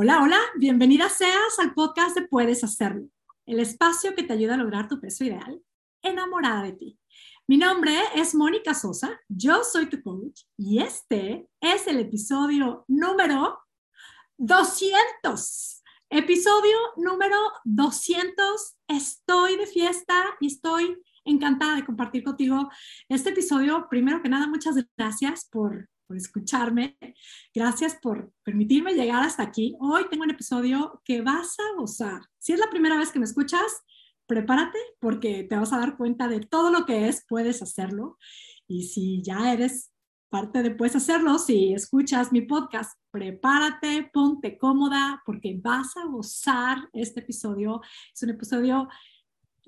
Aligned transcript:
Hola, 0.00 0.22
hola, 0.22 0.38
bienvenida 0.54 1.08
seas 1.08 1.58
al 1.58 1.74
podcast 1.74 2.16
de 2.16 2.28
Puedes 2.28 2.62
Hacerlo, 2.62 3.08
el 3.46 3.58
espacio 3.58 4.14
que 4.14 4.22
te 4.22 4.32
ayuda 4.32 4.54
a 4.54 4.56
lograr 4.56 4.86
tu 4.86 5.00
peso 5.00 5.24
ideal, 5.24 5.60
enamorada 6.02 6.62
de 6.62 6.72
ti. 6.74 6.98
Mi 7.48 7.56
nombre 7.56 7.92
es 8.14 8.32
Mónica 8.32 8.74
Sosa, 8.74 9.18
yo 9.28 9.64
soy 9.64 9.88
tu 9.88 10.00
coach 10.00 10.42
y 10.56 10.80
este 10.80 11.48
es 11.60 11.88
el 11.88 11.98
episodio 11.98 12.84
número 12.86 13.58
200. 14.36 15.82
Episodio 16.10 16.78
número 16.96 17.36
200. 17.64 18.76
Estoy 18.86 19.56
de 19.56 19.66
fiesta 19.66 20.14
y 20.38 20.46
estoy 20.46 20.96
encantada 21.24 21.74
de 21.74 21.84
compartir 21.84 22.22
contigo 22.22 22.70
este 23.08 23.30
episodio. 23.30 23.88
Primero 23.90 24.22
que 24.22 24.28
nada, 24.28 24.46
muchas 24.46 24.76
gracias 24.96 25.48
por 25.50 25.88
por 26.08 26.16
escucharme. 26.16 26.96
Gracias 27.54 27.96
por 28.02 28.32
permitirme 28.42 28.94
llegar 28.94 29.22
hasta 29.22 29.42
aquí. 29.42 29.76
Hoy 29.78 30.06
tengo 30.10 30.24
un 30.24 30.30
episodio 30.30 31.00
que 31.04 31.20
vas 31.20 31.56
a 31.60 31.76
gozar. 31.78 32.22
Si 32.38 32.54
es 32.54 32.58
la 32.58 32.70
primera 32.70 32.96
vez 32.96 33.12
que 33.12 33.18
me 33.18 33.26
escuchas, 33.26 33.84
prepárate 34.26 34.78
porque 34.98 35.44
te 35.44 35.56
vas 35.56 35.72
a 35.72 35.78
dar 35.78 35.96
cuenta 35.96 36.26
de 36.26 36.40
todo 36.40 36.70
lo 36.70 36.86
que 36.86 37.08
es, 37.08 37.24
puedes 37.28 37.62
hacerlo. 37.62 38.18
Y 38.66 38.84
si 38.84 39.22
ya 39.22 39.52
eres 39.52 39.92
parte 40.30 40.62
de 40.62 40.70
puedes 40.70 40.96
hacerlo, 40.96 41.38
si 41.38 41.72
escuchas 41.72 42.32
mi 42.32 42.42
podcast, 42.42 42.98
prepárate, 43.10 44.10
ponte 44.12 44.58
cómoda 44.58 45.22
porque 45.24 45.58
vas 45.62 45.96
a 45.96 46.06
gozar 46.06 46.88
este 46.92 47.20
episodio. 47.20 47.82
Es 48.14 48.22
un 48.22 48.30
episodio 48.30 48.88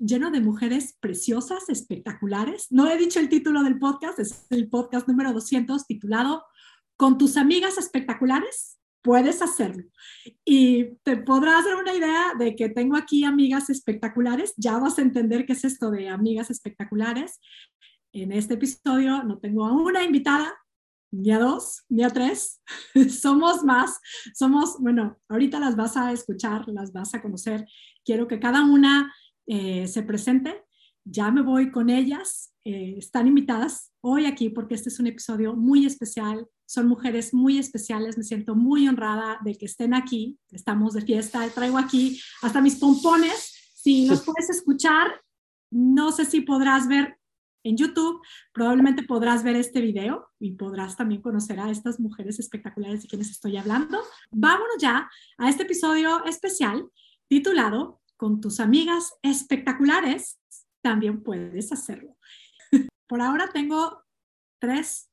lleno 0.01 0.31
de 0.31 0.41
mujeres 0.41 0.97
preciosas, 0.99 1.69
espectaculares. 1.69 2.67
No 2.71 2.89
he 2.89 2.97
dicho 2.97 3.19
el 3.19 3.29
título 3.29 3.63
del 3.63 3.79
podcast, 3.79 4.19
es 4.19 4.47
el 4.49 4.67
podcast 4.69 5.07
número 5.07 5.31
200 5.31 5.85
titulado 5.85 6.43
Con 6.97 7.17
tus 7.17 7.37
amigas 7.37 7.77
espectaculares, 7.77 8.79
puedes 9.01 9.41
hacerlo. 9.41 9.83
Y 10.43 10.95
te 11.03 11.17
podrás 11.17 11.65
dar 11.65 11.75
una 11.75 11.93
idea 11.93 12.33
de 12.37 12.55
que 12.55 12.69
tengo 12.69 12.97
aquí 12.97 13.23
amigas 13.23 13.69
espectaculares. 13.69 14.53
Ya 14.57 14.77
vas 14.77 14.97
a 14.97 15.03
entender 15.03 15.45
qué 15.45 15.53
es 15.53 15.63
esto 15.63 15.91
de 15.91 16.09
amigas 16.09 16.49
espectaculares. 16.49 17.39
En 18.11 18.31
este 18.31 18.55
episodio 18.55 19.23
no 19.23 19.37
tengo 19.37 19.65
a 19.65 19.71
una 19.71 20.03
invitada, 20.03 20.53
ni 21.11 21.31
a 21.31 21.39
dos, 21.39 21.83
ni 21.89 22.03
a 22.03 22.09
tres. 22.09 22.61
somos 23.09 23.63
más. 23.63 23.99
Somos, 24.33 24.77
bueno, 24.79 25.19
ahorita 25.29 25.59
las 25.59 25.75
vas 25.75 25.95
a 25.95 26.11
escuchar, 26.11 26.67
las 26.67 26.91
vas 26.91 27.13
a 27.13 27.21
conocer. 27.21 27.65
Quiero 28.03 28.27
que 28.27 28.39
cada 28.39 28.65
una 28.65 29.13
eh, 29.47 29.87
se 29.87 30.03
presente. 30.03 30.63
Ya 31.03 31.31
me 31.31 31.41
voy 31.41 31.71
con 31.71 31.89
ellas. 31.89 32.53
Eh, 32.63 32.95
están 32.97 33.27
invitadas 33.27 33.91
hoy 34.01 34.25
aquí 34.25 34.49
porque 34.49 34.75
este 34.75 34.89
es 34.89 34.99
un 34.99 35.07
episodio 35.07 35.55
muy 35.55 35.85
especial. 35.85 36.47
Son 36.65 36.87
mujeres 36.87 37.33
muy 37.33 37.57
especiales. 37.57 38.17
Me 38.17 38.23
siento 38.23 38.55
muy 38.55 38.87
honrada 38.87 39.39
de 39.43 39.55
que 39.55 39.65
estén 39.65 39.93
aquí. 39.93 40.37
Estamos 40.51 40.93
de 40.93 41.01
fiesta. 41.01 41.47
Traigo 41.49 41.77
aquí 41.77 42.19
hasta 42.41 42.61
mis 42.61 42.75
pompones. 42.75 43.71
Si 43.75 44.07
los 44.07 44.21
puedes 44.25 44.49
escuchar, 44.49 45.07
no 45.71 46.11
sé 46.11 46.25
si 46.25 46.41
podrás 46.41 46.87
ver 46.87 47.17
en 47.63 47.77
YouTube, 47.77 48.21
probablemente 48.53 49.03
podrás 49.03 49.43
ver 49.43 49.55
este 49.55 49.81
video 49.81 50.29
y 50.39 50.51
podrás 50.51 50.97
también 50.97 51.21
conocer 51.21 51.59
a 51.59 51.69
estas 51.69 51.99
mujeres 51.99 52.39
espectaculares 52.39 53.03
de 53.03 53.07
quienes 53.07 53.29
estoy 53.29 53.57
hablando. 53.57 53.99
Vámonos 54.31 54.77
ya 54.79 55.09
a 55.37 55.49
este 55.49 55.63
episodio 55.63 56.25
especial 56.25 56.89
titulado 57.27 58.00
con 58.21 58.39
tus 58.39 58.59
amigas 58.59 59.15
espectaculares, 59.23 60.39
también 60.83 61.23
puedes 61.23 61.71
hacerlo. 61.71 62.17
Por 63.09 63.19
ahora 63.19 63.49
tengo 63.51 64.03
tres 64.59 65.09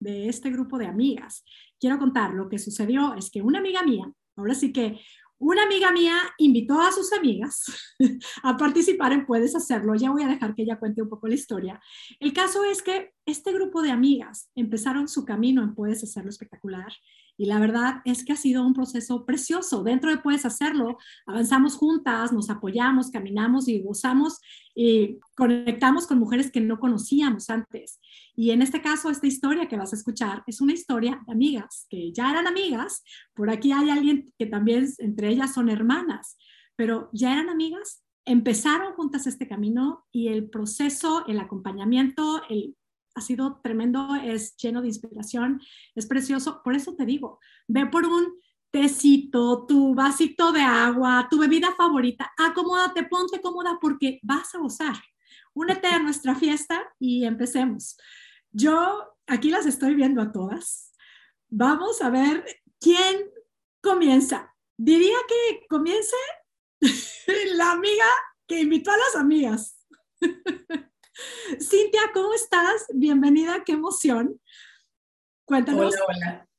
de 0.00 0.28
este 0.28 0.50
grupo 0.50 0.76
de 0.76 0.86
amigas. 0.86 1.44
Quiero 1.78 2.00
contar 2.00 2.34
lo 2.34 2.48
que 2.48 2.58
sucedió 2.58 3.14
es 3.14 3.30
que 3.30 3.42
una 3.42 3.60
amiga 3.60 3.84
mía, 3.84 4.12
ahora 4.34 4.56
sí 4.56 4.72
que 4.72 4.98
una 5.38 5.62
amiga 5.62 5.92
mía 5.92 6.16
invitó 6.38 6.80
a 6.80 6.90
sus 6.90 7.12
amigas 7.12 7.64
a 8.42 8.56
participar 8.56 9.12
en 9.12 9.24
Puedes 9.24 9.54
Hacerlo. 9.54 9.94
Ya 9.94 10.10
voy 10.10 10.24
a 10.24 10.28
dejar 10.28 10.56
que 10.56 10.62
ella 10.62 10.80
cuente 10.80 11.00
un 11.00 11.08
poco 11.08 11.28
la 11.28 11.36
historia. 11.36 11.80
El 12.18 12.32
caso 12.32 12.64
es 12.64 12.82
que 12.82 13.12
este 13.24 13.52
grupo 13.52 13.82
de 13.82 13.92
amigas 13.92 14.50
empezaron 14.56 15.06
su 15.06 15.24
camino 15.24 15.62
en 15.62 15.76
Puedes 15.76 16.02
Hacerlo 16.02 16.30
Espectacular 16.30 16.92
y 17.38 17.46
la 17.46 17.60
verdad 17.60 18.02
es 18.04 18.24
que 18.24 18.32
ha 18.32 18.36
sido 18.36 18.66
un 18.66 18.74
proceso 18.74 19.24
precioso. 19.24 19.84
Dentro 19.84 20.10
de 20.10 20.18
Puedes 20.18 20.44
Hacerlo, 20.44 20.98
avanzamos 21.24 21.76
juntas, 21.76 22.32
nos 22.32 22.50
apoyamos, 22.50 23.10
caminamos 23.10 23.68
y 23.68 23.80
gozamos 23.80 24.40
y 24.74 25.18
conectamos 25.36 26.08
con 26.08 26.18
mujeres 26.18 26.50
que 26.50 26.60
no 26.60 26.80
conocíamos 26.80 27.48
antes. 27.48 28.00
Y 28.34 28.50
en 28.50 28.60
este 28.60 28.82
caso, 28.82 29.08
esta 29.08 29.28
historia 29.28 29.68
que 29.68 29.76
vas 29.76 29.92
a 29.92 29.96
escuchar 29.96 30.42
es 30.48 30.60
una 30.60 30.72
historia 30.72 31.22
de 31.26 31.32
amigas, 31.32 31.86
que 31.88 32.12
ya 32.12 32.30
eran 32.30 32.48
amigas. 32.48 33.04
Por 33.34 33.50
aquí 33.50 33.70
hay 33.70 33.88
alguien 33.88 34.34
que 34.36 34.46
también 34.46 34.88
entre 34.98 35.28
ellas 35.28 35.54
son 35.54 35.70
hermanas, 35.70 36.36
pero 36.76 37.08
ya 37.12 37.32
eran 37.32 37.48
amigas 37.48 38.02
empezaron 38.28 38.92
juntas 38.92 39.26
este 39.26 39.48
camino 39.48 40.04
y 40.12 40.28
el 40.28 40.50
proceso, 40.50 41.24
el 41.26 41.40
acompañamiento, 41.40 42.42
el 42.50 42.76
ha 43.18 43.20
sido 43.20 43.60
tremendo, 43.62 44.14
es 44.14 44.56
lleno 44.56 44.80
de 44.80 44.88
inspiración, 44.88 45.60
es 45.94 46.06
precioso. 46.06 46.62
Por 46.62 46.74
eso 46.74 46.94
te 46.94 47.04
digo, 47.04 47.40
ve 47.66 47.86
por 47.86 48.06
un 48.06 48.38
tecito, 48.70 49.66
tu 49.66 49.94
vasito 49.94 50.52
de 50.52 50.60
agua, 50.60 51.26
tu 51.30 51.38
bebida 51.38 51.74
favorita, 51.76 52.32
acomódate, 52.36 53.04
ponte 53.04 53.40
cómoda 53.40 53.78
porque 53.80 54.20
vas 54.22 54.54
a 54.54 54.58
gozar. 54.58 54.96
Únete 55.54 55.88
a 55.88 55.98
nuestra 55.98 56.34
fiesta 56.34 56.88
y 56.98 57.24
empecemos. 57.24 57.96
Yo 58.52 59.16
aquí 59.26 59.50
las 59.50 59.66
estoy 59.66 59.94
viendo 59.94 60.22
a 60.22 60.32
todas. 60.32 60.94
Vamos 61.48 62.00
a 62.02 62.10
ver 62.10 62.44
quién 62.80 63.30
comienza. 63.82 64.54
Diría 64.76 65.16
que 65.26 65.66
comience 65.68 66.16
la 67.56 67.72
amiga 67.72 68.06
que 68.46 68.60
invitó 68.60 68.90
a 68.92 68.96
las 68.96 69.16
amigas. 69.16 69.84
Cintia, 71.60 72.00
¿cómo 72.12 72.34
estás? 72.34 72.86
Bienvenida, 72.94 73.62
qué 73.64 73.72
emoción. 73.72 74.40
Cuéntanos 75.44 75.94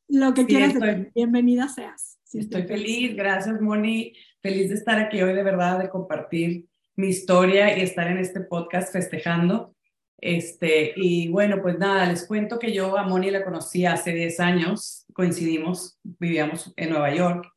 lo 0.07 0.33
que 0.33 0.45
quieras 0.45 0.73
Bienvenida 1.13 1.69
seas. 1.69 2.19
estoy 2.33 2.63
feliz, 2.63 3.15
gracias 3.15 3.61
Moni, 3.61 4.13
feliz 4.41 4.69
de 4.69 4.75
estar 4.75 4.99
aquí 4.99 5.21
hoy 5.21 5.33
de 5.33 5.43
verdad, 5.43 5.79
de 5.79 5.89
compartir 5.89 6.65
mi 6.95 7.07
historia 7.07 7.77
y 7.77 7.81
estar 7.81 8.07
en 8.07 8.17
este 8.17 8.41
podcast 8.41 8.91
festejando. 8.91 9.75
Este, 10.17 10.91
y 10.95 11.29
bueno, 11.29 11.61
pues 11.61 11.77
nada, 11.77 12.05
les 12.07 12.25
cuento 12.25 12.59
que 12.59 12.73
yo 12.73 12.97
a 12.97 13.03
Moni 13.03 13.31
la 13.31 13.45
conocí 13.45 13.85
hace 13.85 14.11
10 14.11 14.39
años, 14.41 15.05
coincidimos, 15.13 15.97
vivíamos 16.03 16.73
en 16.75 16.89
Nueva 16.89 17.13
York 17.13 17.47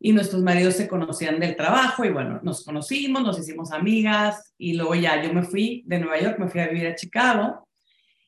y 0.00 0.12
nuestros 0.12 0.42
maridos 0.42 0.74
se 0.74 0.88
conocían 0.88 1.40
del 1.40 1.56
trabajo 1.56 2.04
y 2.04 2.10
bueno, 2.10 2.40
nos 2.42 2.64
conocimos, 2.64 3.22
nos 3.22 3.38
hicimos 3.38 3.72
amigas 3.72 4.54
y 4.56 4.74
luego 4.74 4.94
ya 4.94 5.22
yo 5.22 5.32
me 5.32 5.42
fui 5.42 5.82
de 5.86 5.98
Nueva 5.98 6.20
York, 6.20 6.38
me 6.38 6.48
fui 6.48 6.60
a 6.60 6.68
vivir 6.68 6.86
a 6.86 6.94
Chicago 6.94 7.66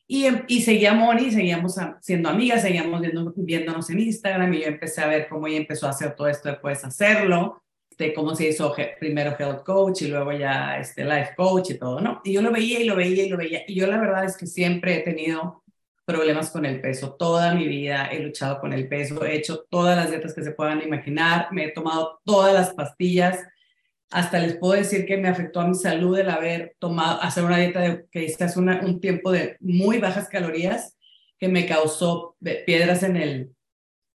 y, 0.07 0.27
y 0.49 0.63
seguía 0.63 0.93
Moni, 0.93 1.31
seguíamos 1.31 1.77
siendo 2.01 2.29
amigas, 2.29 2.63
seguíamos 2.63 3.01
viendo, 3.01 3.33
viéndonos 3.37 3.89
en 3.91 4.01
Instagram 4.01 4.53
y 4.55 4.63
yo 4.63 4.67
empecé 4.67 5.03
a 5.03 5.07
ver 5.07 5.29
cómo 5.29 5.47
ella 5.47 5.59
empezó 5.59 5.87
a 5.87 5.91
hacer 5.91 6.17
todo 6.17 6.27
esto 6.27 6.49
de 6.49 6.57
puedes 6.57 6.85
hacerlo, 6.85 7.63
de 7.97 8.13
cómo 8.13 8.35
se 8.35 8.49
hizo 8.49 8.75
primero 8.99 9.37
health 9.39 9.63
coach 9.63 10.03
y 10.03 10.09
luego 10.09 10.33
ya 10.33 10.79
este 10.79 11.05
life 11.05 11.35
coach 11.37 11.71
y 11.71 11.79
todo, 11.79 12.01
¿no? 12.01 12.21
Y 12.25 12.33
yo 12.33 12.43
lo 12.43 12.51
veía 12.51 12.81
y 12.81 12.85
lo 12.85 12.97
veía 12.97 13.25
y 13.25 13.29
lo 13.29 13.37
veía 13.37 13.63
y 13.69 13.75
yo 13.75 13.87
la 13.87 14.01
verdad 14.01 14.25
es 14.25 14.37
que 14.37 14.49
siempre 14.49 14.97
he 14.97 15.01
tenido 15.03 15.63
problemas 16.11 16.51
con 16.51 16.67
el 16.67 16.81
peso. 16.81 17.15
Toda 17.15 17.55
mi 17.55 17.69
vida 17.69 18.07
he 18.07 18.21
luchado 18.21 18.61
con 18.61 18.73
el 18.73 18.89
peso, 18.89 19.25
he 19.25 19.37
hecho 19.37 19.67
todas 19.71 19.97
las 19.97 20.11
dietas 20.11 20.35
que 20.35 20.43
se 20.43 20.53
puedan 20.53 20.83
imaginar, 20.83 21.49
me 21.53 21.67
he 21.67 21.73
tomado 21.73 22.21
todas 22.25 22.53
las 22.53 22.75
pastillas. 22.75 23.39
Hasta 24.11 24.41
les 24.41 24.57
puedo 24.57 24.75
decir 24.75 25.07
que 25.07 25.17
me 25.17 25.29
afectó 25.29 25.61
a 25.61 25.69
mi 25.69 25.75
salud 25.75 26.19
el 26.19 26.31
haber 26.31 26.75
tomado, 26.81 27.23
hacer 27.23 27.45
una 27.45 27.59
dieta 27.59 27.81
de, 27.81 28.07
que 28.11 28.25
es 28.25 28.57
un 28.57 29.01
tiempo 29.01 29.31
de 29.31 29.57
muy 29.61 29.99
bajas 29.99 30.29
calorías 30.29 30.97
que 31.39 31.49
me 31.49 31.65
causó 31.65 32.37
piedras 32.67 33.05
en, 33.05 33.17
el, 33.17 33.55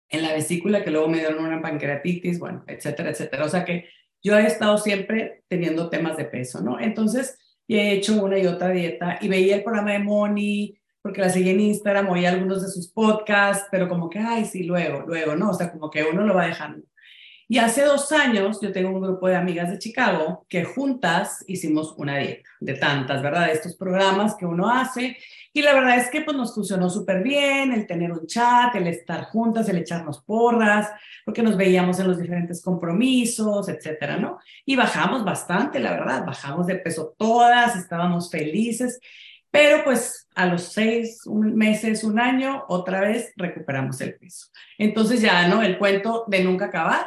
en 0.09 0.23
la 0.23 0.33
vesícula, 0.33 0.83
que 0.83 0.91
luego 0.91 1.09
me 1.09 1.17
dieron 1.19 1.43
una 1.43 1.61
pancreatitis, 1.61 2.39
bueno, 2.39 2.63
etcétera, 2.67 3.09
etcétera. 3.09 3.45
O 3.45 3.49
sea 3.49 3.65
que 3.65 3.89
yo 4.23 4.37
he 4.37 4.45
estado 4.45 4.77
siempre 4.77 5.43
teniendo 5.49 5.89
temas 5.89 6.15
de 6.15 6.25
peso, 6.25 6.61
¿no? 6.61 6.79
Entonces, 6.79 7.37
he 7.67 7.93
hecho 7.93 8.21
una 8.21 8.37
y 8.37 8.47
otra 8.47 8.69
dieta 8.69 9.17
y 9.21 9.27
veía 9.27 9.55
el 9.55 9.63
programa 9.63 9.93
de 9.93 9.99
Moni, 9.99 10.80
porque 11.01 11.21
la 11.21 11.29
seguí 11.29 11.49
en 11.49 11.59
Instagram, 11.59 12.09
oí 12.09 12.25
algunos 12.25 12.61
de 12.61 12.69
sus 12.69 12.87
podcasts, 12.91 13.67
pero 13.71 13.89
como 13.89 14.09
que, 14.09 14.19
ay, 14.19 14.45
sí, 14.45 14.63
luego, 14.63 15.03
luego, 15.07 15.35
¿no? 15.35 15.49
O 15.49 15.53
sea, 15.53 15.71
como 15.71 15.89
que 15.89 16.03
uno 16.03 16.23
lo 16.23 16.35
va 16.35 16.47
dejando. 16.47 16.83
Y 17.51 17.57
hace 17.57 17.83
dos 17.83 18.09
años 18.13 18.59
yo 18.61 18.71
tengo 18.71 18.91
un 18.91 19.01
grupo 19.01 19.27
de 19.27 19.35
amigas 19.35 19.69
de 19.69 19.77
Chicago 19.77 20.45
que 20.47 20.63
juntas 20.63 21.43
hicimos 21.47 21.93
una 21.97 22.17
dieta 22.17 22.49
de 22.61 22.75
tantas, 22.75 23.21
¿verdad? 23.21 23.47
De 23.47 23.51
estos 23.51 23.75
programas 23.75 24.35
que 24.35 24.45
uno 24.45 24.69
hace. 24.69 25.17
Y 25.51 25.61
la 25.61 25.73
verdad 25.73 25.97
es 25.97 26.09
que 26.09 26.21
pues 26.21 26.37
nos 26.37 26.55
funcionó 26.55 26.89
súper 26.89 27.21
bien 27.21 27.73
el 27.73 27.85
tener 27.85 28.13
un 28.13 28.25
chat, 28.25 28.73
el 28.75 28.87
estar 28.87 29.25
juntas, 29.25 29.67
el 29.67 29.79
echarnos 29.79 30.21
porras, 30.23 30.91
porque 31.25 31.43
nos 31.43 31.57
veíamos 31.57 31.99
en 31.99 32.07
los 32.07 32.19
diferentes 32.19 32.61
compromisos, 32.63 33.67
etcétera, 33.67 34.15
¿no? 34.15 34.39
Y 34.63 34.77
bajamos 34.77 35.25
bastante, 35.25 35.81
la 35.81 35.91
verdad, 35.91 36.25
bajamos 36.25 36.67
de 36.67 36.75
peso 36.75 37.15
todas, 37.17 37.75
estábamos 37.75 38.31
felices. 38.31 38.97
Pero 39.51 39.83
pues 39.83 40.27
a 40.33 40.45
los 40.45 40.63
seis 40.63 41.21
meses, 41.27 42.03
un 42.03 42.19
año, 42.19 42.63
otra 42.69 43.01
vez 43.01 43.33
recuperamos 43.35 43.99
el 44.01 44.15
peso. 44.15 44.47
Entonces 44.77 45.21
ya, 45.21 45.47
¿no? 45.47 45.61
El 45.61 45.77
cuento 45.77 46.23
de 46.27 46.43
nunca 46.43 46.65
acabar. 46.65 47.05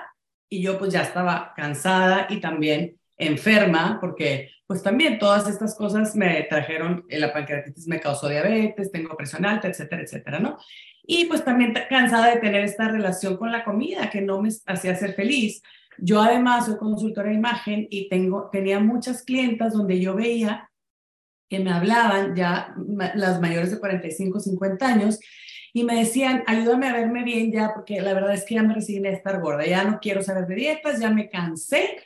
y 0.48 0.62
yo 0.62 0.78
pues 0.78 0.92
ya 0.92 1.02
estaba 1.02 1.52
cansada 1.56 2.26
y 2.30 2.40
también 2.40 2.96
enferma 3.16 3.98
porque 4.00 4.50
pues 4.66 4.82
también 4.82 5.18
todas 5.18 5.48
estas 5.48 5.76
cosas 5.76 6.14
me 6.16 6.42
trajeron, 6.44 7.04
la 7.08 7.32
pancreatitis 7.32 7.86
me 7.86 8.00
causó 8.00 8.28
diabetes, 8.28 8.92
tengo 8.92 9.16
presión 9.16 9.44
alta, 9.44 9.68
etcétera, 9.68 10.02
etcétera, 10.02 10.38
¿no? 10.38 10.58
Y 11.02 11.26
pues 11.26 11.44
también 11.44 11.74
cansada 11.88 12.30
de 12.30 12.40
tener 12.40 12.64
esta 12.64 12.88
relación 12.88 13.36
con 13.36 13.52
la 13.52 13.64
comida 13.64 14.10
que 14.10 14.20
no 14.20 14.40
me 14.40 14.48
hacía 14.66 14.94
ser 14.94 15.14
feliz. 15.14 15.62
Yo 15.98 16.22
además 16.22 16.66
soy 16.66 16.76
consultora 16.76 17.28
de 17.28 17.34
imagen 17.34 17.86
y 17.90 18.08
tengo, 18.08 18.48
tenía 18.50 18.80
muchas 18.80 19.22
clientas 19.22 19.74
donde 19.74 20.00
yo 20.00 20.14
veía 20.14 20.70
me 21.58 21.72
hablaban 21.72 22.34
ya 22.34 22.74
las 23.14 23.40
mayores 23.40 23.70
de 23.70 23.78
45, 23.78 24.40
50 24.40 24.86
años 24.86 25.20
y 25.72 25.84
me 25.84 25.96
decían, 25.96 26.44
ayúdame 26.46 26.88
a 26.88 26.92
verme 26.92 27.24
bien 27.24 27.50
ya, 27.50 27.72
porque 27.74 28.00
la 28.00 28.14
verdad 28.14 28.34
es 28.34 28.44
que 28.44 28.54
ya 28.54 28.62
me 28.62 28.74
resigné 28.74 29.08
a 29.08 29.12
estar 29.12 29.40
gorda, 29.40 29.66
ya 29.66 29.84
no 29.84 29.98
quiero 30.00 30.22
saber 30.22 30.46
de 30.46 30.54
dietas, 30.54 31.00
ya 31.00 31.10
me 31.10 31.28
cansé, 31.28 31.96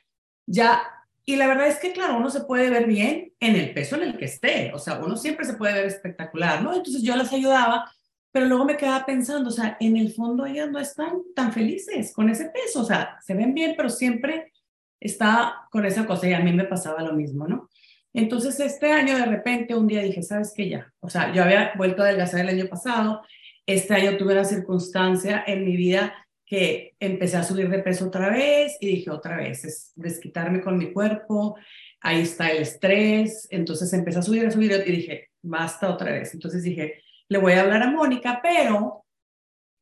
ya 0.47 0.83
y 1.29 1.37
la 1.37 1.47
verdad 1.47 1.67
es 1.67 1.79
que, 1.79 1.93
claro, 1.93 2.17
uno 2.17 2.31
se 2.31 2.41
puede 2.41 2.71
ver 2.71 2.87
bien 2.87 3.35
en 3.39 3.55
el 3.55 3.75
peso 3.75 3.97
en 3.97 4.03
el 4.05 4.17
que 4.17 4.25
esté, 4.25 4.73
o 4.73 4.79
sea, 4.79 4.99
uno 4.99 5.15
siempre 5.15 5.45
se 5.45 5.53
puede 5.53 5.75
ver 5.75 5.85
espectacular, 5.85 6.63
¿no? 6.63 6.75
Entonces 6.75 7.03
yo 7.03 7.15
las 7.17 7.31
ayudaba, 7.35 7.93
pero 8.33 8.47
luego 8.47 8.65
me 8.65 8.79
quedaba 8.79 9.05
pensando, 9.05 9.51
o 9.51 9.53
sea, 9.53 9.77
en 9.79 9.99
el 9.99 10.15
fondo 10.15 10.47
ellas 10.47 10.71
no 10.71 10.79
están 10.79 11.19
tan 11.35 11.53
felices 11.53 12.15
con 12.15 12.31
ese 12.31 12.47
peso, 12.47 12.81
o 12.81 12.85
sea, 12.87 13.19
se 13.21 13.35
ven 13.35 13.53
bien, 13.53 13.75
pero 13.77 13.91
siempre 13.91 14.55
está 14.99 15.69
con 15.71 15.85
esa 15.85 16.07
cosa 16.07 16.27
y 16.27 16.33
a 16.33 16.41
mí 16.41 16.51
me 16.55 16.65
pasaba 16.65 17.03
lo 17.03 17.13
mismo, 17.13 17.47
¿no? 17.47 17.69
Entonces 18.15 18.59
este 18.61 18.91
año 18.93 19.17
de 19.17 19.27
repente 19.27 19.75
un 19.75 19.87
día 19.87 20.03
dije, 20.03 20.23
¿sabes 20.23 20.53
qué 20.57 20.69
ya? 20.69 20.93
O 21.01 21.09
sea, 21.09 21.33
yo 21.33 21.43
había 21.43 21.73
vuelto 21.77 22.03
a 22.03 22.07
adelgazar 22.07 22.41
el 22.41 22.49
año 22.49 22.67
pasado, 22.67 23.23
este 23.67 23.95
año 23.95 24.17
tuve 24.17 24.33
una 24.33 24.45
circunstancia 24.45 25.45
en 25.47 25.65
mi 25.65 25.77
vida 25.77 26.15
que 26.47 26.95
empecé 26.99 27.37
a 27.37 27.43
subir 27.43 27.69
de 27.69 27.81
peso 27.81 28.07
otra 28.07 28.31
vez 28.31 28.79
y 28.81 28.87
dije 28.87 29.11
otra 29.11 29.37
vez, 29.37 29.65
es 29.67 29.93
desquitarme 29.95 30.63
con 30.63 30.79
mi 30.79 30.93
cuerpo, 30.93 31.57
ahí 32.01 32.23
está 32.23 32.49
el 32.49 32.63
estrés, 32.63 33.47
entonces 33.51 33.93
empecé 33.93 34.21
a 34.21 34.23
subir, 34.23 34.47
a 34.47 34.51
subir 34.51 34.73
y 34.87 34.93
dije, 34.93 35.29
basta 35.43 35.91
otra 35.91 36.13
vez. 36.13 36.33
Entonces 36.33 36.63
dije, 36.63 37.03
le 37.29 37.39
voy 37.39 37.53
a 37.53 37.61
hablar 37.61 37.83
a 37.83 37.91
Mónica, 37.91 38.41
pero 38.43 39.05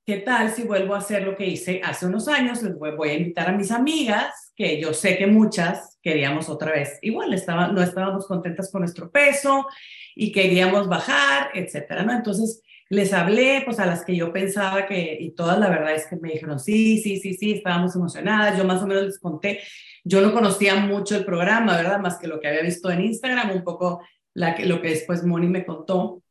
¿qué 0.05 0.19
tal 0.19 0.51
si 0.51 0.65
vuelvo 0.65 0.95
a 0.95 0.99
hacer 0.99 1.23
lo 1.23 1.37
que 1.37 1.47
hice 1.47 1.81
hace 1.85 2.07
unos 2.07 2.27
años? 2.27 2.63
Les 2.63 2.77
voy, 2.77 3.11
a 3.11 3.15
invitar 3.15 3.49
a 3.49 3.57
mis 3.57 3.71
amigas, 3.71 4.53
que 4.57 4.81
yo 4.81 4.93
sé 4.93 5.17
que 5.17 5.29
muchas 5.29 5.96
queríamos 6.07 6.49
otra 6.49 6.71
vez, 6.71 7.01
igual 7.03 7.35
estaba, 7.35 7.67
no 7.67 7.83
estábamos 7.83 8.29
contentas 8.29 8.71
con 8.71 8.83
nuestro 8.83 9.11
peso 9.11 9.67
y 10.15 10.31
queríamos 10.31 10.87
bajar, 10.87 11.51
etcétera, 11.53 12.05
¿no? 12.05 12.13
Entonces 12.13 12.63
les 12.89 13.13
hablé, 13.13 13.63
pues 13.65 13.81
a 13.81 13.87
las 13.87 14.05
que 14.05 14.15
yo 14.15 14.33
pensaba 14.33 14.87
que, 14.87 15.19
y 15.19 15.33
todas 15.33 15.59
la 15.59 15.69
verdad 15.69 15.97
es 15.97 16.07
que 16.07 16.15
me 16.15 16.31
dijeron, 16.31 16.61
sí, 16.61 17.01
sí, 17.03 17.19
sí, 17.19 17.35
sí, 17.35 17.55
estábamos 17.55 17.97
emocionadas, 17.97 18.57
yo 18.57 18.65
más 18.65 18.81
o 18.85 18.87
menos 18.87 19.03
les 19.03 19.19
conté, 19.19 19.59
yo 20.05 20.21
no 20.21 20.33
conocía 20.33 20.77
mucho 20.77 21.17
el 21.17 21.25
programa, 21.25 21.77
¿verdad? 21.77 21.99
Más 21.99 22.19
que 22.19 22.29
lo 22.29 22.39
que 22.39 22.47
había 22.47 22.63
visto 22.63 22.89
en 22.89 23.01
Instagram, 23.01 23.51
un 23.51 23.65
poco 23.65 24.01
la, 24.33 24.57
lo 24.61 24.81
que 24.81 24.91
después 24.91 25.25
Moni 25.25 25.49
me 25.49 25.67
contó. 25.67 26.23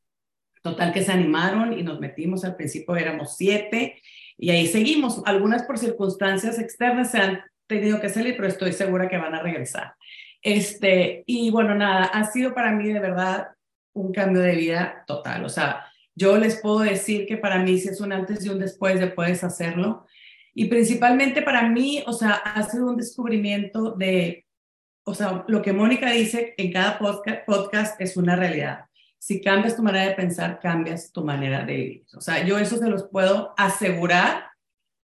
Total 0.62 0.94
que 0.94 1.04
se 1.04 1.12
animaron 1.12 1.77
y 1.77 1.83
nos 1.83 2.00
metimos, 2.00 2.45
al 2.45 2.56
principio 2.56 2.95
éramos 2.95 3.36
siete 3.36 4.01
y 4.38 4.51
ahí 4.51 4.68
seguimos. 4.68 5.22
Algunas 5.25 5.63
por 5.63 5.77
circunstancias 5.77 6.60
externas 6.60 7.12
se 7.12 7.18
han 7.18 7.42
tenido 7.67 8.00
que 8.00 8.09
salir, 8.09 8.35
pero 8.35 8.47
estoy 8.47 8.73
segura 8.73 9.07
que 9.07 9.17
van 9.17 9.35
a 9.35 9.41
regresar. 9.41 9.95
Este, 10.41 11.23
y 11.25 11.50
bueno, 11.50 11.73
nada, 11.75 12.06
ha 12.06 12.23
sido 12.25 12.53
para 12.53 12.71
mí 12.71 12.91
de 12.94 13.00
verdad 13.00 13.47
un 13.94 14.12
cambio 14.12 14.41
de 14.41 14.56
vida 14.56 15.03
total. 15.07 15.44
O 15.45 15.50
sea, 15.50 15.85
yo 16.13 16.38
les 16.38 16.62
puedo 16.62 16.79
decir 16.79 17.25
que 17.25 17.38
para 17.38 17.59
mí 17.59 17.79
si 17.79 17.89
es 17.89 18.00
un 18.00 18.13
antes 18.13 18.45
y 18.45 18.50
un 18.50 18.59
después 18.59 19.00
de 19.00 19.07
puedes 19.07 19.44
hacerlo. 19.44 20.06
Y 20.53 20.65
principalmente 20.65 21.41
para 21.41 21.67
mí, 21.67 22.03
o 22.07 22.13
sea, 22.13 22.31
ha 22.31 22.63
sido 22.63 22.88
un 22.88 22.95
descubrimiento 22.95 23.91
de, 23.91 24.45
o 25.03 25.13
sea, 25.13 25.44
lo 25.47 25.62
que 25.62 25.73
Mónica 25.73 26.12
dice 26.12 26.53
en 26.57 26.71
cada 26.71 26.97
podcast, 27.00 28.00
es 28.00 28.15
una 28.15 28.35
realidad. 28.35 28.85
Si 29.17 29.41
cambias 29.41 29.75
tu 29.75 29.83
manera 29.83 30.06
de 30.06 30.15
pensar, 30.15 30.59
cambias 30.59 31.12
tu 31.12 31.23
manera 31.23 31.65
de 31.65 31.75
vivir. 31.75 32.06
O 32.15 32.21
sea, 32.21 32.45
yo 32.45 32.57
eso 32.57 32.77
se 32.77 32.89
los 32.89 33.09
puedo 33.09 33.53
asegurar 33.57 34.45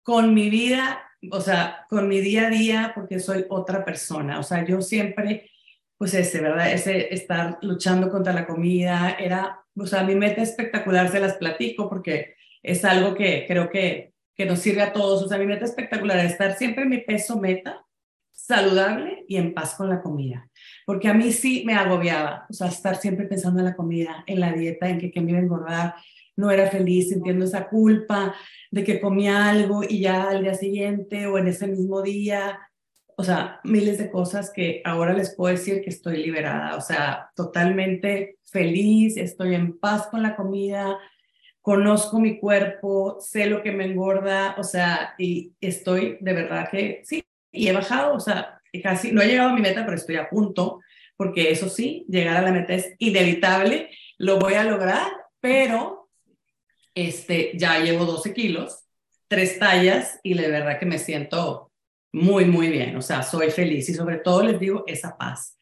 con 0.03 0.33
mi 0.33 0.49
vida, 0.49 1.08
o 1.31 1.41
sea, 1.41 1.85
con 1.89 2.07
mi 2.07 2.19
día 2.21 2.47
a 2.47 2.49
día, 2.49 2.91
porque 2.95 3.19
soy 3.19 3.45
otra 3.49 3.83
persona. 3.85 4.39
O 4.39 4.43
sea, 4.43 4.65
yo 4.65 4.81
siempre, 4.81 5.49
pues 5.97 6.13
ese, 6.13 6.41
¿verdad? 6.41 6.71
Ese 6.71 7.13
estar 7.13 7.57
luchando 7.61 8.09
contra 8.09 8.33
la 8.33 8.45
comida, 8.45 9.17
era 9.19 9.59
o 9.81 9.85
sea, 9.85 10.03
mi 10.03 10.15
meta 10.15 10.41
espectacular 10.41 11.09
se 11.09 11.19
las 11.19 11.35
platico 11.35 11.89
porque 11.89 12.35
es 12.61 12.83
algo 12.85 13.15
que 13.15 13.45
creo 13.47 13.69
que, 13.69 14.13
que 14.35 14.45
nos 14.45 14.59
sirve 14.59 14.81
a 14.81 14.93
todos. 14.93 15.23
O 15.23 15.27
sea, 15.27 15.37
mi 15.37 15.45
meta 15.45 15.65
espectacular 15.65 16.19
es 16.19 16.33
estar 16.33 16.55
siempre 16.55 16.83
en 16.83 16.89
mi 16.89 16.99
peso 16.99 17.39
meta, 17.39 17.85
saludable 18.31 19.25
y 19.27 19.37
en 19.37 19.53
paz 19.53 19.75
con 19.75 19.89
la 19.89 20.01
comida. 20.01 20.49
Porque 20.85 21.07
a 21.07 21.13
mí 21.13 21.31
sí 21.31 21.63
me 21.65 21.75
agobiaba, 21.75 22.45
o 22.49 22.53
sea, 22.53 22.67
estar 22.67 22.97
siempre 22.97 23.27
pensando 23.27 23.59
en 23.59 23.65
la 23.65 23.75
comida, 23.75 24.23
en 24.27 24.39
la 24.39 24.51
dieta, 24.51 24.89
en 24.89 24.99
que, 24.99 25.11
que 25.11 25.21
me 25.21 25.31
iba 25.31 25.39
a 25.39 25.43
engordar, 25.43 25.95
no 26.39 26.49
era 26.51 26.71
feliz, 26.71 27.09
sintiendo 27.09 27.43
esa 27.45 27.67
culpa 27.67 28.33
de 28.71 28.83
que 28.85 29.01
comía 29.01 29.49
algo 29.49 29.83
y 29.83 29.99
ya 29.99 30.29
al 30.29 30.43
día 30.43 30.53
siguiente 30.53 31.27
o 31.27 31.37
en 31.37 31.49
ese 31.49 31.67
mismo 31.67 32.01
día. 32.01 32.59
O 33.17 33.23
sea, 33.25 33.59
miles 33.65 33.97
de 33.97 34.09
cosas 34.09 34.49
que 34.49 34.81
ahora 34.85 35.13
les 35.13 35.35
puedo 35.35 35.53
decir 35.53 35.81
que 35.81 35.89
estoy 35.89 36.23
liberada, 36.23 36.77
o 36.77 36.81
sea, 36.81 37.29
totalmente 37.35 38.37
feliz, 38.45 39.17
estoy 39.17 39.53
en 39.55 39.77
paz 39.77 40.07
con 40.07 40.23
la 40.23 40.37
comida, 40.37 40.97
conozco 41.61 42.19
mi 42.21 42.39
cuerpo, 42.39 43.17
sé 43.19 43.47
lo 43.47 43.61
que 43.61 43.73
me 43.73 43.83
engorda, 43.83 44.55
o 44.57 44.63
sea, 44.63 45.15
y 45.17 45.53
estoy 45.59 46.17
de 46.21 46.33
verdad 46.33 46.69
que 46.71 47.01
sí, 47.03 47.21
y 47.51 47.67
he 47.67 47.73
bajado, 47.73 48.15
o 48.15 48.19
sea, 48.21 48.61
casi 48.81 49.11
no 49.11 49.21
he 49.21 49.27
llegado 49.27 49.49
a 49.49 49.53
mi 49.53 49.61
meta, 49.61 49.83
pero 49.83 49.97
estoy 49.97 50.15
a 50.15 50.29
punto, 50.29 50.79
porque 51.17 51.51
eso 51.51 51.67
sí, 51.67 52.05
llegar 52.07 52.37
a 52.37 52.41
la 52.41 52.53
meta 52.53 52.73
es 52.73 52.95
inevitable, 52.99 53.89
lo 54.17 54.39
voy 54.39 54.53
a 54.53 54.63
lograr, 54.63 55.11
pero 55.41 55.98
este, 57.07 57.51
ya 57.55 57.79
llevo 57.79 58.05
12 58.05 58.33
kilos, 58.33 58.85
tres 59.27 59.59
tallas, 59.59 60.19
y 60.23 60.33
de 60.33 60.49
verdad 60.49 60.79
que 60.79 60.85
me 60.85 60.99
siento 60.99 61.71
muy, 62.11 62.45
muy 62.45 62.69
bien, 62.69 62.95
o 62.97 63.01
sea, 63.01 63.21
soy 63.21 63.51
feliz 63.51 63.87
y 63.89 63.93
sobre 63.93 64.17
todo 64.17 64.43
les 64.43 64.59
digo 64.59 64.83
esa 64.87 65.17
paz. 65.17 65.57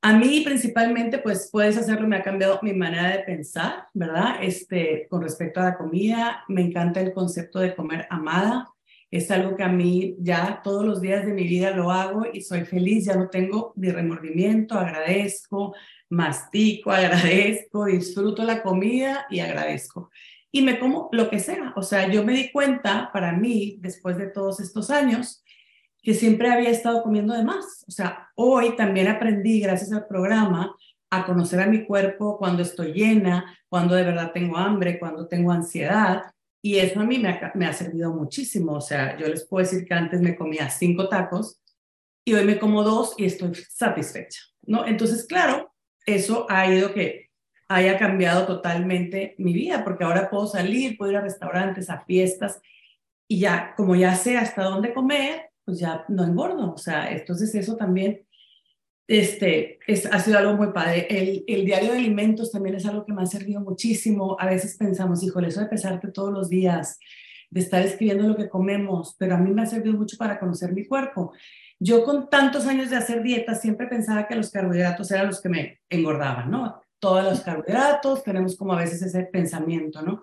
A 0.00 0.16
mí 0.16 0.42
principalmente, 0.44 1.18
pues 1.18 1.48
puedes 1.50 1.76
hacerlo, 1.76 2.06
me 2.06 2.16
ha 2.16 2.22
cambiado 2.22 2.60
mi 2.62 2.72
manera 2.72 3.10
de 3.10 3.24
pensar, 3.24 3.86
¿verdad? 3.94 4.36
Este, 4.42 5.08
con 5.10 5.22
respecto 5.22 5.60
a 5.60 5.64
la 5.64 5.76
comida, 5.76 6.44
me 6.46 6.62
encanta 6.62 7.00
el 7.00 7.12
concepto 7.12 7.58
de 7.58 7.74
comer 7.74 8.06
amada. 8.08 8.68
Es 9.10 9.30
algo 9.30 9.56
que 9.56 9.64
a 9.64 9.68
mí 9.68 10.14
ya 10.20 10.60
todos 10.62 10.84
los 10.84 11.00
días 11.00 11.26
de 11.26 11.32
mi 11.32 11.44
vida 11.44 11.72
lo 11.72 11.90
hago 11.90 12.26
y 12.32 12.42
soy 12.42 12.64
feliz, 12.64 13.06
ya 13.06 13.16
no 13.16 13.28
tengo 13.28 13.72
ni 13.74 13.90
remordimiento, 13.90 14.78
agradezco, 14.78 15.74
mastico, 16.10 16.90
agradezco, 16.92 17.86
disfruto 17.86 18.44
la 18.44 18.62
comida 18.62 19.26
y 19.30 19.40
agradezco. 19.40 20.10
Y 20.50 20.62
me 20.62 20.78
como 20.78 21.08
lo 21.12 21.28
que 21.28 21.40
sea. 21.40 21.72
O 21.76 21.82
sea, 21.82 22.10
yo 22.10 22.24
me 22.24 22.32
di 22.32 22.50
cuenta 22.50 23.10
para 23.12 23.32
mí, 23.32 23.78
después 23.80 24.16
de 24.16 24.28
todos 24.28 24.60
estos 24.60 24.90
años, 24.90 25.44
que 26.02 26.14
siempre 26.14 26.50
había 26.50 26.70
estado 26.70 27.02
comiendo 27.02 27.34
de 27.34 27.44
más. 27.44 27.84
O 27.86 27.90
sea, 27.90 28.30
hoy 28.34 28.76
también 28.76 29.08
aprendí, 29.08 29.60
gracias 29.60 29.92
al 29.92 30.06
programa, 30.06 30.74
a 31.10 31.26
conocer 31.26 31.60
a 31.60 31.66
mi 31.66 31.84
cuerpo 31.84 32.38
cuando 32.38 32.62
estoy 32.62 32.92
llena, 32.92 33.58
cuando 33.68 33.94
de 33.94 34.04
verdad 34.04 34.32
tengo 34.32 34.56
hambre, 34.56 34.98
cuando 34.98 35.26
tengo 35.26 35.52
ansiedad. 35.52 36.22
Y 36.62 36.78
eso 36.78 37.00
a 37.00 37.04
mí 37.04 37.18
me 37.18 37.28
ha, 37.28 37.52
me 37.54 37.66
ha 37.66 37.72
servido 37.72 38.12
muchísimo. 38.12 38.72
O 38.72 38.80
sea, 38.80 39.18
yo 39.18 39.28
les 39.28 39.46
puedo 39.46 39.64
decir 39.64 39.86
que 39.86 39.94
antes 39.94 40.20
me 40.20 40.36
comía 40.36 40.70
cinco 40.70 41.08
tacos 41.08 41.60
y 42.24 42.34
hoy 42.34 42.44
me 42.44 42.58
como 42.58 42.82
dos 42.82 43.14
y 43.16 43.24
estoy 43.24 43.54
satisfecha, 43.54 44.40
¿no? 44.62 44.86
Entonces, 44.86 45.26
claro, 45.26 45.72
eso 46.04 46.46
ha 46.48 46.70
ido 46.70 46.92
que 46.92 47.27
haya 47.68 47.98
cambiado 47.98 48.46
totalmente 48.46 49.34
mi 49.38 49.52
vida, 49.52 49.84
porque 49.84 50.04
ahora 50.04 50.30
puedo 50.30 50.46
salir, 50.46 50.96
puedo 50.96 51.12
ir 51.12 51.18
a 51.18 51.22
restaurantes, 51.22 51.90
a 51.90 52.00
fiestas, 52.00 52.60
y 53.28 53.40
ya, 53.40 53.74
como 53.76 53.94
ya 53.94 54.14
sé 54.14 54.38
hasta 54.38 54.64
dónde 54.64 54.94
comer, 54.94 55.50
pues 55.64 55.78
ya 55.78 56.04
no 56.08 56.24
engordo. 56.24 56.72
O 56.72 56.78
sea, 56.78 57.12
entonces 57.12 57.54
eso 57.54 57.76
también 57.76 58.26
este, 59.06 59.78
es, 59.86 60.06
ha 60.06 60.18
sido 60.20 60.38
algo 60.38 60.54
muy 60.54 60.72
padre. 60.72 61.06
El, 61.10 61.44
el, 61.46 61.66
diario 61.66 61.92
de 61.92 61.98
alimentos 61.98 62.50
también 62.50 62.76
es 62.76 62.86
algo 62.86 63.04
que 63.04 63.12
me 63.12 63.22
ha 63.22 63.26
servido 63.26 63.60
muchísimo. 63.60 64.36
A 64.40 64.46
veces 64.46 64.76
pensamos, 64.78 65.22
híjole, 65.22 65.48
eso 65.48 65.60
de 65.60 65.66
pesarte 65.66 66.08
todos 66.08 66.32
los 66.32 66.48
días, 66.48 66.98
de 67.50 67.60
estar 67.60 67.82
escribiendo 67.82 68.26
lo 68.26 68.36
que 68.36 68.48
comemos, 68.48 69.14
pero 69.18 69.34
a 69.34 69.38
mí 69.38 69.50
me 69.50 69.62
ha 69.62 69.66
servido 69.66 69.94
mucho 69.94 70.16
para 70.16 70.40
conocer 70.40 70.72
mi 70.72 70.86
cuerpo. 70.86 71.32
Yo 71.78 72.02
con 72.04 72.30
tantos 72.30 72.66
años 72.66 72.88
de 72.88 72.96
hacer 72.96 73.22
dieta 73.22 73.54
siempre 73.54 73.86
pensaba 73.88 74.26
que 74.26 74.34
los 74.34 74.50
carbohidratos 74.50 75.10
eran 75.10 75.26
los 75.26 75.40
que 75.40 75.48
me 75.50 75.80
engordaban, 75.90 76.50
¿no? 76.50 76.82
Todos 76.98 77.24
los 77.24 77.40
carbohidratos, 77.40 78.22
tenemos 78.24 78.56
como 78.56 78.72
a 78.72 78.78
veces 78.78 79.02
ese 79.02 79.24
pensamiento, 79.24 80.02
¿no? 80.02 80.20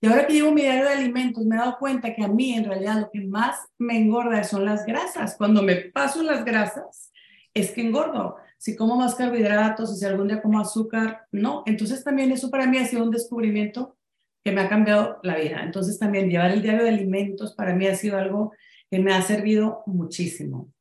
Y 0.00 0.06
ahora 0.06 0.26
que 0.26 0.34
llevo 0.34 0.52
mi 0.52 0.62
diario 0.62 0.84
de 0.84 0.92
alimentos, 0.92 1.44
me 1.44 1.56
he 1.56 1.58
dado 1.58 1.76
cuenta 1.78 2.14
que 2.14 2.22
a 2.22 2.28
mí 2.28 2.54
en 2.54 2.64
realidad 2.64 3.00
lo 3.00 3.10
que 3.10 3.20
más 3.20 3.56
me 3.78 3.98
engorda 3.98 4.44
son 4.44 4.64
las 4.64 4.86
grasas. 4.86 5.36
Cuando 5.36 5.62
me 5.62 5.74
paso 5.76 6.22
las 6.22 6.44
grasas, 6.44 7.10
es 7.52 7.72
que 7.72 7.80
engordo. 7.80 8.36
Si 8.58 8.76
como 8.76 8.96
más 8.96 9.16
carbohidratos, 9.16 9.98
si 9.98 10.04
algún 10.04 10.28
día 10.28 10.40
como 10.40 10.60
azúcar, 10.60 11.26
no. 11.32 11.64
Entonces 11.66 12.04
también 12.04 12.30
eso 12.30 12.50
para 12.50 12.66
mí 12.66 12.78
ha 12.78 12.86
sido 12.86 13.02
un 13.02 13.10
descubrimiento 13.10 13.96
que 14.44 14.52
me 14.52 14.60
ha 14.60 14.68
cambiado 14.68 15.18
la 15.24 15.36
vida. 15.36 15.62
Entonces 15.64 15.98
también 15.98 16.30
llevar 16.30 16.52
el 16.52 16.62
diario 16.62 16.84
de 16.84 16.90
alimentos 16.90 17.54
para 17.54 17.74
mí 17.74 17.86
ha 17.86 17.96
sido 17.96 18.18
algo 18.18 18.52
que 18.90 19.00
me 19.00 19.12
ha 19.12 19.22
servido 19.22 19.82
muchísimo. 19.86 20.72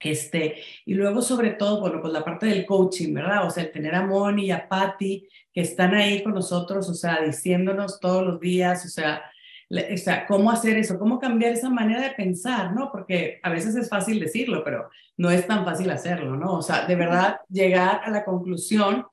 Este, 0.00 0.56
y 0.86 0.94
luego, 0.94 1.20
sobre 1.20 1.50
todo, 1.50 1.80
bueno, 1.80 2.00
pues 2.00 2.12
la 2.12 2.24
parte 2.24 2.46
del 2.46 2.64
coaching, 2.64 3.12
¿verdad? 3.12 3.46
O 3.46 3.50
sea, 3.50 3.64
el 3.64 3.70
tener 3.70 3.94
a 3.94 4.06
Moni 4.06 4.46
y 4.46 4.50
a 4.50 4.66
Patty 4.66 5.28
que 5.52 5.60
están 5.60 5.94
ahí 5.94 6.22
con 6.22 6.34
nosotros, 6.34 6.88
o 6.88 6.94
sea, 6.94 7.20
diciéndonos 7.20 8.00
todos 8.00 8.24
los 8.24 8.40
días, 8.40 8.84
o 8.86 8.88
sea, 8.88 9.22
o 9.70 9.96
sea, 9.96 10.26
cómo 10.26 10.50
hacer 10.50 10.76
eso, 10.78 10.98
cómo 10.98 11.20
cambiar 11.20 11.52
esa 11.52 11.70
manera 11.70 12.02
de 12.02 12.10
pensar, 12.10 12.72
¿no? 12.72 12.90
Porque 12.90 13.38
a 13.42 13.50
veces 13.50 13.76
es 13.76 13.88
fácil 13.88 14.18
decirlo, 14.18 14.64
pero 14.64 14.88
no 15.16 15.30
es 15.30 15.46
tan 15.46 15.64
fácil 15.64 15.90
hacerlo, 15.90 16.36
¿no? 16.36 16.54
O 16.54 16.62
sea, 16.62 16.86
de 16.86 16.96
verdad 16.96 17.40
llegar 17.48 18.00
a 18.04 18.10
la 18.10 18.24
conclusión 18.24 19.06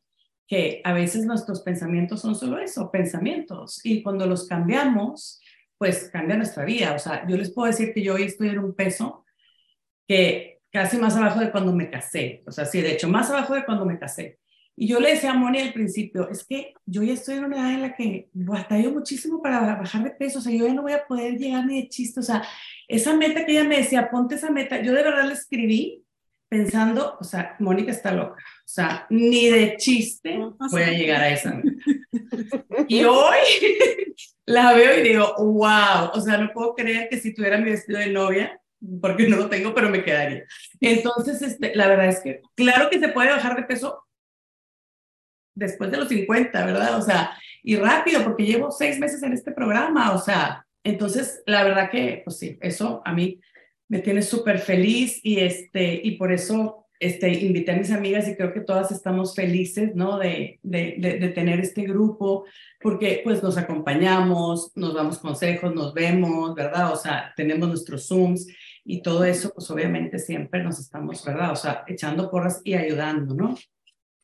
que 0.47 0.81
a 0.83 0.93
veces 0.93 1.25
nuestros 1.25 1.61
pensamientos 1.61 2.21
son 2.21 2.33
solo 2.33 2.57
eso, 2.59 2.89
pensamientos, 2.89 3.81
y 3.83 4.01
cuando 4.01 4.25
los 4.25 4.47
cambiamos, 4.47 5.41
pues 5.77 6.09
cambia 6.11 6.37
nuestra 6.37 6.65
vida. 6.65 6.93
O 6.95 6.99
sea, 6.99 7.27
yo 7.27 7.37
les 7.37 7.51
puedo 7.51 7.67
decir 7.67 7.93
que 7.93 8.01
yo 8.01 8.15
hoy 8.15 8.23
estoy 8.23 8.49
en 8.49 8.59
un 8.59 8.73
peso 8.73 9.25
que 10.07 10.56
casi 10.71 10.97
más 10.97 11.15
abajo 11.15 11.39
de 11.39 11.51
cuando 11.51 11.73
me 11.73 11.89
casé. 11.89 12.43
O 12.45 12.51
sea, 12.51 12.65
sí, 12.65 12.81
de 12.81 12.93
hecho, 12.93 13.07
más 13.07 13.29
abajo 13.29 13.55
de 13.55 13.65
cuando 13.65 13.85
me 13.85 13.99
casé. 13.99 14.39
Y 14.79 14.87
yo 14.87 14.99
le 14.99 15.13
decía 15.13 15.31
a 15.31 15.33
Moni 15.33 15.59
al 15.59 15.73
principio, 15.73 16.29
es 16.29 16.45
que 16.45 16.75
yo 16.85 17.01
ya 17.01 17.13
estoy 17.13 17.37
en 17.37 17.45
una 17.45 17.57
edad 17.57 17.73
en 17.73 17.81
la 17.81 17.95
que 17.95 18.29
batallo 18.31 18.91
muchísimo 18.91 19.41
para 19.41 19.75
bajar 19.75 20.03
de 20.03 20.11
peso, 20.11 20.37
o 20.37 20.41
sea, 20.41 20.53
yo 20.53 20.67
ya 20.67 20.73
no 20.73 20.83
voy 20.83 20.93
a 20.93 21.07
poder 21.07 21.35
llegar 21.35 21.65
ni 21.65 21.81
de 21.81 21.89
chiste, 21.89 22.19
o 22.19 22.23
sea, 22.23 22.43
esa 22.87 23.15
meta 23.15 23.43
que 23.43 23.53
ella 23.53 23.63
me 23.63 23.77
decía, 23.77 24.11
ponte 24.11 24.35
esa 24.35 24.51
meta, 24.51 24.79
yo 24.79 24.93
de 24.93 25.01
verdad 25.01 25.25
la 25.25 25.33
escribí 25.33 26.05
pensando, 26.47 27.17
o 27.19 27.23
sea, 27.23 27.55
Mónica 27.57 27.89
está 27.89 28.11
loca, 28.11 28.35
o 28.35 28.67
sea, 28.67 29.07
ni 29.09 29.49
de 29.49 29.77
chiste 29.77 30.37
voy 30.69 30.83
a 30.83 30.91
llegar 30.91 31.21
a 31.21 31.29
esa 31.31 31.55
meta. 31.55 31.71
Y 32.87 33.03
hoy 33.03 33.37
la 34.45 34.73
veo 34.73 34.99
y 34.99 35.01
digo, 35.01 35.33
wow, 35.39 36.11
o 36.13 36.21
sea, 36.21 36.37
no 36.37 36.53
puedo 36.53 36.75
creer 36.75 37.09
que 37.09 37.17
si 37.17 37.33
tuviera 37.33 37.57
mi 37.57 37.71
vestido 37.71 37.97
de 37.97 38.11
novia, 38.11 38.61
porque 39.01 39.27
no 39.27 39.37
lo 39.37 39.49
tengo, 39.49 39.73
pero 39.73 39.89
me 39.89 40.03
quedaría. 40.03 40.45
Entonces, 40.79 41.41
este, 41.41 41.75
la 41.75 41.87
verdad 41.87 42.07
es 42.07 42.19
que, 42.19 42.41
claro 42.55 42.89
que 42.89 42.99
se 42.99 43.09
puede 43.09 43.29
bajar 43.29 43.55
de 43.55 43.63
peso 43.63 44.03
después 45.55 45.89
de 45.91 45.97
los 45.97 46.09
50, 46.09 46.65
¿verdad? 46.65 46.97
O 46.97 47.01
sea, 47.01 47.31
y 47.63 47.75
rápido, 47.75 48.23
porque 48.23 48.45
llevo 48.45 48.71
seis 48.71 48.99
meses 48.99 49.23
en 49.23 49.33
este 49.33 49.51
programa, 49.51 50.13
o 50.13 50.19
sea, 50.19 50.65
entonces, 50.83 51.43
la 51.45 51.63
verdad 51.63 51.89
que, 51.89 52.21
pues 52.23 52.37
sí, 52.37 52.57
eso 52.61 53.01
a 53.03 53.13
mí 53.13 53.41
me 53.89 53.99
tiene 53.99 54.21
súper 54.21 54.59
feliz 54.59 55.19
y, 55.23 55.39
este, 55.39 55.99
y 56.01 56.11
por 56.11 56.31
eso 56.31 56.85
este, 56.99 57.31
invité 57.31 57.71
a 57.71 57.77
mis 57.77 57.91
amigas 57.91 58.27
y 58.27 58.35
creo 58.35 58.53
que 58.53 58.61
todas 58.61 58.91
estamos 58.91 59.35
felices, 59.35 59.95
¿no? 59.95 60.17
De, 60.17 60.59
de, 60.63 60.95
de, 61.19 61.29
tener 61.29 61.59
este 61.59 61.83
grupo, 61.83 62.45
porque 62.81 63.21
pues 63.23 63.43
nos 63.43 63.57
acompañamos, 63.57 64.71
nos 64.75 64.93
damos 64.95 65.19
consejos, 65.19 65.75
nos 65.75 65.93
vemos, 65.93 66.55
¿verdad? 66.55 66.93
O 66.93 66.95
sea, 66.95 67.33
tenemos 67.35 67.67
nuestros 67.67 68.07
Zooms 68.07 68.47
y 68.89 69.01
todo 69.01 69.25
eso, 69.25 69.51
pues 69.53 69.69
obviamente 69.69 70.17
siempre 70.17 70.63
nos 70.63 70.79
estamos, 70.79 71.23
¿verdad? 71.25 71.51
O 71.51 71.57
sea, 71.57 71.83
echando 71.87 72.31
porras 72.31 72.61
y 72.63 72.73
ayudando, 72.73 73.35
¿no? 73.35 73.55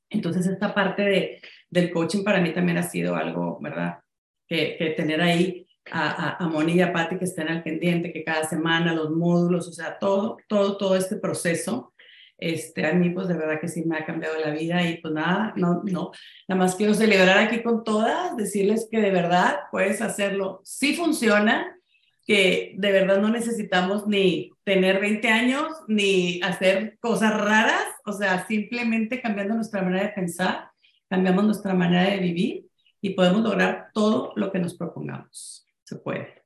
Entonces, 0.09 0.47
esta 0.47 0.73
parte 0.73 1.01
de, 1.01 1.41
del 1.69 1.91
coaching 1.91 2.23
para 2.23 2.39
mí 2.39 2.53
también 2.53 2.77
ha 2.77 2.83
sido 2.83 3.13
algo, 3.17 3.59
¿verdad? 3.61 3.99
Que, 4.47 4.77
que 4.77 4.91
tener 4.91 5.19
ahí 5.19 5.67
a, 5.91 6.37
a, 6.37 6.45
a 6.45 6.47
Moni 6.47 6.75
y 6.75 6.81
a 6.81 6.93
Patti 6.93 7.17
que 7.17 7.25
estén 7.25 7.49
al 7.49 7.61
pendiente, 7.61 8.13
que 8.13 8.23
cada 8.23 8.45
semana 8.45 8.93
los 8.93 9.11
módulos, 9.11 9.67
o 9.67 9.73
sea, 9.73 9.99
todo, 9.99 10.37
todo, 10.47 10.77
todo 10.77 10.95
este 10.95 11.17
proceso, 11.17 11.93
este, 12.37 12.85
a 12.85 12.93
mí 12.93 13.09
pues 13.09 13.27
de 13.27 13.35
verdad 13.35 13.59
que 13.59 13.67
sí 13.67 13.83
me 13.83 13.97
ha 13.97 14.05
cambiado 14.05 14.39
la 14.39 14.51
vida 14.51 14.81
y 14.87 14.97
pues 15.01 15.13
nada, 15.13 15.53
no, 15.57 15.81
no, 15.83 16.11
nada 16.47 16.59
más 16.59 16.75
quiero 16.75 16.93
celebrar 16.93 17.37
aquí 17.37 17.61
con 17.61 17.83
todas, 17.83 18.37
decirles 18.37 18.87
que 18.89 19.01
de 19.01 19.11
verdad 19.11 19.59
puedes 19.71 20.01
hacerlo, 20.01 20.61
sí 20.63 20.95
funciona, 20.95 21.77
que 22.25 22.75
de 22.77 22.91
verdad 22.91 23.19
no 23.21 23.29
necesitamos 23.29 24.07
ni 24.07 24.51
tener 24.63 24.99
20 24.99 25.27
años 25.27 25.67
ni 25.87 26.41
hacer 26.41 26.97
cosas 26.99 27.33
raras, 27.39 27.85
o 28.05 28.13
sea, 28.13 28.47
simplemente 28.47 29.21
cambiando 29.21 29.55
nuestra 29.55 29.81
manera 29.81 30.07
de 30.07 30.13
pensar, 30.13 30.69
cambiamos 31.09 31.43
nuestra 31.43 31.73
manera 31.73 32.09
de 32.09 32.19
vivir 32.19 32.65
y 33.01 33.11
podemos 33.11 33.41
lograr 33.41 33.89
todo 33.93 34.31
lo 34.35 34.51
que 34.51 34.59
nos 34.59 34.75
propongamos. 34.75 35.67
Se 35.83 35.97
puede. 35.97 36.43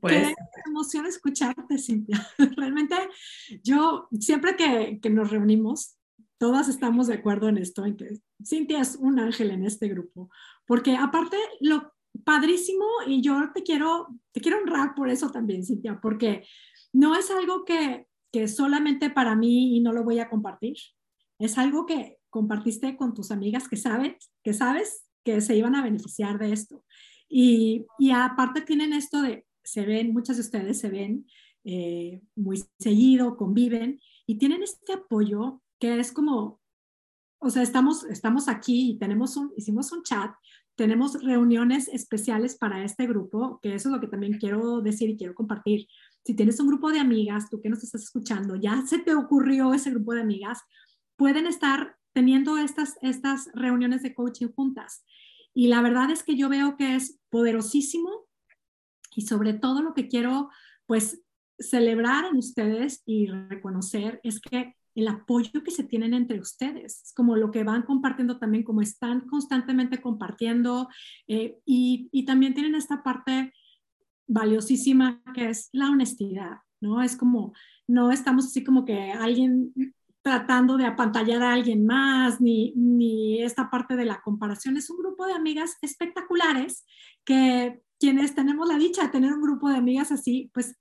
Pues, 0.00 0.28
Qué 0.28 0.34
emoción 0.66 1.06
escucharte, 1.06 1.78
Cintia. 1.78 2.26
Realmente 2.56 2.96
yo, 3.62 4.08
siempre 4.20 4.56
que, 4.56 4.98
que 5.00 5.10
nos 5.10 5.30
reunimos, 5.30 5.96
todas 6.38 6.68
estamos 6.68 7.06
de 7.06 7.14
acuerdo 7.14 7.48
en 7.48 7.56
esto, 7.56 7.86
en 7.86 7.96
que 7.96 8.20
Cintia 8.44 8.80
es 8.80 8.96
un 8.96 9.18
ángel 9.18 9.50
en 9.50 9.64
este 9.64 9.88
grupo, 9.88 10.28
porque 10.66 10.96
aparte 10.96 11.36
lo 11.60 11.95
padrísimo 12.24 12.84
y 13.06 13.20
yo 13.20 13.50
te 13.54 13.62
quiero, 13.62 14.08
te 14.32 14.40
quiero 14.40 14.58
honrar 14.58 14.94
por 14.94 15.08
eso 15.08 15.30
también, 15.30 15.64
Cintia, 15.64 16.00
porque 16.00 16.46
no 16.92 17.14
es 17.14 17.30
algo 17.30 17.64
que, 17.64 18.06
que 18.32 18.48
solamente 18.48 19.10
para 19.10 19.34
mí 19.36 19.76
y 19.76 19.80
no 19.80 19.92
lo 19.92 20.04
voy 20.04 20.18
a 20.18 20.28
compartir. 20.28 20.76
Es 21.38 21.58
algo 21.58 21.86
que 21.86 22.18
compartiste 22.30 22.96
con 22.96 23.14
tus 23.14 23.30
amigas 23.30 23.68
que 23.68 23.76
sabes, 23.76 24.30
que 24.42 24.52
sabes 24.52 25.04
que 25.24 25.40
se 25.40 25.56
iban 25.56 25.74
a 25.74 25.82
beneficiar 25.82 26.38
de 26.38 26.52
esto. 26.52 26.84
Y, 27.28 27.84
y 27.98 28.10
aparte 28.10 28.60
tienen 28.62 28.92
esto 28.92 29.22
de, 29.22 29.46
se 29.64 29.84
ven, 29.84 30.12
muchas 30.12 30.36
de 30.36 30.42
ustedes 30.42 30.78
se 30.78 30.88
ven 30.88 31.26
eh, 31.64 32.22
muy 32.36 32.62
seguido, 32.78 33.36
conviven 33.36 34.00
y 34.24 34.38
tienen 34.38 34.62
este 34.62 34.92
apoyo 34.92 35.62
que 35.80 35.98
es 35.98 36.12
como, 36.12 36.60
o 37.38 37.50
sea, 37.50 37.62
estamos, 37.62 38.04
estamos 38.04 38.48
aquí 38.48 38.90
y 38.90 38.98
tenemos 38.98 39.36
un, 39.36 39.52
hicimos 39.56 39.90
un 39.90 40.04
chat 40.04 40.30
tenemos 40.76 41.22
reuniones 41.22 41.88
especiales 41.88 42.56
para 42.56 42.84
este 42.84 43.06
grupo, 43.06 43.58
que 43.62 43.74
eso 43.74 43.88
es 43.88 43.94
lo 43.94 44.00
que 44.00 44.08
también 44.08 44.38
quiero 44.38 44.82
decir 44.82 45.10
y 45.10 45.16
quiero 45.16 45.34
compartir. 45.34 45.86
Si 46.24 46.34
tienes 46.34 46.60
un 46.60 46.68
grupo 46.68 46.92
de 46.92 47.00
amigas, 47.00 47.48
tú 47.50 47.60
que 47.60 47.70
nos 47.70 47.82
estás 47.82 48.02
escuchando, 48.02 48.56
ya 48.56 48.82
se 48.86 48.98
te 48.98 49.14
ocurrió 49.14 49.72
ese 49.72 49.90
grupo 49.90 50.12
de 50.12 50.20
amigas, 50.20 50.60
pueden 51.16 51.46
estar 51.46 51.96
teniendo 52.12 52.58
estas, 52.58 52.96
estas 53.00 53.48
reuniones 53.54 54.02
de 54.02 54.14
coaching 54.14 54.48
juntas. 54.48 55.04
Y 55.54 55.68
la 55.68 55.80
verdad 55.80 56.10
es 56.10 56.22
que 56.22 56.36
yo 56.36 56.48
veo 56.48 56.76
que 56.76 56.94
es 56.94 57.18
poderosísimo 57.30 58.26
y 59.14 59.22
sobre 59.22 59.54
todo 59.54 59.82
lo 59.82 59.94
que 59.94 60.08
quiero 60.08 60.50
pues 60.84 61.22
celebrar 61.58 62.26
en 62.26 62.36
ustedes 62.36 63.02
y 63.06 63.26
reconocer 63.26 64.20
es 64.22 64.40
que 64.40 64.75
el 64.96 65.08
apoyo 65.08 65.62
que 65.62 65.70
se 65.70 65.84
tienen 65.84 66.14
entre 66.14 66.40
ustedes, 66.40 67.02
es 67.02 67.12
como 67.14 67.36
lo 67.36 67.50
que 67.50 67.64
van 67.64 67.82
compartiendo 67.82 68.38
también, 68.38 68.64
como 68.64 68.80
están 68.80 69.20
constantemente 69.28 70.00
compartiendo 70.00 70.88
eh, 71.28 71.58
y, 71.64 72.08
y, 72.10 72.24
también 72.24 72.54
tienen 72.54 72.74
esta 72.74 73.02
parte 73.02 73.52
valiosísima 74.26 75.22
que 75.34 75.50
es 75.50 75.68
la 75.72 75.90
honestidad, 75.90 76.58
¿no? 76.80 77.02
Es 77.02 77.16
como, 77.16 77.52
no 77.86 78.10
estamos 78.10 78.46
así 78.46 78.64
como 78.64 78.84
que 78.84 79.12
alguien 79.12 79.72
tratando 80.26 80.76
de 80.76 80.86
apantallar 80.86 81.40
a 81.44 81.52
alguien 81.52 81.86
más, 81.86 82.40
ni, 82.40 82.72
ni 82.74 83.42
esta 83.42 83.70
parte 83.70 83.94
de 83.94 84.06
la 84.06 84.20
comparación. 84.22 84.76
Es 84.76 84.90
un 84.90 84.98
grupo 84.98 85.24
de 85.24 85.34
amigas 85.34 85.76
espectaculares 85.82 86.84
que 87.24 87.80
quienes 88.00 88.34
tenemos 88.34 88.68
la 88.68 88.76
dicha 88.76 89.04
de 89.04 89.10
tener 89.10 89.32
un 89.32 89.40
grupo 89.40 89.68
de 89.68 89.76
amigas 89.76 90.10
así, 90.10 90.50
pues 90.52 90.76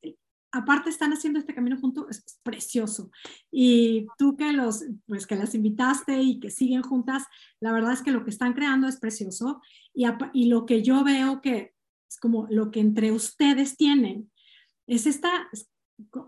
aparte 0.56 0.90
están 0.90 1.12
haciendo 1.12 1.40
este 1.40 1.54
camino 1.54 1.78
juntos, 1.78 2.06
es, 2.10 2.40
precioso. 2.44 3.12
Y 3.52 4.08
tú 4.18 4.36
que 4.38 4.54
los, 4.54 4.84
pues 5.06 5.28
que 5.28 5.36
las 5.36 5.54
invitaste 5.54 6.22
y 6.22 6.40
que 6.40 6.50
siguen 6.50 6.82
juntas, 6.82 7.24
la 7.60 7.72
verdad 7.72 7.94
es 7.94 8.02
que 8.02 8.12
lo 8.12 8.24
que 8.24 8.30
están 8.30 8.54
creando 8.54 8.88
es 8.88 8.98
precioso. 8.98 9.62
Y, 9.94 10.06
y 10.34 10.48
lo 10.48 10.66
que 10.66 10.82
yo 10.82 11.04
veo 11.04 11.42
que 11.42 11.74
es 12.10 12.20
como 12.20 12.48
lo 12.50 12.72
que 12.72 12.80
entre 12.80 13.12
ustedes 13.12 13.76
tienen, 13.76 14.32
es 14.88 15.08
esta, 15.08 15.50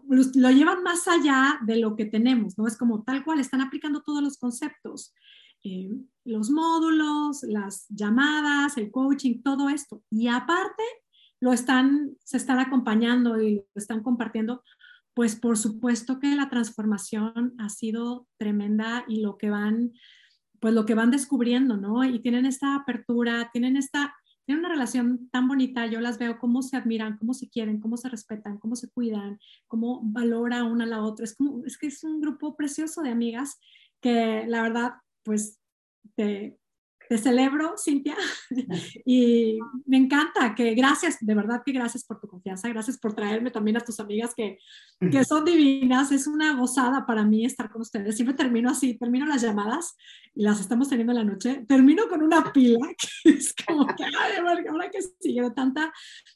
lo 0.07 0.51
llevan 0.51 0.84
más 0.84 1.07
allá 1.07 1.60
de 1.65 1.77
lo 1.77 1.96
que 1.96 2.05
tenemos, 2.05 2.57
¿no? 2.57 2.67
Es 2.67 2.77
como 2.77 3.03
tal 3.03 3.24
cual, 3.24 3.39
están 3.39 3.62
aplicando 3.62 4.01
todos 4.01 4.22
los 4.22 4.38
conceptos. 4.38 5.13
Eh, 5.63 5.89
los 6.25 6.50
módulos, 6.50 7.43
las 7.43 7.88
llamadas, 7.89 8.77
el 8.77 8.91
coaching, 8.91 9.41
todo 9.41 9.69
esto. 9.69 10.03
Y 10.10 10.27
aparte, 10.27 10.84
lo 11.39 11.53
están, 11.53 12.17
se 12.24 12.38
están 12.38 12.60
acompañando 12.60 13.41
y 13.41 13.56
lo 13.56 13.63
están 13.75 14.01
compartiendo, 14.01 14.63
pues 15.13 15.36
por 15.36 15.58
supuesto 15.58 16.20
que 16.20 16.36
la 16.36 16.50
transformación 16.50 17.56
ha 17.58 17.70
sido 17.70 18.27
tremenda 18.38 19.03
y 19.08 19.22
lo 19.22 19.38
que 19.38 19.50
van, 19.50 19.94
pues 20.60 20.74
lo 20.74 20.86
que 20.86 20.96
van 20.96 21.12
descubriendo, 21.12 21.77
¿no? 21.77 22.03
Y 22.03 22.20
tienen 22.20 22.46
esta 22.46 22.75
apertura, 22.75 23.50
tienen 23.51 23.77
esta, 23.77 24.15
tienen 24.46 24.63
una 24.63 24.74
relación 24.74 25.29
tan 25.32 25.48
bonita, 25.48 25.88
yo 25.88 26.01
las 26.01 26.20
veo 26.20 26.38
cómo 26.39 26.62
se 26.62 26.77
admiran, 26.77 27.17
cómo 27.17 27.34
se 27.34 27.50
quieren, 27.50 27.79
cómo 27.79 27.98
se 27.98 28.10
respetan, 28.10 28.60
cómo 28.60 28.75
se 28.75 28.89
cuidan, 28.89 29.39
cómo 29.67 30.01
valora 30.03 30.63
una 30.63 30.84
a 30.84 30.88
la 30.88 31.01
otra. 31.01 31.24
Es 31.24 31.36
como, 31.36 31.65
es 31.65 31.77
que 31.77 31.88
es 31.88 32.03
un 32.03 32.22
grupo 32.22 32.56
precioso 32.56 33.01
de 33.01 33.10
amigas 33.10 33.60
que 34.01 34.46
la 34.48 34.62
verdad, 34.62 34.94
pues 35.24 35.60
te, 36.15 36.60
te 37.10 37.18
celebro, 37.18 37.76
Cintia, 37.78 38.16
y 39.06 39.60
me 39.86 39.98
encanta 39.98 40.56
que 40.56 40.74
gracias, 40.74 41.18
de 41.20 41.36
verdad 41.36 41.62
que 41.66 41.72
gracias 41.72 42.06
por 42.06 42.20
tu 42.20 42.28
confianza, 42.28 42.70
gracias 42.70 42.98
por 42.98 43.14
traerme 43.14 43.52
también 43.52 43.78
a 43.78 43.82
tus 43.82 44.00
amigas 44.00 44.34
que, 44.36 44.58
que 45.00 45.24
son 45.24 45.46
divinas, 45.46 46.12
es 46.12 46.28
una 46.28 46.56
gozada 46.56 47.06
para 47.06 47.24
mí 47.24 47.46
estar 47.46 47.70
con 47.70 47.82
ustedes. 47.82 48.16
Siempre 48.16 48.36
termino 48.36 48.70
así, 48.70 48.98
termino 48.98 49.26
las 49.26 49.42
llamadas 49.42 49.96
y 50.34 50.44
las 50.44 50.60
estamos 50.60 50.90
teniendo 50.90 51.14
en 51.14 51.20
la 51.20 51.24
noche, 51.24 51.66
termino 51.68 52.08
con 52.08 52.24
una 52.24 52.52
pila 52.52 52.80
que 53.24 53.30
es 53.30 53.54
como 53.66 53.86
que, 53.88 54.04
ay, 54.04 54.66
ahora 54.70 54.90
que 54.90 55.00
sigue, 55.20 55.42
de 55.42 55.52
tanta, 55.52 55.94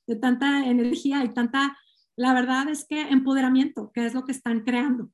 de 0.07 0.15
tanta 0.15 0.65
energía 0.65 1.23
y 1.23 1.33
tanta 1.33 1.77
la 2.21 2.33
verdad 2.33 2.69
es 2.69 2.85
que 2.85 3.01
empoderamiento, 3.01 3.91
que 3.93 4.05
es 4.05 4.13
lo 4.13 4.25
que 4.25 4.31
están 4.31 4.61
creando. 4.61 5.09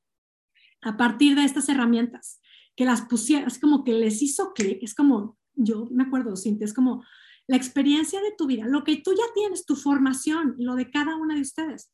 A 0.82 0.98
partir 0.98 1.36
de 1.36 1.44
estas 1.44 1.68
herramientas, 1.68 2.40
que 2.76 2.84
las 2.84 3.02
pusieron, 3.02 3.48
es 3.48 3.58
como 3.58 3.82
que 3.82 3.92
les 3.92 4.20
hizo 4.20 4.52
clic, 4.52 4.82
es 4.82 4.94
como, 4.94 5.37
yo 5.58 5.86
me 5.90 6.04
acuerdo, 6.04 6.36
Cintia, 6.36 6.64
es 6.64 6.74
como 6.74 7.04
la 7.46 7.56
experiencia 7.56 8.20
de 8.20 8.32
tu 8.36 8.46
vida, 8.46 8.66
lo 8.66 8.84
que 8.84 8.96
tú 8.96 9.12
ya 9.12 9.24
tienes, 9.34 9.66
tu 9.66 9.76
formación, 9.76 10.54
lo 10.58 10.74
de 10.74 10.90
cada 10.90 11.16
una 11.16 11.34
de 11.34 11.42
ustedes. 11.42 11.90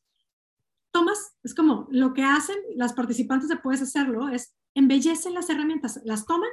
Tomas, 0.91 1.35
es 1.43 1.53
como 1.53 1.87
lo 1.91 2.13
que 2.13 2.23
hacen 2.23 2.57
las 2.75 2.93
participantes 2.93 3.49
de 3.49 3.57
Puedes 3.57 3.81
Hacerlo, 3.81 4.29
es 4.29 4.55
embellecen 4.75 5.33
las 5.33 5.49
herramientas, 5.49 5.99
las 6.05 6.25
toman 6.25 6.49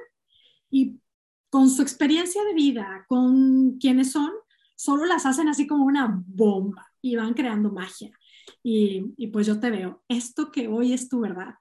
y 0.71 1.01
con 1.51 1.69
su 1.69 1.83
experiencia 1.83 2.43
de 2.45 2.55
vida, 2.55 3.05
con 3.09 3.79
quienes 3.79 4.11
son, 4.13 4.31
solo 4.75 5.05
las 5.05 5.27
hacen 5.27 5.49
así 5.49 5.67
como 5.67 5.85
una 5.85 6.23
bomba 6.27 6.89
y 7.03 7.17
van 7.17 7.35
creando 7.35 7.71
magia. 7.71 8.11
Y, 8.63 9.27
pues 9.29 9.47
yo 9.47 9.61
te 9.61 9.71
veo, 9.71 10.03
esto 10.09 10.51
que 10.51 10.69
hoy 10.69 10.93
es 10.93 11.09
tu 11.09 11.21
verdad, 11.21 11.55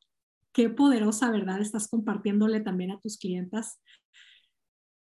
qué 0.54 0.70
poderosa 0.70 1.32
verdad 1.32 1.60
estás 1.60 1.88
compartiéndole 1.88 2.62
también 2.62 2.92
a 2.92 3.00
tus 3.00 3.18
clientas. 3.18 3.80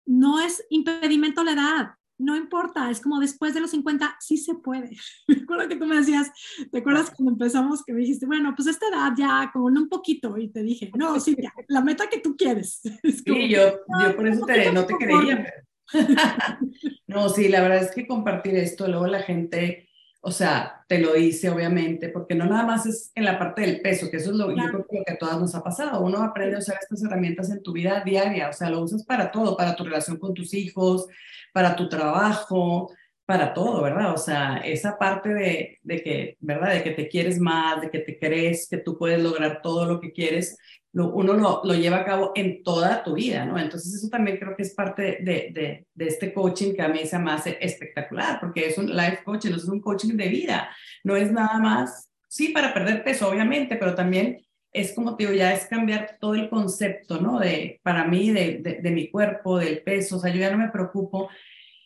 No 0.09 0.41
es 0.41 0.65
impedimento 0.71 1.45
la 1.45 1.53
edad, 1.53 1.89
no 2.19 2.37
importa, 2.37 2.91
es 2.91 3.01
como 3.01 3.21
después 3.21 3.55
de 3.55 3.61
los 3.61 3.71
50, 3.71 4.17
sí 4.19 4.37
se 4.37 4.55
puede. 4.57 4.91
Me 5.29 5.37
acuerdo 5.37 5.69
que 5.69 5.77
tú 5.77 5.87
me 5.87 5.97
decías, 5.97 6.31
¿te 6.71 6.79
acuerdas 6.79 7.13
cuando 7.15 7.33
empezamos 7.33 7.85
que 7.85 7.93
me 7.93 8.01
dijiste, 8.01 8.27
bueno, 8.27 8.53
pues 8.57 8.69
esta 8.69 8.89
edad 8.89 9.13
ya, 9.17 9.51
con 9.53 9.77
un 9.77 9.89
poquito, 9.89 10.37
y 10.37 10.49
te 10.49 10.63
dije, 10.63 10.91
no, 10.97 11.19
sí, 11.21 11.37
ya, 11.41 11.53
la 11.69 11.81
meta 11.81 12.09
que 12.09 12.19
tú 12.19 12.37
quieres. 12.37 12.81
sí, 13.03 13.49
yo, 13.49 13.81
yo 14.03 14.17
por 14.17 14.27
eso 14.27 14.45
te, 14.45 14.73
no 14.73 14.85
te 14.85 14.95
creía. 14.97 15.47
no, 17.07 17.29
sí, 17.29 17.49
la 17.49 17.63
verdad 17.63 17.85
es 17.85 17.95
que 17.95 18.07
compartir 18.07 18.57
esto, 18.57 18.89
luego 18.89 19.07
la 19.07 19.23
gente 19.23 19.88
o 20.29 20.31
sea, 20.31 20.85
te 20.87 20.99
lo 20.99 21.15
dice 21.15 21.49
obviamente, 21.49 22.11
porque 22.11 22.35
no 22.35 22.45
nada 22.45 22.65
más 22.65 22.85
es 22.85 23.11
en 23.15 23.25
la 23.25 23.39
parte 23.39 23.63
del 23.63 23.81
peso, 23.81 24.11
que 24.11 24.19
eso 24.19 24.31
es 24.31 24.37
lo, 24.37 24.51
yo 24.51 24.57
creo 24.69 24.87
que, 24.87 24.99
lo 24.99 25.05
que 25.05 25.13
a 25.15 25.19
todas 25.19 25.41
nos 25.41 25.55
ha 25.55 25.63
pasado. 25.63 26.03
Uno 26.03 26.23
aprende 26.23 26.57
a 26.57 26.59
usar 26.59 26.77
estas 26.81 27.03
herramientas 27.03 27.51
en 27.51 27.63
tu 27.63 27.73
vida 27.73 28.03
diaria, 28.05 28.51
o 28.51 28.53
sea, 28.53 28.69
lo 28.69 28.83
usas 28.83 29.05
para 29.05 29.31
todo, 29.31 29.57
para 29.57 29.75
tu 29.75 29.85
relación 29.85 30.19
con 30.19 30.35
tus 30.35 30.53
hijos, 30.53 31.07
para 31.55 31.75
tu 31.77 31.89
trabajo, 31.89 32.93
para 33.25 33.55
todo, 33.55 33.83
¿verdad? 33.83 34.13
O 34.13 34.19
sea, 34.19 34.59
esa 34.59 34.99
parte 34.99 35.31
de, 35.31 35.79
de 35.83 36.03
que, 36.03 36.37
¿verdad? 36.41 36.75
De 36.75 36.83
que 36.83 36.91
te 36.91 37.09
quieres 37.09 37.41
más, 37.41 37.81
de 37.81 37.91
que 37.91 38.01
te 38.01 38.19
crees 38.19 38.69
que 38.69 38.77
tú 38.77 38.99
puedes 38.99 39.23
lograr 39.23 39.63
todo 39.63 39.87
lo 39.87 40.01
que 40.01 40.13
quieres, 40.13 40.59
uno 41.07 41.35
lo, 41.35 41.61
lo, 41.65 41.75
lleva 41.75 41.99
a 41.99 42.05
cabo 42.05 42.33
en 42.35 42.63
toda 42.63 43.03
tu 43.03 43.15
vida, 43.15 43.45
¿no? 43.45 43.59
Entonces 43.59 43.95
eso 43.95 44.09
también 44.09 44.39
creo 44.39 44.57
que 44.57 44.63
es 44.63 44.75
parte 44.75 45.19
de, 45.21 45.51
de, 45.53 45.87
de, 45.95 46.07
este 46.07 46.33
coaching 46.33 46.75
que 46.75 46.83
a 46.83 46.89
mí 46.89 47.07
se 47.07 47.19
me 47.19 47.33
hace 47.33 47.59
espectacular, 47.61 48.41
porque 48.41 48.67
es 48.67 48.79
un 48.79 48.95
life 48.95 49.21
coaching, 49.25 49.53
es 49.53 49.65
un 49.65 49.81
coaching 49.81 50.17
de 50.17 50.29
vida, 50.29 50.71
no 51.05 51.17
es 51.17 51.31
nada 51.33 51.59
más, 51.59 52.11
sí, 52.29 52.49
para 52.49 52.75
perder 52.75 53.05
peso, 53.05 53.29
obviamente, 53.29 53.77
pero 53.77 53.95
también 53.95 54.39
es 54.73 54.93
como 54.93 55.17
te 55.17 55.25
digo, 55.25 55.35
ya 55.35 55.53
es 55.53 55.67
cambiar 55.67 56.19
todo 56.21 56.35
el 56.35 56.51
concepto, 56.51 57.21
¿no? 57.21 57.39
De, 57.39 57.81
para 57.83 58.05
mí, 58.05 58.31
de, 58.31 58.81
de 58.83 58.91
mi 58.91 59.11
cuerpo, 59.11 59.59
del 59.59 59.83
peso, 59.83 60.17
o 60.17 60.21
sea, 60.21 60.33
yo 60.33 60.41
ya 60.41 60.51
no 60.51 60.59
me 60.59 60.71
preocupo 60.71 61.29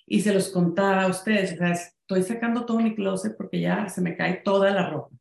y 0.07 0.21
se 0.21 0.35
los 0.35 0.49
contaba 0.49 1.05
a 1.05 1.09
ustedes, 1.09 1.55
o 1.55 1.57
sea, 1.57 1.73
estoy 1.73 2.23
sacando 2.23 2.67
todo 2.67 2.81
mi 2.81 2.95
closet 2.95 3.37
porque 3.37 3.61
ya 3.61 3.89
se 3.89 4.01
me 4.01 4.17
cae 4.17 4.43
toda 4.45 4.71
la 4.71 4.91
ropa. 4.91 5.17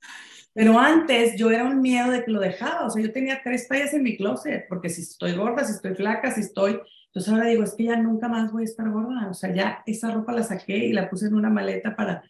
Pero 0.53 0.77
antes 0.77 1.37
yo 1.37 1.49
era 1.49 1.63
un 1.63 1.81
miedo 1.81 2.11
de 2.11 2.23
que 2.23 2.31
lo 2.31 2.39
dejaba, 2.39 2.85
o 2.85 2.89
sea, 2.89 3.01
yo 3.01 3.11
tenía 3.11 3.41
tres 3.43 3.67
tallas 3.67 3.93
en 3.93 4.03
mi 4.03 4.17
closet, 4.17 4.65
porque 4.67 4.89
si 4.89 5.01
estoy 5.01 5.33
gorda, 5.33 5.63
si 5.63 5.73
estoy 5.73 5.95
flaca, 5.95 6.31
si 6.31 6.41
estoy... 6.41 6.79
Entonces 7.07 7.31
ahora 7.31 7.47
digo, 7.47 7.63
es 7.63 7.73
que 7.73 7.85
ya 7.85 7.97
nunca 7.97 8.27
más 8.27 8.51
voy 8.51 8.63
a 8.63 8.65
estar 8.65 8.89
gorda, 8.89 9.29
o 9.29 9.33
sea, 9.33 9.53
ya 9.53 9.83
esa 9.85 10.11
ropa 10.11 10.33
la 10.33 10.43
saqué 10.43 10.77
y 10.77 10.93
la 10.93 11.09
puse 11.09 11.27
en 11.27 11.35
una 11.35 11.49
maleta 11.49 11.95
para... 11.95 12.23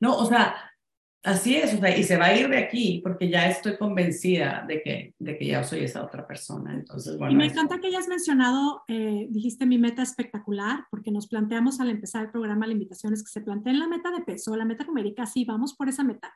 No, 0.00 0.16
o 0.16 0.26
sea, 0.26 0.54
así 1.22 1.56
es, 1.56 1.74
o 1.74 1.78
sea, 1.78 1.96
y 1.96 2.04
se 2.04 2.16
va 2.16 2.26
a 2.26 2.36
ir 2.36 2.48
de 2.48 2.58
aquí 2.58 3.00
porque 3.02 3.28
ya 3.28 3.48
estoy 3.48 3.76
convencida 3.76 4.64
de 4.66 4.82
que, 4.82 5.14
de 5.18 5.36
que 5.36 5.46
ya 5.46 5.62
soy 5.62 5.80
esa 5.80 6.04
otra 6.04 6.26
persona. 6.26 6.72
Entonces, 6.72 7.18
bueno. 7.18 7.32
Y 7.32 7.36
me 7.36 7.46
encanta 7.46 7.80
que 7.80 7.88
hayas 7.88 8.08
mencionado, 8.08 8.82
eh, 8.88 9.26
dijiste 9.30 9.66
mi 9.66 9.78
meta 9.78 10.02
espectacular, 10.02 10.84
porque 10.90 11.10
nos 11.10 11.26
planteamos 11.26 11.80
al 11.80 11.90
empezar 11.90 12.24
el 12.24 12.30
programa 12.30 12.66
la 12.66 12.72
invitación 12.72 13.12
es 13.12 13.22
que 13.22 13.30
se 13.30 13.40
planteen 13.40 13.78
la 13.78 13.88
meta 13.88 14.10
de 14.10 14.22
peso, 14.22 14.56
la 14.56 14.64
meta 14.64 14.84
numérica, 14.84 15.26
sí, 15.26 15.44
vamos 15.44 15.74
por 15.74 15.88
esa 15.88 16.04
meta 16.04 16.34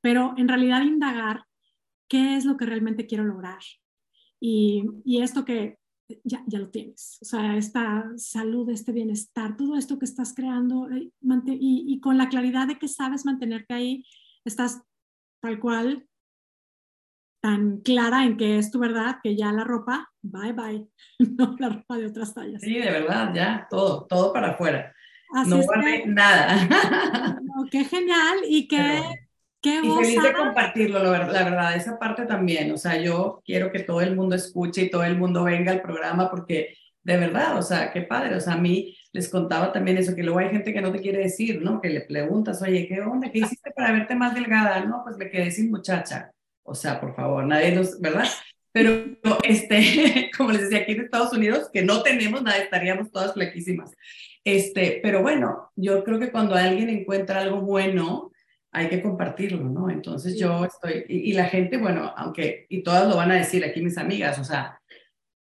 pero 0.00 0.34
en 0.36 0.48
realidad 0.48 0.82
indagar 0.82 1.44
qué 2.08 2.36
es 2.36 2.44
lo 2.44 2.56
que 2.56 2.66
realmente 2.66 3.06
quiero 3.06 3.24
lograr. 3.24 3.60
Y, 4.40 4.84
y 5.04 5.22
esto 5.22 5.44
que 5.44 5.78
ya, 6.24 6.42
ya, 6.46 6.58
lo 6.58 6.70
tienes, 6.70 7.18
o 7.20 7.24
sea, 7.26 7.56
esta 7.56 8.06
salud, 8.16 8.70
este 8.70 8.92
bienestar, 8.92 9.56
todo 9.56 9.76
esto 9.76 9.98
que 9.98 10.06
estás 10.06 10.34
creando 10.34 10.88
eh, 10.90 11.10
y, 11.46 11.84
y, 11.86 12.00
con 12.00 12.16
la 12.16 12.30
claridad 12.30 12.66
de 12.66 12.78
que 12.78 12.88
sabes 12.88 13.26
mantenerte 13.26 13.74
ahí, 13.74 14.06
estás 14.44 14.80
tal 15.42 15.60
cual, 15.60 16.08
tan 17.42 17.80
clara 17.80 18.24
en 18.24 18.38
que 18.38 18.58
es 18.58 18.70
tu 18.70 18.78
verdad, 18.78 19.18
que 19.22 19.36
ya 19.36 19.52
la 19.52 19.64
ropa, 19.64 20.10
bye 20.22 20.52
bye, 20.52 20.86
no 21.36 21.56
la 21.58 21.68
ropa 21.68 21.98
de 21.98 22.06
otras 22.06 22.32
tallas. 22.32 22.62
Sí, 22.62 22.74
de 22.74 22.90
verdad, 22.90 23.32
ya, 23.34 23.66
todo, 23.68 24.06
todo 24.06 24.32
para 24.32 24.52
afuera. 24.52 24.94
no 25.46 25.60
vale 25.66 26.06
nada. 26.06 26.68
qué 27.70 27.84
genial 27.84 28.38
y 28.48 28.66
qué 28.66 29.02
y 29.82 30.04
feliz 30.04 30.22
de 30.22 30.32
compartirlo, 30.32 31.02
la 31.02 31.44
verdad, 31.44 31.76
esa 31.76 31.98
parte 31.98 32.26
también. 32.26 32.70
O 32.72 32.76
sea, 32.76 33.00
yo 33.00 33.42
quiero 33.44 33.70
que 33.70 33.80
todo 33.80 34.00
el 34.00 34.16
mundo 34.16 34.36
escuche 34.36 34.82
y 34.82 34.90
todo 34.90 35.04
el 35.04 35.16
mundo 35.16 35.44
venga 35.44 35.72
al 35.72 35.82
programa 35.82 36.30
porque 36.30 36.74
de 37.08 37.16
verdad, 37.16 37.56
o 37.56 37.62
sea, 37.62 37.90
qué 37.90 38.02
padre. 38.02 38.36
O 38.36 38.40
sea, 38.40 38.54
a 38.54 38.58
mí 38.58 38.94
les 39.12 39.30
contaba 39.30 39.72
también 39.72 39.96
eso, 39.96 40.14
que 40.14 40.22
luego 40.22 40.40
hay 40.40 40.50
gente 40.50 40.72
que 40.74 40.82
no 40.82 40.92
te 40.92 41.00
quiere 41.00 41.18
decir, 41.18 41.62
¿no? 41.62 41.80
Que 41.80 41.88
le 41.88 42.02
preguntas, 42.02 42.60
oye, 42.60 42.86
¿qué 42.86 43.00
onda? 43.00 43.30
¿Qué 43.30 43.38
hiciste 43.38 43.70
para 43.70 43.92
verte 43.92 44.14
más 44.14 44.34
delgada? 44.34 44.84
No, 44.84 45.02
pues 45.04 45.16
me 45.16 45.30
quedé 45.30 45.50
sin 45.50 45.70
muchacha. 45.70 46.30
O 46.62 46.74
sea, 46.74 47.00
por 47.00 47.14
favor, 47.14 47.44
nadie 47.46 47.72
nos, 47.72 47.98
¿verdad? 47.98 48.26
Pero, 48.72 49.06
este, 49.42 50.30
como 50.36 50.52
les 50.52 50.62
decía, 50.62 50.80
aquí 50.80 50.92
en 50.92 51.00
Estados 51.00 51.32
Unidos, 51.32 51.70
que 51.72 51.82
no 51.82 52.02
tenemos 52.02 52.42
nada, 52.42 52.58
estaríamos 52.58 53.10
todas 53.10 53.32
flaquísimas. 53.32 53.94
Este, 54.44 55.00
pero 55.02 55.22
bueno, 55.22 55.70
yo 55.76 56.04
creo 56.04 56.18
que 56.18 56.30
cuando 56.30 56.54
alguien 56.54 56.90
encuentra 56.90 57.40
algo 57.40 57.62
bueno, 57.62 58.32
hay 58.70 58.88
que 58.88 59.02
compartirlo, 59.02 59.64
¿no? 59.64 59.90
Entonces 59.90 60.38
yo 60.38 60.64
estoy, 60.64 61.04
y, 61.08 61.32
la 61.32 61.44
gente, 61.44 61.78
bueno, 61.78 62.12
aunque, 62.16 62.66
y 62.68 62.82
todas 62.82 63.08
lo 63.08 63.16
van 63.16 63.30
a 63.30 63.36
decir 63.36 63.64
aquí 63.64 63.80
mis 63.80 63.98
amigas, 63.98 64.38
o 64.38 64.44
sea, 64.44 64.80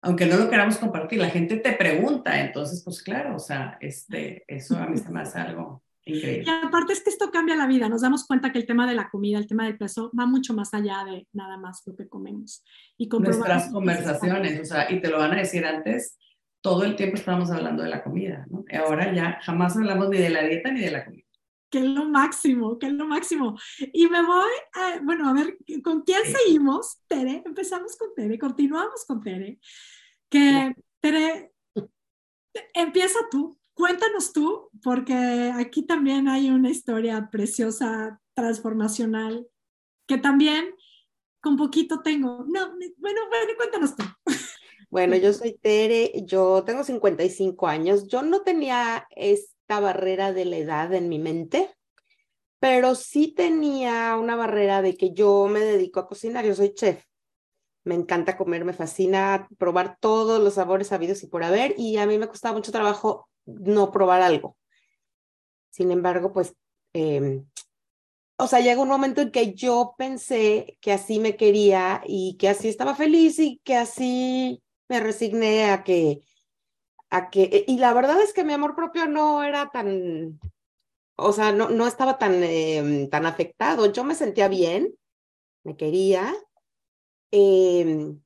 aunque 0.02 0.26
no 0.26 0.38
lo 0.38 0.50
queramos 0.50 0.78
compartir, 0.78 1.20
la 1.20 1.30
gente 1.30 1.58
te 1.58 1.74
pregunta, 1.74 2.42
entonces, 2.42 2.82
pues 2.84 3.04
claro, 3.04 3.36
o 3.36 3.40
sea, 3.40 3.78
este, 3.80 4.44
eso 4.48 4.76
a 4.78 4.88
mí 4.88 4.98
se 4.98 5.12
me 5.12 5.22
hace 5.22 5.38
algo 5.38 5.84
increíble. 6.06 6.46
Y 6.48 6.66
aparte 6.66 6.94
es 6.94 7.04
que 7.04 7.12
esto 7.12 7.30
cambia 7.30 7.56
la 7.56 7.68
vida, 7.68 7.88
nos 7.88 8.02
damos 8.02 8.26
cuenta 8.26 8.52
que 8.52 8.58
el 8.58 8.66
tema 8.66 8.88
de 8.88 8.96
la 8.96 9.10
comida, 9.10 9.38
el 9.38 9.48
tema 9.48 9.66
del 9.66 9.78
peso, 9.78 10.12
va 10.20 10.26
mucho 10.26 10.56
más 10.56 10.74
allá 10.74 11.06
de 11.06 11.28
nada 11.34 11.58
más 11.58 11.84
lo 11.86 11.96
que 11.96 12.08
comemos. 12.08 12.64
Y 12.98 13.08
Nuestras 13.08 13.70
conversaciones, 13.72 14.60
o 14.60 14.66
sea, 14.66 14.92
y 14.92 15.00
te 15.00 15.10
lo 15.10 15.20
van 15.20 15.34
a 15.34 15.38
decir 15.38 15.64
antes, 15.64 16.18
todo 16.62 16.84
el 16.84 16.96
tiempo 16.96 17.18
estábamos 17.18 17.52
hablando 17.52 17.84
de 17.84 17.90
la 17.90 18.04
comida, 18.04 18.48
¿no? 18.50 18.66
Ahora 18.84 19.14
ya 19.14 19.40
jamás 19.44 19.78
hablamos 19.78 20.10
ni 20.10 20.18
de 20.18 20.30
la 20.32 20.44
dieta 20.44 20.72
ni 20.72 20.82
de 20.82 20.92
la 20.92 21.06
comida 21.06 21.31
que 21.72 21.80
es 21.80 21.86
lo 21.86 22.06
máximo, 22.06 22.78
que 22.78 22.88
es 22.88 22.94
lo 22.94 23.08
máximo. 23.08 23.58
Y 23.94 24.08
me 24.08 24.22
voy, 24.24 24.52
a, 24.74 25.00
bueno, 25.02 25.28
a 25.28 25.34
ver, 25.34 25.58
¿con 25.84 26.02
quién 26.02 26.22
seguimos? 26.26 27.00
Tere, 27.08 27.42
empezamos 27.46 27.96
con 27.96 28.14
Tere, 28.14 28.38
continuamos 28.38 29.06
con 29.06 29.24
Tere. 29.24 29.60
Que 30.30 30.76
Tere, 31.00 31.54
empieza 32.74 33.20
tú, 33.32 33.58
cuéntanos 33.74 34.34
tú, 34.34 34.70
porque 34.84 35.52
aquí 35.56 35.84
también 35.84 36.28
hay 36.28 36.50
una 36.50 36.70
historia 36.70 37.30
preciosa, 37.32 38.20
transformacional, 38.34 39.48
que 40.08 40.18
también 40.18 40.76
con 41.42 41.56
poquito 41.56 42.02
tengo. 42.02 42.46
No, 42.48 42.70
bueno, 42.98 43.22
bueno, 43.30 43.54
cuéntanos 43.58 43.96
tú. 43.96 44.04
Bueno, 44.90 45.16
yo 45.16 45.32
soy 45.32 45.54
Tere, 45.54 46.12
yo 46.26 46.66
tengo 46.66 46.84
55 46.84 47.66
años, 47.66 48.10
yo 48.10 48.24
no 48.24 48.42
tenía 48.42 49.08
esta 49.72 49.80
barrera 49.80 50.34
de 50.34 50.44
la 50.44 50.58
edad 50.58 50.94
en 50.94 51.08
mi 51.08 51.18
mente, 51.18 51.74
pero 52.60 52.94
sí 52.94 53.34
tenía 53.34 54.18
una 54.18 54.36
barrera 54.36 54.82
de 54.82 54.98
que 54.98 55.14
yo 55.14 55.48
me 55.48 55.62
dedico 55.62 56.02
a 56.02 56.08
cocinar, 56.10 56.46
yo 56.46 56.54
soy 56.54 56.74
chef. 56.74 57.06
Me 57.86 57.96
encanta 57.96 58.36
comer, 58.36 58.66
me 58.66 58.74
fascina 58.74 59.48
probar 59.58 59.98
todos 60.02 60.44
los 60.44 60.56
sabores 60.56 60.92
habidos 60.92 61.24
y 61.24 61.28
por 61.28 61.46
haber, 61.46 61.74
y 61.78 61.96
a 61.96 62.06
mí 62.06 62.18
me 62.18 62.28
costaba 62.28 62.54
mucho 62.54 62.74
trabajo 62.74 63.30
no 63.46 63.92
probar 63.92 64.22
algo. 64.22 64.58
Sin 65.70 65.90
embargo, 65.90 66.34
pues, 66.34 66.54
eh, 66.94 67.42
o 68.38 68.48
sea, 68.48 68.60
llega 68.60 68.82
un 68.82 68.90
momento 68.90 69.22
en 69.22 69.32
que 69.32 69.54
yo 69.54 69.96
pensé 69.98 70.78
que 70.82 70.92
así 70.92 71.20
me 71.20 71.38
quería 71.38 72.02
y 72.06 72.36
que 72.38 72.50
así 72.50 72.68
estaba 72.68 72.94
feliz 72.94 73.40
y 73.40 73.62
que 73.64 73.78
así 73.78 74.62
me 74.90 75.00
resigné 75.00 75.72
a 75.72 75.86
que, 75.86 76.24
a 77.12 77.30
que, 77.30 77.66
y 77.68 77.78
la 77.78 77.94
verdad 77.94 78.22
es 78.22 78.34
que 78.34 78.44
mi 78.44 78.54
amor 78.54 78.76
propio 78.76 79.06
no 79.06 79.44
era 79.44 79.70
tan, 79.70 80.40
o 81.18 81.34
sea, 81.34 81.52
no, 81.52 81.70
no 81.70 81.86
estaba 81.86 82.18
tan, 82.18 82.44
em, 82.44 83.10
tan 83.10 83.26
afectado. 83.26 83.92
Yo 83.92 84.04
me 84.04 84.16
sentía 84.16 84.48
bien, 84.48 84.96
me 85.64 85.76
quería. 85.76 86.34
Em, 87.32 88.22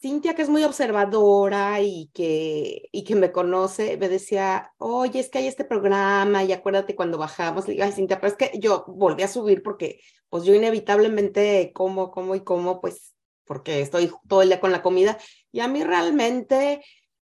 Cintia, 0.00 0.34
que 0.34 0.42
es 0.42 0.48
muy 0.48 0.62
observadora 0.64 1.80
y 1.80 2.10
que, 2.14 2.88
y 2.92 3.04
que 3.04 3.16
me 3.16 3.32
conoce, 3.32 3.96
me 3.96 4.08
decía, 4.08 4.72
oye, 4.78 5.18
es 5.20 5.28
que 5.28 5.38
hay 5.38 5.48
este 5.48 5.64
programa 5.64 6.44
y 6.44 6.52
acuérdate 6.52 6.94
cuando 6.94 7.18
bajamos. 7.18 7.66
Le 7.66 7.74
digo, 7.74 7.84
ay, 7.84 7.92
Cintia, 7.92 8.20
pero 8.20 8.32
es 8.32 8.36
que 8.36 8.58
yo 8.60 8.84
volví 8.86 9.22
a 9.24 9.28
subir 9.28 9.62
porque 9.62 10.00
pues 10.28 10.44
yo 10.44 10.54
inevitablemente 10.54 11.72
como, 11.74 12.10
como 12.12 12.34
y 12.36 12.40
como, 12.42 12.80
pues 12.80 13.16
porque 13.48 13.80
estoy 13.80 14.12
todo 14.28 14.42
el 14.42 14.48
día 14.48 14.60
con 14.60 14.72
la 14.72 14.82
comida 14.82 15.18
y 15.50 15.60
a 15.60 15.68
mí 15.68 15.82
realmente 15.82 16.84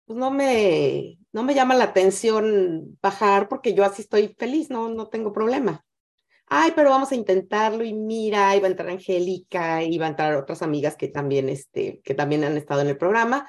pues 0.09 0.17
no 0.17 0.31
me, 0.31 1.19
no 1.31 1.43
me 1.43 1.53
llama 1.53 1.75
la 1.75 1.83
atención 1.83 2.97
bajar 2.99 3.47
porque 3.47 3.75
yo 3.75 3.85
así 3.85 4.01
estoy 4.01 4.35
feliz, 4.39 4.71
no, 4.71 4.89
no 4.89 5.07
tengo 5.07 5.31
problema 5.31 5.85
ay, 6.49 6.73
pero 6.75 6.89
vamos 6.89 7.11
a 7.11 7.15
intentarlo 7.15 7.83
y 7.83 7.93
mira, 7.93 8.55
iba 8.55 8.67
a 8.67 8.71
entrar 8.71 8.89
Angélica, 8.89 9.83
iba 9.83 10.05
a 10.07 10.09
entrar 10.09 10.35
otras 10.35 10.61
amigas 10.61 10.95
que 10.95 11.07
también, 11.07 11.47
este, 11.47 12.01
que 12.03 12.13
también 12.15 12.43
han 12.43 12.57
estado 12.57 12.81
en 12.81 12.87
el 12.87 12.97
programa. 12.97 13.47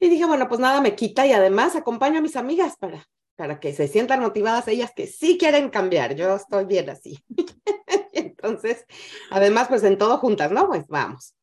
Y 0.00 0.08
dije, 0.08 0.24
bueno, 0.24 0.48
pues 0.48 0.60
nada 0.60 0.80
me 0.80 0.96
quita 0.96 1.26
y 1.26 1.32
además 1.32 1.76
acompaño 1.76 2.18
a 2.18 2.22
mis 2.22 2.36
amigas 2.36 2.76
para, 2.78 3.06
para 3.36 3.60
que 3.60 3.72
se 3.72 3.86
sientan 3.86 4.20
motivadas 4.20 4.66
ellas 4.68 4.92
que 4.96 5.06
sí 5.06 5.36
quieren 5.38 5.68
cambiar. 5.68 6.14
Yo 6.14 6.34
estoy 6.34 6.64
bien 6.64 6.88
así. 6.90 7.22
Entonces, 8.12 8.84
además, 9.30 9.68
pues 9.68 9.84
en 9.84 9.98
todo 9.98 10.18
juntas, 10.18 10.50
¿no? 10.50 10.66
Pues 10.68 10.86
vamos. 10.88 11.34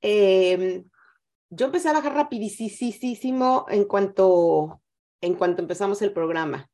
Em, 0.00 0.84
yo 1.50 1.66
empecé 1.66 1.88
a 1.88 1.94
bajar 1.94 2.14
rapidísimo 2.14 3.66
en 3.68 3.84
cuanto, 3.84 4.80
en 5.20 5.34
cuanto 5.34 5.62
empezamos 5.62 6.02
el 6.02 6.12
programa 6.12 6.68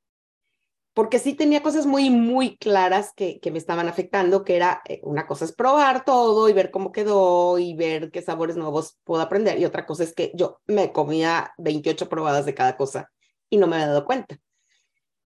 porque 0.94 1.18
sí 1.18 1.34
tenía 1.34 1.60
cosas 1.60 1.87
muy, 1.87 2.08
muy 2.08 2.56
claras 2.56 3.12
que, 3.14 3.40
que 3.40 3.50
me 3.50 3.58
estaban 3.58 3.88
afectando, 3.88 4.44
que 4.44 4.54
era, 4.54 4.80
eh, 4.88 5.00
una 5.02 5.26
cosa 5.26 5.44
es 5.44 5.52
probar 5.52 6.04
todo 6.04 6.48
y 6.48 6.52
ver 6.52 6.70
cómo 6.70 6.92
quedó 6.92 7.58
y 7.58 7.74
ver 7.74 8.12
qué 8.12 8.22
sabores 8.22 8.56
nuevos 8.56 8.96
puedo 9.02 9.20
aprender, 9.20 9.58
y 9.58 9.64
otra 9.64 9.87
cosa 9.87 10.04
es 10.04 10.14
que 10.14 10.30
yo 10.34 10.60
me 10.66 10.92
comía 10.92 11.52
28 11.58 12.08
probadas 12.08 12.46
de 12.46 12.54
cada 12.54 12.76
cosa 12.76 13.10
y 13.50 13.56
no 13.56 13.66
me 13.66 13.74
había 13.76 13.88
dado 13.88 14.04
cuenta. 14.04 14.38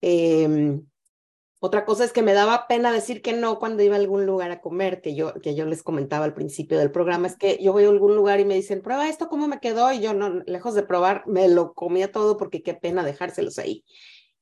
Em, 0.01 0.85
otra 1.65 1.87
cosa 1.87 2.05
es 2.05 2.13
que 2.13 2.21
me 2.21 2.35
daba 2.35 2.67
pena 2.69 2.93
decir 2.93 3.23
que 3.23 3.33
no 3.33 3.59
cuando 3.59 3.83
iba 3.83 3.97
a 3.97 3.99
algún 3.99 4.27
lugar 4.27 4.51
a 4.51 4.61
comer, 4.61 5.01
que 5.01 5.15
yo, 5.15 5.33
que 5.41 5.55
yo 5.55 5.65
les 5.65 5.83
comentaba 5.83 6.27
al 6.27 6.35
principio 6.35 6.79
del 6.79 6.91
programa, 6.91 7.27
es 7.27 7.39
que 7.39 7.59
yo 7.59 7.73
voy 7.73 7.85
a 7.85 7.89
algún 7.89 8.15
lugar 8.15 8.39
y 8.39 8.45
me 8.45 8.55
dicen, 8.55 8.83
prueba 8.83 9.09
esto, 9.09 9.31
¿cómo 9.31 9.49
me 9.49 9.61
quedó? 9.61 9.91
Y 9.91 10.01
yo, 10.01 10.13
no, 10.13 10.43
lejos 10.45 10.75
de 10.75 10.83
probar, 10.83 11.27
me 11.27 11.49
lo 11.49 11.73
comía 11.73 12.13
todo 12.13 12.37
porque 12.37 12.63
qué 12.63 12.75
pena 12.75 13.03
dejárselos 13.03 13.59
ahí. 13.59 13.83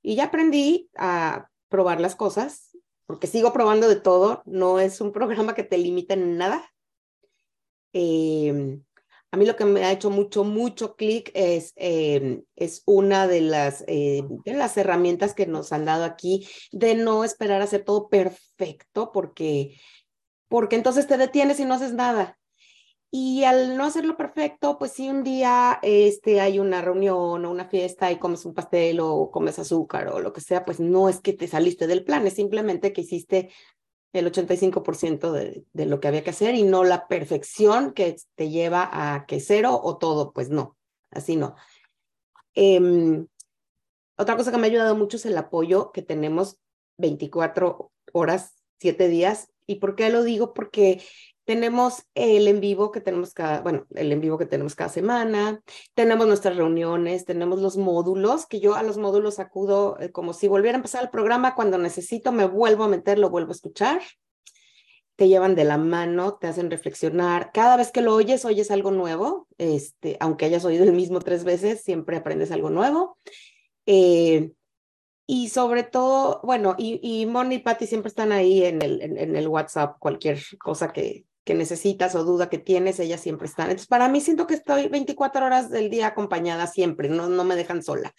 Y 0.03 0.17
ya 0.17 0.25
aprendí 0.25 0.91
a 0.97 1.47
probar 1.69 2.01
las 2.01 2.17
cosas, 2.17 2.77
porque 3.07 3.29
sigo 3.29 3.53
probando 3.53 3.89
de 3.89 4.01
todo, 4.01 4.43
no 4.45 4.81
es 4.81 5.01
un 5.01 5.13
programa 5.13 5.55
que 5.55 5.63
te 5.63 5.79
limita 5.79 6.15
en 6.15 6.37
nada. 6.37 6.73
Em, 7.93 8.83
a 9.33 9.39
mí 9.39 9.47
lo 9.47 9.57
que 9.57 9.65
me 9.65 9.83
ha 9.85 9.93
hecho 9.93 10.11
mucho, 10.11 10.45
mucho 10.45 10.95
clic 10.95 11.31
es, 11.33 11.73
em, 11.77 12.45
es 12.55 12.83
una 12.85 13.27
de 13.27 13.41
las, 13.41 13.83
eh, 13.89 14.23
de 14.45 14.53
las 14.53 14.77
herramientas 14.77 15.33
que 15.33 15.47
nos 15.47 15.73
han 15.73 15.87
dado 15.87 16.05
aquí 16.05 16.47
de 16.71 16.95
no 16.95 17.25
esperar 17.25 17.63
a 17.63 17.65
hacer 17.65 17.83
todo 17.83 18.11
perfecto, 18.11 19.11
porque, 19.11 19.81
porque 20.49 20.77
entonces 20.77 21.07
te 21.07 21.17
detienes 21.17 21.59
y 21.61 21.65
no 21.65 21.75
haces 21.75 21.95
nada. 21.95 22.39
Y 23.11 23.45
al 23.45 23.77
no 23.77 23.85
hacerlo 23.85 24.19
perfecto, 24.19 24.79
pues 24.79 24.93
si 24.93 25.09
un 25.09 25.23
día 25.25 25.79
este, 25.83 26.41
hay 26.43 26.59
una 26.59 26.83
reunión 26.83 27.45
o 27.45 27.51
una 27.51 27.67
fiesta 27.67 28.13
y 28.13 28.19
comes 28.19 28.45
un 28.45 28.53
pastel 28.55 29.01
o 29.01 29.31
comes 29.31 29.59
azúcar 29.59 30.09
o 30.09 30.21
lo 30.21 30.35
que 30.35 30.43
sea, 30.43 30.65
pues 30.65 30.79
no 30.79 31.09
es 31.09 31.21
que 31.21 31.33
te 31.33 31.49
saliste 31.49 31.87
del 31.87 32.05
plan, 32.05 32.27
es 32.27 32.35
simplemente 32.35 32.93
que 32.93 33.01
hiciste 33.01 33.51
el 34.13 34.27
85% 34.27 35.33
de, 35.33 35.65
de 35.73 35.87
lo 35.87 36.01
que 36.01 36.09
había 36.09 36.23
que 36.23 36.31
hacer 36.31 36.55
y 36.55 36.63
no 36.63 36.85
la 36.85 37.09
perfección 37.09 37.93
que 37.93 38.17
te 38.35 38.51
lleva 38.51 38.89
a 38.93 39.27
que 39.27 39.41
cero 39.41 39.81
o 39.83 39.97
todo, 39.97 40.33
pues 40.33 40.51
no, 40.51 40.77
así 41.11 41.37
no. 41.37 41.57
Em, 42.55 43.27
otra 44.17 44.37
cosa 44.37 44.51
que 44.51 44.59
me 44.59 44.67
ha 44.67 44.71
ayudado 44.71 44.95
mucho 44.95 45.17
es 45.17 45.27
el 45.27 45.37
apoyo 45.37 45.93
que 45.93 46.03
tenemos 46.03 46.59
24 46.99 47.91
horas, 48.13 48.63
7 48.79 49.09
días. 49.09 49.51
¿Y 49.67 49.77
por 49.77 49.95
qué 49.95 50.11
lo 50.11 50.23
digo? 50.23 50.55
Porque 50.55 51.03
tenemos 51.45 52.05
el 52.15 52.47
en 52.47 52.61
vivo 52.61 52.93
que 52.93 53.01
tenemos 53.01 53.35
cada, 53.35 53.61
bueno, 53.63 53.87
el 53.95 54.13
en 54.13 54.21
vivo 54.21 54.39
que 54.39 54.47
tenemos 54.47 54.75
cada 54.75 54.91
semana, 54.91 55.61
tenemos 55.95 56.27
nuestras 56.27 56.57
reuniones, 56.57 57.25
tenemos 57.25 57.61
los 57.61 57.77
módulos, 57.77 58.47
que 58.47 58.61
yo 58.61 58.75
a 58.75 58.83
los 58.83 58.99
módulos 58.99 59.39
acudo 59.39 59.99
eh, 59.99 60.13
como 60.13 60.33
si 60.33 60.47
volviera 60.49 60.77
a 60.77 60.81
empezar 60.81 61.03
el 61.03 61.11
programa, 61.11 61.55
cuando 61.55 61.79
necesito 61.79 62.31
me 62.33 62.47
vuelvo 62.47 62.85
a 62.85 62.89
meter, 62.89 63.19
lo 63.19 63.31
vuelvo 63.31 63.51
a 63.51 63.55
escuchar, 63.55 64.01
te 65.17 65.29
llevan 65.29 65.55
de 65.55 65.65
la 65.65 65.79
mano, 65.79 66.39
te 66.39 66.47
hacen 66.47 66.71
reflexionar, 66.71 67.51
cada 67.53 67.77
vez 67.77 67.91
que 67.91 68.03
lo 68.03 68.15
oyes, 68.15 68.45
oyes 68.45 68.71
algo 68.71 68.93
nuevo, 68.93 69.49
este, 69.59 70.17
aunque 70.21 70.45
hayas 70.45 70.65
oído 70.65 70.85
el 70.85 70.93
mismo 70.93 71.21
tres 71.21 71.45
veces, 71.45 71.83
siempre 71.83 72.17
aprendes 72.17 72.53
algo 72.53 72.71
nuevo. 72.71 73.19
Eh, 73.87 74.53
y 75.27 75.49
sobre 75.49 75.83
todo, 75.83 76.41
bueno, 76.43 76.75
y, 76.79 77.01
y 77.03 77.27
Moni 77.27 77.57
y 77.57 77.59
Patty 77.61 77.87
siempre 77.87 78.09
están 78.09 78.33
ahí 78.33 78.65
en 78.65 78.83
el, 78.83 79.01
en 79.01 79.37
el 79.37 79.49
WhatsApp, 79.49 79.97
cualquier 79.99 80.41
cosa 80.59 80.93
que, 80.93 81.25
que 81.45 81.55
necesitas 81.55 82.15
o 82.15 82.25
duda 82.25 82.49
que 82.49 82.59
tienes, 82.59 83.01
ellas 83.01 83.21
siempre 83.21 83.47
están. 83.47 83.67
Entonces, 83.67 83.89
para 83.89 84.09
mí 84.09 84.21
siento 84.21 84.47
que 84.47 84.55
estoy 84.55 84.89
24 84.89 85.45
horas 85.45 85.71
del 85.71 85.91
día 85.91 86.09
acompañada 86.09 86.67
siempre, 86.67 87.09
no, 87.09 87.29
no 87.29 87.45
me 87.45 87.57
dejan 87.57 87.83
sola. 87.83 88.15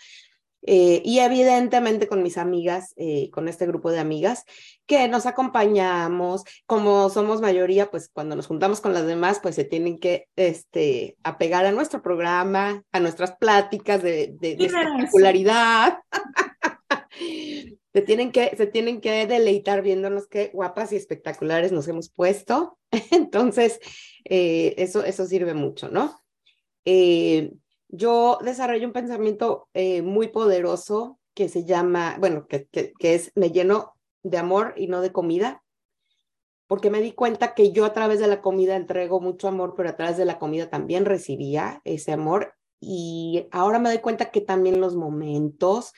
Eh, 0.66 1.02
y 1.04 1.20
evidentemente 1.20 2.08
con 2.08 2.24
mis 2.24 2.38
amigas, 2.38 2.94
eh, 2.96 3.30
con 3.32 3.50
este 3.50 3.68
grupo 3.68 3.92
de 3.92 4.00
amigas, 4.00 4.46
que 4.86 5.10
nos 5.10 5.26
acompañamos, 5.26 6.44
como 6.66 7.10
somos 7.10 7.42
mayoría, 7.42 7.92
pues 7.92 8.10
cuando 8.10 8.36
nos 8.36 8.48
juntamos 8.48 8.80
con 8.80 8.94
las 8.94 9.06
demás, 9.06 9.40
pues 9.42 9.56
se 9.56 9.66
tienen 9.66 10.00
que 10.00 10.28
este, 10.38 11.18
apegar 11.24 11.66
a 11.66 11.74
nuestro 11.74 12.02
programa, 12.02 12.84
a 12.94 13.00
nuestras 13.02 13.34
pláticas 13.36 14.02
de, 14.02 14.36
de, 14.40 14.56
de 14.56 14.66
espectacularidad. 14.66 16.00
se 17.94 18.02
tienen 18.02 18.32
que, 18.32 18.56
se 18.58 18.66
tienen 18.66 19.02
que 19.02 19.28
deleitar 19.28 19.84
viéndonos 19.84 20.28
qué 20.28 20.50
guapas 20.52 20.92
y 20.92 20.96
espectaculares 20.96 21.72
nos 21.72 21.88
hemos 21.88 22.10
puesto. 22.10 22.80
Entonces, 23.12 23.80
eh, 24.26 24.74
eso, 24.78 25.04
eso 25.04 25.26
sirve 25.26 25.54
mucho, 25.54 25.90
¿no? 25.90 26.20
Eh, 26.86 27.54
yo 27.90 28.40
desarrollo 28.44 28.88
un 28.88 28.94
pensamiento 28.94 29.70
eh, 29.74 30.02
muy 30.02 30.30
poderoso 30.30 31.20
que 31.36 31.50
se 31.50 31.66
llama, 31.66 32.18
bueno, 32.20 32.48
que, 32.48 32.66
que, 32.66 32.94
que 32.98 33.14
es 33.14 33.32
me 33.36 33.52
lleno 33.52 33.94
de 34.24 34.38
amor 34.40 34.74
y 34.76 34.88
no 34.88 35.02
de 35.02 35.12
comida, 35.12 35.64
porque 36.66 36.90
me 36.90 37.02
di 37.02 37.12
cuenta 37.12 37.54
que 37.54 37.72
yo 37.72 37.86
a 37.86 37.94
través 37.94 38.20
de 38.20 38.28
la 38.28 38.42
comida 38.42 38.76
entrego 38.76 39.22
mucho 39.22 39.48
amor, 39.48 39.76
pero 39.78 39.90
a 39.90 39.96
través 39.96 40.18
de 40.18 40.26
la 40.26 40.40
comida 40.40 40.70
también 40.70 41.06
recibía 41.06 41.82
ese 41.84 42.12
amor. 42.12 42.56
Y 42.80 43.48
ahora 43.52 43.78
me 43.78 43.90
doy 43.90 44.00
cuenta 44.00 44.32
que 44.32 44.42
también 44.42 44.82
los 44.82 44.96
momentos, 44.96 45.94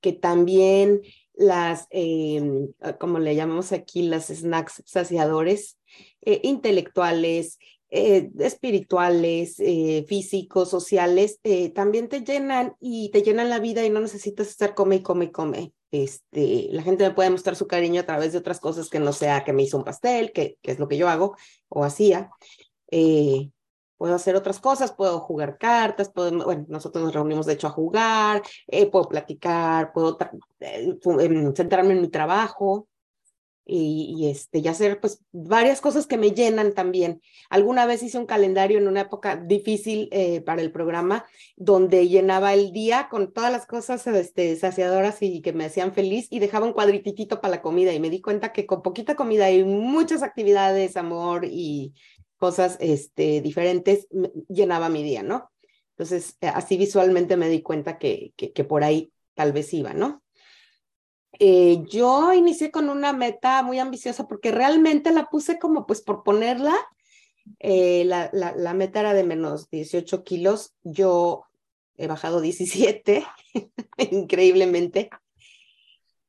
que 0.00 0.12
también 0.12 1.02
las, 1.40 1.86
eh, 1.90 2.68
como 2.98 3.18
le 3.18 3.34
llamamos 3.34 3.72
aquí, 3.72 4.02
las 4.02 4.26
snacks 4.26 4.82
saciadores, 4.84 5.78
eh, 6.20 6.40
intelectuales, 6.44 7.58
eh, 7.88 8.30
espirituales, 8.38 9.54
eh, 9.58 10.04
físicos, 10.06 10.68
sociales, 10.68 11.40
también 11.74 12.08
te 12.08 12.20
llenan 12.20 12.76
y 12.78 13.10
te 13.10 13.22
llenan 13.22 13.48
la 13.48 13.58
vida 13.58 13.84
y 13.84 13.90
no 13.90 14.00
necesitas 14.00 14.48
estar 14.48 14.74
come 14.74 14.96
y 14.96 15.02
come 15.02 15.24
y 15.26 15.30
come. 15.32 15.72
Este, 15.90 16.68
la 16.70 16.82
gente 16.82 17.04
me 17.04 17.14
puede 17.14 17.30
mostrar 17.30 17.56
su 17.56 17.66
cariño 17.66 18.02
a 18.02 18.06
través 18.06 18.32
de 18.32 18.38
otras 18.38 18.60
cosas 18.60 18.90
que 18.90 19.00
no 19.00 19.12
sea 19.14 19.42
que 19.42 19.54
me 19.54 19.62
hizo 19.62 19.78
un 19.78 19.84
pastel, 19.84 20.32
que, 20.32 20.58
que 20.60 20.72
es 20.72 20.78
lo 20.78 20.88
que 20.88 20.98
yo 20.98 21.08
hago 21.08 21.36
o 21.68 21.84
hacía. 21.84 22.30
Puedo 24.00 24.14
hacer 24.14 24.34
otras 24.34 24.60
cosas, 24.60 24.92
puedo 24.92 25.20
jugar 25.20 25.58
cartas, 25.58 26.10
puedo, 26.10 26.42
bueno, 26.42 26.64
nosotros 26.68 27.04
nos 27.04 27.12
reunimos 27.12 27.44
de 27.44 27.52
hecho 27.52 27.66
a 27.66 27.70
jugar, 27.70 28.40
eh, 28.66 28.86
puedo 28.86 29.06
platicar, 29.06 29.92
puedo 29.92 30.16
eh, 30.60 30.96
em, 31.20 31.54
centrarme 31.54 31.92
en 31.92 32.00
mi 32.00 32.08
trabajo 32.08 32.88
y, 33.66 34.16
y, 34.16 34.30
este, 34.30 34.60
y 34.60 34.68
hacer 34.68 35.00
pues 35.00 35.22
varias 35.32 35.82
cosas 35.82 36.06
que 36.06 36.16
me 36.16 36.30
llenan 36.30 36.72
también. 36.72 37.20
Alguna 37.50 37.84
vez 37.84 38.02
hice 38.02 38.16
un 38.16 38.24
calendario 38.24 38.78
en 38.78 38.88
una 38.88 39.02
época 39.02 39.36
difícil 39.36 40.08
eh, 40.12 40.40
para 40.40 40.62
el 40.62 40.72
programa 40.72 41.26
donde 41.56 42.08
llenaba 42.08 42.54
el 42.54 42.72
día 42.72 43.08
con 43.10 43.34
todas 43.34 43.52
las 43.52 43.66
cosas 43.66 44.06
este, 44.06 44.56
saciadoras 44.56 45.20
y 45.20 45.42
que 45.42 45.52
me 45.52 45.66
hacían 45.66 45.92
feliz 45.92 46.26
y 46.30 46.38
dejaba 46.38 46.64
un 46.64 46.72
cuadrititito 46.72 47.42
para 47.42 47.56
la 47.56 47.62
comida 47.62 47.92
y 47.92 48.00
me 48.00 48.08
di 48.08 48.22
cuenta 48.22 48.54
que 48.54 48.64
con 48.64 48.80
poquita 48.80 49.14
comida 49.14 49.44
hay 49.44 49.62
muchas 49.62 50.22
actividades, 50.22 50.96
amor 50.96 51.44
y 51.44 51.92
cosas 52.40 52.78
este, 52.80 53.42
diferentes, 53.42 54.08
llenaba 54.48 54.88
mi 54.88 55.04
día, 55.04 55.22
¿no? 55.22 55.52
Entonces, 55.90 56.38
eh, 56.40 56.48
así 56.48 56.78
visualmente 56.78 57.36
me 57.36 57.50
di 57.50 57.60
cuenta 57.60 57.98
que, 57.98 58.32
que, 58.34 58.64
por 58.64 58.82
ahí 58.82 59.12
tal 59.34 59.52
vez 59.52 59.72
iba, 59.74 59.92
¿no? 59.92 60.22
Eh, 61.38 61.82
yo 61.86 62.32
inicié 62.32 62.70
con 62.70 62.88
una 62.88 63.12
meta 63.12 63.62
muy 63.62 63.78
ambiciosa 63.78 64.26
porque 64.26 64.50
realmente 64.50 65.12
la 65.12 65.26
puse 65.26 65.58
como 65.58 65.86
pues 65.86 66.00
por 66.00 66.22
ponerla. 66.24 66.74
Eh, 67.58 68.04
la, 68.06 68.30
la, 68.32 68.56
la, 68.56 68.72
meta 68.72 69.00
era 69.00 69.12
de 69.12 69.24
menos 69.24 69.68
18 69.68 70.24
kilos. 70.24 70.74
Yo 70.82 71.44
he 71.98 72.06
bajado 72.06 72.40
17, 72.40 73.26
increíblemente. 74.10 75.10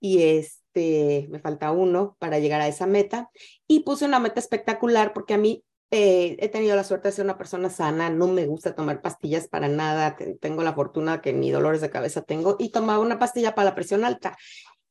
Y 0.02 0.24
este, 0.24 1.28
me 1.30 1.40
falta 1.40 1.72
uno 1.72 2.18
para 2.20 2.40
llegar 2.40 2.60
a 2.60 2.68
esa 2.68 2.88
meta. 2.88 3.30
Y 3.68 3.82
puse 3.82 4.04
una 4.04 4.20
meta 4.20 4.42
espectacular 4.42 5.14
porque 5.14 5.36
a 5.36 5.38
mí 5.38 5.64
eh, 5.92 6.38
he 6.40 6.48
tenido 6.48 6.76
la 6.76 6.86
suerte 6.86 7.10
de 7.10 7.12
ser 7.12 7.26
una 7.26 7.38
persona 7.38 7.70
sana, 7.70 8.10
no 8.10 8.28
me 8.28 8.46
gusta 8.46 8.74
tomar 8.74 9.02
pastillas 9.02 9.50
para 9.50 9.68
nada, 9.68 10.16
tengo 10.40 10.64
la 10.64 10.74
fortuna 10.74 11.22
que 11.22 11.34
ni 11.34 11.52
dolores 11.52 11.82
de 11.82 11.90
cabeza 11.90 12.22
tengo 12.22 12.56
y 12.60 12.70
tomaba 12.70 13.00
una 13.00 13.20
pastilla 13.20 13.54
para 13.54 13.70
la 13.70 13.76
presión 13.76 14.06
alta 14.06 14.38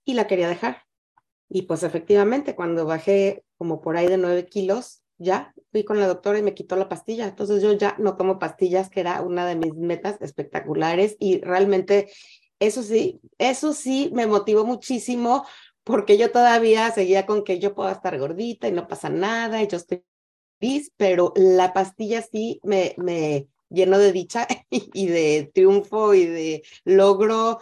y 0.04 0.14
la 0.14 0.26
quería 0.26 0.48
dejar. 0.48 0.84
Y 1.48 1.62
pues 1.62 1.82
efectivamente, 1.82 2.54
cuando 2.54 2.84
bajé 2.84 3.44
como 3.56 3.80
por 3.80 3.96
ahí 3.96 4.06
de 4.06 4.18
nueve 4.18 4.46
kilos, 4.46 5.02
ya 5.16 5.54
fui 5.72 5.84
con 5.84 5.98
la 5.98 6.06
doctora 6.06 6.38
y 6.38 6.42
me 6.42 6.54
quitó 6.54 6.76
la 6.76 6.88
pastilla. 6.88 7.26
Entonces 7.26 7.62
yo 7.62 7.72
ya 7.72 7.96
no 7.98 8.16
tomo 8.16 8.38
pastillas, 8.38 8.90
que 8.90 9.00
era 9.00 9.22
una 9.22 9.46
de 9.46 9.56
mis 9.56 9.74
metas 9.74 10.20
espectaculares 10.20 11.16
y 11.18 11.40
realmente 11.40 12.10
eso 12.58 12.82
sí, 12.82 13.20
eso 13.38 13.72
sí 13.72 14.10
me 14.14 14.26
motivó 14.26 14.64
muchísimo 14.64 15.46
porque 15.82 16.18
yo 16.18 16.30
todavía 16.30 16.90
seguía 16.90 17.26
con 17.26 17.42
que 17.42 17.58
yo 17.58 17.74
puedo 17.74 17.90
estar 17.90 18.18
gordita 18.18 18.68
y 18.68 18.72
no 18.72 18.86
pasa 18.86 19.08
nada 19.08 19.62
y 19.62 19.66
yo 19.66 19.78
estoy 19.78 20.04
feliz, 20.60 20.92
pero 20.96 21.32
la 21.36 21.72
pastilla 21.72 22.22
sí 22.22 22.60
me, 22.62 22.94
me 22.98 23.48
llenó 23.68 23.98
de 23.98 24.12
dicha 24.12 24.46
y 24.70 25.06
de 25.06 25.50
triunfo 25.52 26.14
y 26.14 26.26
de 26.26 26.62
logro 26.84 27.60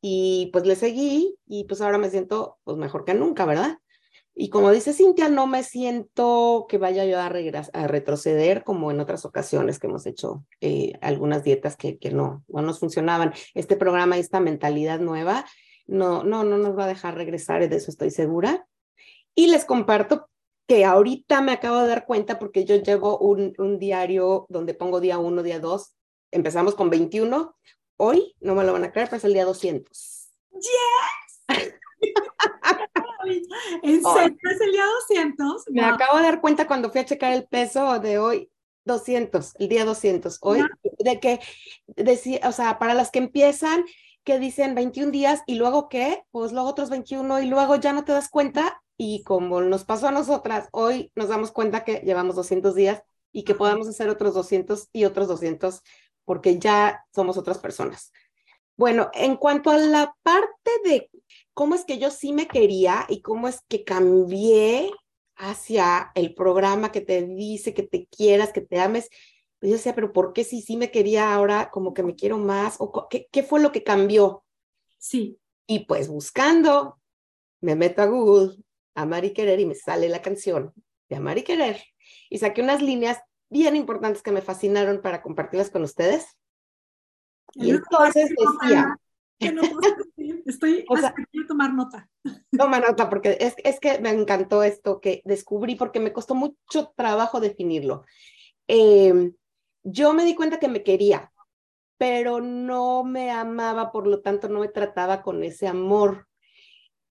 y 0.00 0.50
pues 0.52 0.66
le 0.66 0.74
seguí 0.74 1.36
y 1.46 1.64
pues 1.64 1.80
ahora 1.80 1.98
me 1.98 2.10
siento 2.10 2.58
pues 2.64 2.76
mejor 2.76 3.04
que 3.04 3.14
nunca, 3.14 3.44
¿verdad? 3.44 3.78
Y 4.34 4.48
como 4.48 4.72
dice 4.72 4.94
Cintia, 4.94 5.28
no 5.28 5.46
me 5.46 5.62
siento 5.62 6.66
que 6.68 6.78
vaya 6.78 7.04
yo 7.04 7.20
a, 7.20 7.26
a 7.26 7.86
retroceder 7.86 8.64
como 8.64 8.90
en 8.90 8.98
otras 8.98 9.26
ocasiones 9.26 9.78
que 9.78 9.88
hemos 9.88 10.06
hecho 10.06 10.46
eh, 10.60 10.94
algunas 11.02 11.44
dietas 11.44 11.76
que, 11.76 11.98
que 11.98 12.10
no, 12.10 12.42
no 12.48 12.62
nos 12.62 12.80
funcionaban. 12.80 13.34
Este 13.52 13.76
programa, 13.76 14.16
esta 14.16 14.40
mentalidad 14.40 15.00
nueva, 15.00 15.44
no, 15.86 16.24
no, 16.24 16.44
no 16.44 16.56
nos 16.56 16.76
va 16.76 16.84
a 16.84 16.88
dejar 16.88 17.14
regresar, 17.14 17.68
de 17.68 17.76
eso 17.76 17.90
estoy 17.90 18.10
segura. 18.10 18.66
Y 19.34 19.48
les 19.48 19.66
comparto 19.66 20.30
que 20.66 20.84
ahorita 20.84 21.40
me 21.40 21.52
acabo 21.52 21.78
de 21.78 21.88
dar 21.88 22.06
cuenta 22.06 22.38
porque 22.38 22.64
yo 22.64 22.76
llevo 22.76 23.18
un, 23.18 23.54
un 23.58 23.78
diario 23.78 24.46
donde 24.48 24.74
pongo 24.74 25.00
día 25.00 25.18
uno, 25.18 25.42
día 25.42 25.60
dos, 25.60 25.94
empezamos 26.30 26.74
con 26.74 26.90
21, 26.90 27.56
hoy, 27.96 28.34
no 28.40 28.54
me 28.54 28.64
lo 28.64 28.72
van 28.72 28.84
a 28.84 28.92
creer, 28.92 29.08
pero 29.08 29.18
es 29.18 29.24
el 29.24 29.34
día 29.34 29.44
200. 29.44 30.30
¡Yes! 30.52 30.68
¿En 33.82 34.02
serio 34.02 34.36
es 34.50 34.60
el 34.60 34.72
día 34.72 34.84
200? 35.08 35.64
Me 35.70 35.84
acabo 35.84 36.18
de 36.18 36.24
dar 36.24 36.40
cuenta 36.40 36.66
cuando 36.66 36.90
fui 36.90 37.00
a 37.00 37.04
checar 37.04 37.32
el 37.32 37.46
peso 37.46 38.00
de 38.00 38.18
hoy, 38.18 38.50
200, 38.84 39.54
el 39.58 39.68
día 39.68 39.84
200. 39.84 40.38
Hoy, 40.40 40.64
de 40.98 41.20
que, 41.20 41.40
decía, 41.86 42.40
o 42.44 42.52
sea, 42.52 42.78
para 42.78 42.94
las 42.94 43.10
que 43.10 43.20
empiezan, 43.20 43.84
que 44.24 44.38
dicen 44.38 44.74
21 44.74 45.12
días 45.12 45.42
y 45.46 45.54
luego 45.54 45.88
qué, 45.88 46.24
pues 46.30 46.52
luego 46.52 46.68
otros 46.68 46.90
21 46.90 47.40
y 47.40 47.46
luego 47.46 47.76
ya 47.76 47.92
no 47.92 48.04
te 48.04 48.12
das 48.12 48.28
cuenta 48.28 48.81
y 49.04 49.24
como 49.24 49.60
nos 49.62 49.82
pasó 49.82 50.06
a 50.06 50.12
nosotras, 50.12 50.68
hoy 50.70 51.10
nos 51.16 51.26
damos 51.28 51.50
cuenta 51.50 51.82
que 51.82 52.02
llevamos 52.04 52.36
200 52.36 52.76
días 52.76 53.02
y 53.32 53.42
que 53.42 53.56
podemos 53.56 53.88
hacer 53.88 54.08
otros 54.08 54.32
200 54.34 54.90
y 54.92 55.06
otros 55.06 55.26
200 55.26 55.82
porque 56.24 56.60
ya 56.60 57.04
somos 57.12 57.36
otras 57.36 57.58
personas. 57.58 58.12
Bueno, 58.76 59.10
en 59.12 59.36
cuanto 59.36 59.70
a 59.70 59.76
la 59.76 60.14
parte 60.22 60.70
de 60.84 61.10
cómo 61.52 61.74
es 61.74 61.84
que 61.84 61.98
yo 61.98 62.12
sí 62.12 62.32
me 62.32 62.46
quería 62.46 63.04
y 63.08 63.22
cómo 63.22 63.48
es 63.48 63.62
que 63.68 63.82
cambié 63.82 64.92
hacia 65.34 66.12
el 66.14 66.32
programa 66.32 66.92
que 66.92 67.00
te 67.00 67.22
dice 67.22 67.74
que 67.74 67.82
te 67.82 68.06
quieras, 68.06 68.52
que 68.52 68.60
te 68.60 68.78
ames, 68.78 69.08
pues 69.58 69.70
yo 69.70 69.76
decía, 69.78 69.96
pero 69.96 70.12
¿por 70.12 70.32
qué 70.32 70.44
si 70.44 70.62
sí 70.62 70.76
me 70.76 70.92
quería 70.92 71.34
ahora 71.34 71.70
como 71.72 71.92
que 71.92 72.04
me 72.04 72.14
quiero 72.14 72.38
más? 72.38 72.76
¿O 72.78 73.08
qué, 73.08 73.26
qué 73.32 73.42
fue 73.42 73.58
lo 73.58 73.72
que 73.72 73.82
cambió? 73.82 74.44
Sí. 74.98 75.40
Y 75.66 75.86
pues 75.86 76.06
buscando, 76.06 77.00
me 77.60 77.74
meto 77.74 78.00
a 78.02 78.06
Google, 78.06 78.62
Amar 78.94 79.24
y 79.24 79.32
Querer, 79.32 79.60
y 79.60 79.66
me 79.66 79.74
sale 79.74 80.08
la 80.08 80.22
canción 80.22 80.72
de 81.08 81.16
Amar 81.16 81.38
y 81.38 81.42
Querer. 81.42 81.82
Y 82.30 82.38
saqué 82.38 82.62
unas 82.62 82.82
líneas 82.82 83.20
bien 83.50 83.76
importantes 83.76 84.22
que 84.22 84.32
me 84.32 84.42
fascinaron 84.42 85.02
para 85.02 85.22
compartirlas 85.22 85.70
con 85.70 85.82
ustedes. 85.82 86.36
Y 87.54 87.70
entonces 87.70 88.30
decía, 88.30 88.96
Estoy 90.44 90.84
o 90.88 90.96
sea, 90.96 91.14
tomar 91.48 91.74
nota. 91.74 92.08
Toma 92.56 92.80
nota, 92.80 93.08
porque 93.08 93.36
es, 93.40 93.54
es, 93.64 93.80
que 93.80 94.00
me 94.00 94.10
encantó 94.10 94.62
esto 94.62 95.00
que 95.00 95.22
descubrí, 95.24 95.74
porque 95.74 96.00
me 96.00 96.12
costó 96.12 96.34
mucho 96.34 96.92
trabajo 96.96 97.40
definirlo. 97.40 98.04
Em, 98.68 99.34
yo 99.82 100.12
me 100.14 100.24
di 100.24 100.34
cuenta 100.34 100.58
que 100.58 100.68
me 100.68 100.82
quería, 100.82 101.32
pero 101.98 102.40
no 102.40 103.04
me 103.04 103.30
amaba, 103.30 103.90
por 103.90 104.06
lo 104.06 104.20
tanto 104.20 104.48
no 104.48 104.60
me 104.60 104.68
trataba 104.68 105.22
con 105.22 105.42
ese 105.42 105.66
amor. 105.66 106.28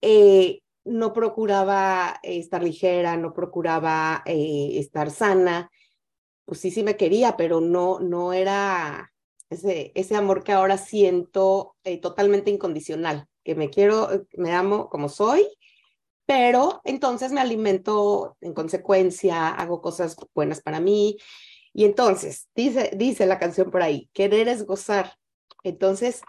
Eh, 0.02 0.61
no 0.84 1.14
procuraba 1.14 2.20
estar 2.24 2.64
ligera, 2.64 3.18
no 3.18 3.34
procuraba 3.34 4.24
eh, 4.26 4.72
estar 4.80 5.12
sana. 5.12 5.70
Pues 6.46 6.60
sí, 6.60 6.72
sí 6.72 6.84
me 6.84 6.98
quería, 6.98 7.38
pero 7.38 7.62
no, 7.62 8.00
no 8.00 8.34
era 8.34 9.12
ese, 9.50 9.92
ese 9.96 10.16
amor 10.16 10.44
que 10.44 10.52
ahora 10.52 10.78
siento 10.78 11.76
eh, 11.84 12.00
totalmente 12.00 12.52
incondicional, 12.52 13.28
que 13.44 13.56
me 13.56 13.70
quiero, 13.70 14.12
eh, 14.12 14.24
me 14.34 14.54
amo 14.54 14.90
como 14.90 15.10
soy, 15.10 15.48
pero 16.26 16.82
entonces 16.84 17.32
me 17.32 17.42
alimento 17.42 18.38
en 18.42 18.54
consecuencia, 18.54 19.50
hago 19.50 19.82
cosas 19.82 20.16
buenas 20.34 20.62
para 20.62 20.80
mí. 20.80 21.18
Y 21.74 21.86
entonces, 21.86 22.50
dice, 22.56 22.92
dice 22.96 23.26
la 23.26 23.40
canción 23.40 23.72
por 23.72 23.82
ahí, 23.84 24.10
querer 24.14 24.48
es 24.48 24.66
gozar. 24.66 25.18
Entonces. 25.64 26.22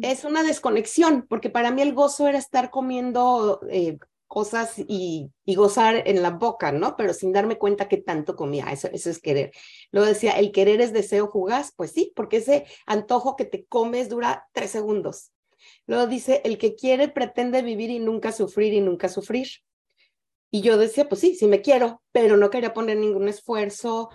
Es 0.00 0.24
una 0.24 0.42
desconexión, 0.42 1.26
porque 1.28 1.50
para 1.50 1.70
mí 1.70 1.82
el 1.82 1.92
gozo 1.92 2.26
era 2.26 2.38
estar 2.38 2.70
comiendo 2.70 3.60
eh, 3.70 3.98
cosas 4.32 4.76
y, 4.78 5.30
gozar 5.46 6.08
en 6.08 6.22
la 6.22 6.30
boca, 6.30 6.72
¿no? 6.72 6.96
Pero 6.96 7.12
sin 7.12 7.32
darme 7.32 7.58
cuenta 7.58 7.86
que 7.86 7.98
tanto 7.98 8.34
comía, 8.34 8.72
eso, 8.72 8.88
eso 8.90 9.10
es 9.10 9.20
querer. 9.20 9.52
Luego 9.90 10.08
decía, 10.08 10.32
el 10.32 10.52
querer 10.52 10.80
es 10.80 10.94
deseo 10.94 11.28
fugaz, 11.30 11.74
pues 11.76 11.92
sí, 11.92 12.14
porque 12.16 12.38
ese 12.38 12.64
antojo 12.86 13.36
que 13.36 13.44
te 13.44 13.66
comes 13.66 14.08
dura 14.08 14.48
tres 14.52 14.70
segundos. 14.70 15.32
Luego 15.86 16.06
dice, 16.06 16.40
el 16.44 16.56
que 16.56 16.74
quiere 16.74 17.08
pretende 17.08 17.60
vivir 17.60 17.90
y 17.90 17.98
nunca 17.98 18.32
sufrir 18.32 18.72
y 18.72 18.80
nunca 18.80 19.10
sufrir. 19.10 19.48
Y 20.50 20.62
yo 20.62 20.78
decía, 20.78 21.08
pues 21.10 21.20
sí, 21.20 21.34
sí 21.34 21.46
me 21.46 21.60
quiero, 21.60 22.02
pero 22.10 22.38
no 22.38 22.48
quería 22.48 22.72
poner 22.72 22.96
ningún 22.96 23.28
esfuerzo, 23.28 24.08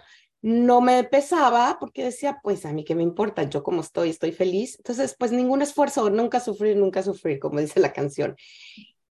no 0.47 0.79
me 0.79 1.03
pesaba 1.03 1.75
porque 1.77 2.05
decía, 2.05 2.39
pues 2.41 2.65
a 2.65 2.71
mí 2.71 2.85
qué 2.85 2.95
me 2.95 3.03
importa, 3.03 3.43
yo 3.43 3.63
como 3.63 3.81
estoy, 3.81 4.11
estoy 4.11 4.31
feliz. 4.31 4.77
Entonces, 4.77 5.13
pues 5.19 5.33
ningún 5.33 5.61
esfuerzo, 5.61 6.09
nunca 6.09 6.39
sufrir, 6.39 6.77
nunca 6.77 7.03
sufrir, 7.03 7.37
como 7.37 7.59
dice 7.59 7.81
la 7.81 7.91
canción. 7.91 8.37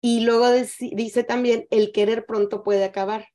Y 0.01 0.21
luego 0.21 0.49
dice 0.49 1.23
también, 1.23 1.67
el 1.69 1.91
querer 1.91 2.25
pronto 2.25 2.63
puede 2.63 2.83
acabar. 2.83 3.27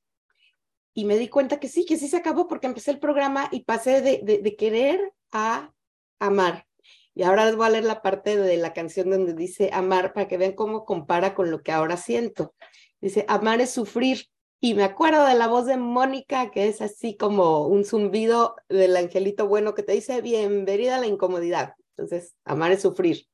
Y 0.93 1.05
me 1.05 1.17
di 1.17 1.29
cuenta 1.29 1.61
que 1.61 1.69
sí, 1.69 1.85
que 1.87 1.97
sí 1.97 2.09
se 2.09 2.17
acabó 2.17 2.49
porque 2.49 2.67
empecé 2.67 2.91
el 2.91 2.99
programa 2.99 3.49
y 3.53 3.61
pasé 3.61 4.03
de, 4.03 4.19
de, 4.19 4.57
querer 4.57 5.13
a 5.31 5.73
amar. 6.19 6.67
Y 7.15 7.23
ahora 7.23 7.47
les 7.47 7.55
voy 7.55 7.67
a 7.67 7.71
leer 7.71 7.85
la 7.85 8.03
parte 8.03 8.37
de 8.37 8.57
la 8.57 8.73
canción 8.73 9.11
donde 9.11 9.33
dice 9.33 9.71
amar 9.73 10.13
para 10.13 10.27
que 10.27 10.39
vean 10.39 10.55
cómo 10.55 10.85
compara 10.85 11.37
con 11.37 11.53
lo 11.53 11.63
que 11.63 11.71
ahora 11.71 11.97
siento. 11.97 12.53
Dice, 13.01 13.25
amar 13.29 13.61
es 13.61 13.71
sufrir. 13.71 14.27
Y 14.65 14.75
me 14.75 14.85
acuerdo 14.85 15.27
de 15.27 15.35
la 15.35 15.49
voz 15.49 15.67
de 15.67 15.77
Mónica, 15.77 16.53
que 16.53 16.69
es 16.69 16.81
así 16.81 17.17
como 17.17 17.67
un 17.67 17.85
zumbido 17.85 18.55
del 18.69 18.97
angelito 18.97 19.49
bueno 19.49 19.75
que 19.75 19.83
te 19.83 19.91
dice, 19.91 20.21
bienvenida 20.21 20.95
a 20.95 21.01
la 21.01 21.09
incomodidad. 21.09 21.75
Entonces, 21.97 22.37
amar 22.45 22.71
es 22.71 22.83
sufrir. 22.83 23.27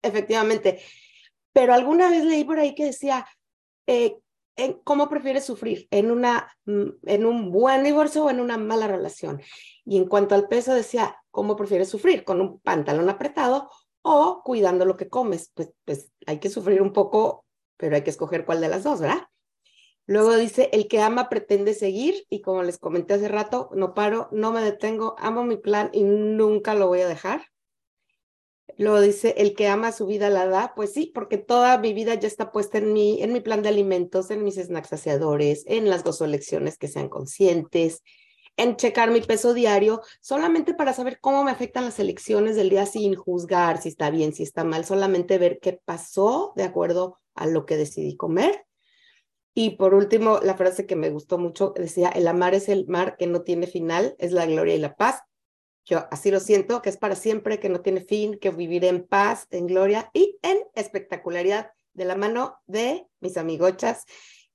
Efectivamente, 0.00 0.80
pero 1.52 1.74
alguna 1.74 2.08
vez 2.08 2.24
leí 2.24 2.44
por 2.44 2.58
ahí 2.58 2.74
que 2.74 2.86
decía, 2.86 3.26
eh, 3.86 4.16
¿cómo 4.84 5.10
prefieres 5.10 5.44
sufrir? 5.44 5.86
¿En, 5.90 6.10
una, 6.10 6.50
mm, 6.64 6.92
¿En 7.02 7.26
un 7.26 7.52
buen 7.52 7.84
divorcio 7.84 8.24
o 8.24 8.30
en 8.30 8.40
una 8.40 8.56
mala 8.56 8.86
relación? 8.86 9.42
Y 9.84 9.98
en 9.98 10.06
cuanto 10.06 10.34
al 10.34 10.48
peso 10.48 10.72
decía, 10.72 11.14
¿cómo 11.30 11.56
prefieres 11.56 11.90
sufrir? 11.90 12.24
¿Con 12.24 12.40
un 12.40 12.58
pantalón 12.60 13.10
apretado 13.10 13.68
o 14.00 14.40
cuidando 14.42 14.86
lo 14.86 14.96
que 14.96 15.10
comes? 15.10 15.52
Pues, 15.52 15.74
pues 15.84 16.10
hay 16.26 16.38
que 16.38 16.48
sufrir 16.48 16.80
un 16.80 16.94
poco, 16.94 17.44
pero 17.76 17.96
hay 17.96 18.02
que 18.02 18.08
escoger 18.08 18.46
cuál 18.46 18.62
de 18.62 18.68
las 18.70 18.82
dos, 18.82 19.02
¿verdad? 19.02 19.28
Luego 20.06 20.36
dice, 20.36 20.68
el 20.72 20.86
que 20.86 21.00
ama 21.00 21.28
pretende 21.28 21.72
seguir 21.72 22.26
y 22.28 22.42
como 22.42 22.62
les 22.62 22.78
comenté 22.78 23.14
hace 23.14 23.28
rato, 23.28 23.70
no 23.72 23.94
paro, 23.94 24.28
no 24.32 24.52
me 24.52 24.60
detengo, 24.60 25.14
amo 25.18 25.44
mi 25.44 25.56
plan 25.56 25.90
y 25.92 26.02
nunca 26.04 26.74
lo 26.74 26.88
voy 26.88 27.00
a 27.00 27.08
dejar. 27.08 27.46
Luego 28.76 29.00
dice, 29.00 29.34
el 29.38 29.54
que 29.54 29.68
ama 29.68 29.92
su 29.92 30.06
vida 30.06 30.30
la 30.30 30.46
da, 30.46 30.72
pues 30.74 30.92
sí, 30.92 31.10
porque 31.14 31.38
toda 31.38 31.78
mi 31.78 31.94
vida 31.94 32.14
ya 32.14 32.26
está 32.26 32.50
puesta 32.50 32.78
en 32.78 32.92
mi, 32.92 33.22
en 33.22 33.32
mi 33.32 33.40
plan 33.40 33.62
de 33.62 33.68
alimentos, 33.68 34.30
en 34.30 34.42
mis 34.42 34.56
snacks 34.56 34.88
saciadores, 34.88 35.64
en 35.66 35.88
las 35.88 36.02
gozolecciones 36.02 36.76
que 36.76 36.88
sean 36.88 37.08
conscientes, 37.08 38.02
en 38.56 38.76
checar 38.76 39.10
mi 39.10 39.20
peso 39.20 39.54
diario, 39.54 40.02
solamente 40.20 40.74
para 40.74 40.92
saber 40.92 41.18
cómo 41.20 41.44
me 41.44 41.50
afectan 41.50 41.84
las 41.84 41.98
elecciones 41.98 42.56
del 42.56 42.70
día 42.70 42.84
sin 42.84 43.14
juzgar 43.14 43.80
si 43.80 43.88
está 43.88 44.10
bien, 44.10 44.32
si 44.32 44.42
está 44.42 44.64
mal, 44.64 44.84
solamente 44.84 45.38
ver 45.38 45.60
qué 45.60 45.80
pasó 45.84 46.52
de 46.56 46.64
acuerdo 46.64 47.18
a 47.34 47.46
lo 47.46 47.66
que 47.66 47.76
decidí 47.76 48.16
comer. 48.16 48.66
Y 49.54 49.76
por 49.76 49.94
último, 49.94 50.40
la 50.42 50.56
frase 50.56 50.86
que 50.86 50.96
me 50.96 51.10
gustó 51.10 51.38
mucho 51.38 51.72
decía, 51.76 52.08
el 52.08 52.26
amar 52.26 52.54
es 52.54 52.68
el 52.68 52.86
mar 52.86 53.16
que 53.16 53.26
no 53.26 53.42
tiene 53.42 53.66
final, 53.66 54.16
es 54.18 54.32
la 54.32 54.46
gloria 54.46 54.74
y 54.74 54.78
la 54.78 54.96
paz. 54.96 55.22
Yo 55.84 56.06
así 56.10 56.30
lo 56.30 56.40
siento, 56.40 56.82
que 56.82 56.90
es 56.90 56.96
para 56.96 57.14
siempre, 57.14 57.60
que 57.60 57.68
no 57.68 57.80
tiene 57.80 58.00
fin, 58.00 58.38
que 58.38 58.50
viviré 58.50 58.88
en 58.88 59.06
paz, 59.06 59.46
en 59.50 59.66
gloria 59.66 60.10
y 60.12 60.38
en 60.42 60.58
espectacularidad 60.74 61.70
de 61.92 62.04
la 62.04 62.16
mano 62.16 62.58
de 62.66 63.06
mis 63.20 63.36
amigochas 63.36 64.04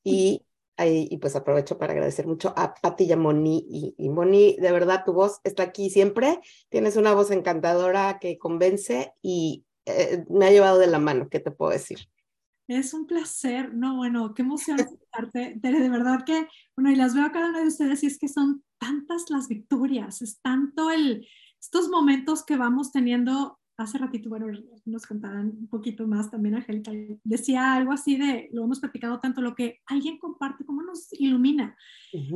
y 0.03 0.45
y 0.87 1.17
pues 1.17 1.35
aprovecho 1.35 1.77
para 1.77 1.93
agradecer 1.93 2.25
mucho 2.25 2.53
a 2.55 2.73
Pati 2.73 3.03
y 3.03 3.11
a 3.11 3.17
Moni. 3.17 3.65
Y, 3.69 3.95
y, 3.97 4.09
Moni, 4.09 4.55
de 4.59 4.71
verdad, 4.71 5.03
tu 5.05 5.13
voz 5.13 5.41
está 5.43 5.63
aquí 5.63 5.89
siempre. 5.89 6.39
Tienes 6.69 6.95
una 6.95 7.13
voz 7.13 7.31
encantadora 7.31 8.17
que 8.19 8.37
convence 8.37 9.13
y 9.21 9.65
eh, 9.85 10.23
me 10.29 10.45
ha 10.45 10.51
llevado 10.51 10.77
de 10.77 10.87
la 10.87 10.99
mano. 10.99 11.27
¿Qué 11.29 11.39
te 11.39 11.51
puedo 11.51 11.71
decir? 11.71 11.99
Es 12.69 12.93
un 12.93 13.07
placer. 13.07 13.73
No, 13.73 13.97
bueno, 13.97 14.33
qué 14.35 14.43
emoción 14.43 14.79
escucharte. 14.79 15.55
De 15.55 15.89
verdad 15.89 16.23
que, 16.23 16.47
bueno, 16.77 16.91
y 16.91 16.95
las 16.95 17.15
veo 17.15 17.25
a 17.25 17.31
cada 17.31 17.49
una 17.49 17.61
de 17.61 17.67
ustedes 17.67 18.03
y 18.03 18.05
es 18.05 18.19
que 18.19 18.27
son 18.27 18.63
tantas 18.77 19.29
las 19.29 19.47
victorias, 19.47 20.21
es 20.21 20.39
tanto 20.41 20.91
el, 20.91 21.27
estos 21.59 21.89
momentos 21.89 22.45
que 22.45 22.57
vamos 22.57 22.91
teniendo 22.91 23.59
hace 23.75 23.97
ratito, 23.97 24.29
bueno, 24.29 24.47
nos 24.85 25.05
contaban 25.07 25.55
un 25.57 25.67
poquito 25.67 26.05
más 26.05 26.29
también, 26.29 26.55
Angélica, 26.55 26.91
decía 27.23 27.73
algo 27.73 27.93
así 27.93 28.17
de, 28.17 28.49
lo 28.51 28.65
hemos 28.65 28.81
platicado 28.81 29.19
tanto, 29.19 29.41
lo 29.41 29.55
que 29.55 29.79
alguien 29.85 30.19
comparte, 30.19 30.65
cómo 30.65 30.81
nos 30.83 31.11
ilumina. 31.13 31.77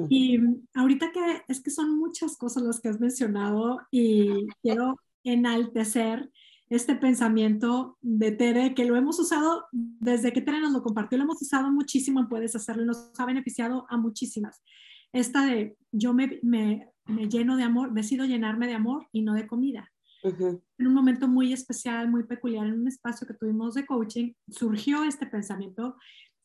Y 0.10 0.40
ahorita 0.74 1.12
que 1.12 1.44
es 1.50 1.62
que 1.62 1.70
son 1.70 1.98
muchas 1.98 2.38
cosas 2.38 2.64
las 2.64 2.80
que 2.80 2.88
has 2.88 3.00
mencionado 3.00 3.82
y 3.92 4.48
quiero 4.62 4.98
enaltecer 5.26 6.32
este 6.70 6.96
pensamiento 6.96 7.98
de 8.02 8.32
Tere, 8.32 8.74
que 8.74 8.86
lo 8.86 8.96
hemos 8.96 9.20
usado 9.20 9.66
desde 9.72 10.34
que 10.34 10.42
Tere 10.42 10.60
nos 10.60 10.74
lo 10.74 10.82
compartió, 10.82 11.18
lo 11.18 11.26
hemos 11.26 11.42
usado 11.42 11.72
muchísimo 11.72 12.28
Puedes 12.28 12.56
Hacerlo, 12.56 12.86
nos 12.86 13.12
ha 13.18 13.26
beneficiado 13.26 13.86
a 13.90 13.98
muchísimas. 13.98 14.64
Esta 15.12 15.46
de 15.46 15.78
yo 15.92 16.14
me, 16.14 16.40
me, 16.42 16.90
me 17.06 17.28
lleno 17.28 17.58
de 17.58 17.64
amor, 17.64 17.94
decido 17.94 18.26
llenarme 18.26 18.68
de 18.68 18.74
amor 18.74 19.08
y 19.12 19.22
no 19.22 19.34
de 19.34 19.48
comida. 19.48 19.90
En 20.24 20.88
un 20.88 20.94
momento 20.94 21.28
muy 21.28 21.52
especial, 21.52 22.10
muy 22.10 22.24
peculiar, 22.24 22.66
en 22.66 22.80
un 22.80 22.88
espacio 22.88 23.28
que 23.28 23.34
tuvimos 23.34 23.74
de 23.74 23.86
coaching, 23.86 24.32
surgió 24.48 25.04
este 25.04 25.28
pensamiento. 25.28 25.98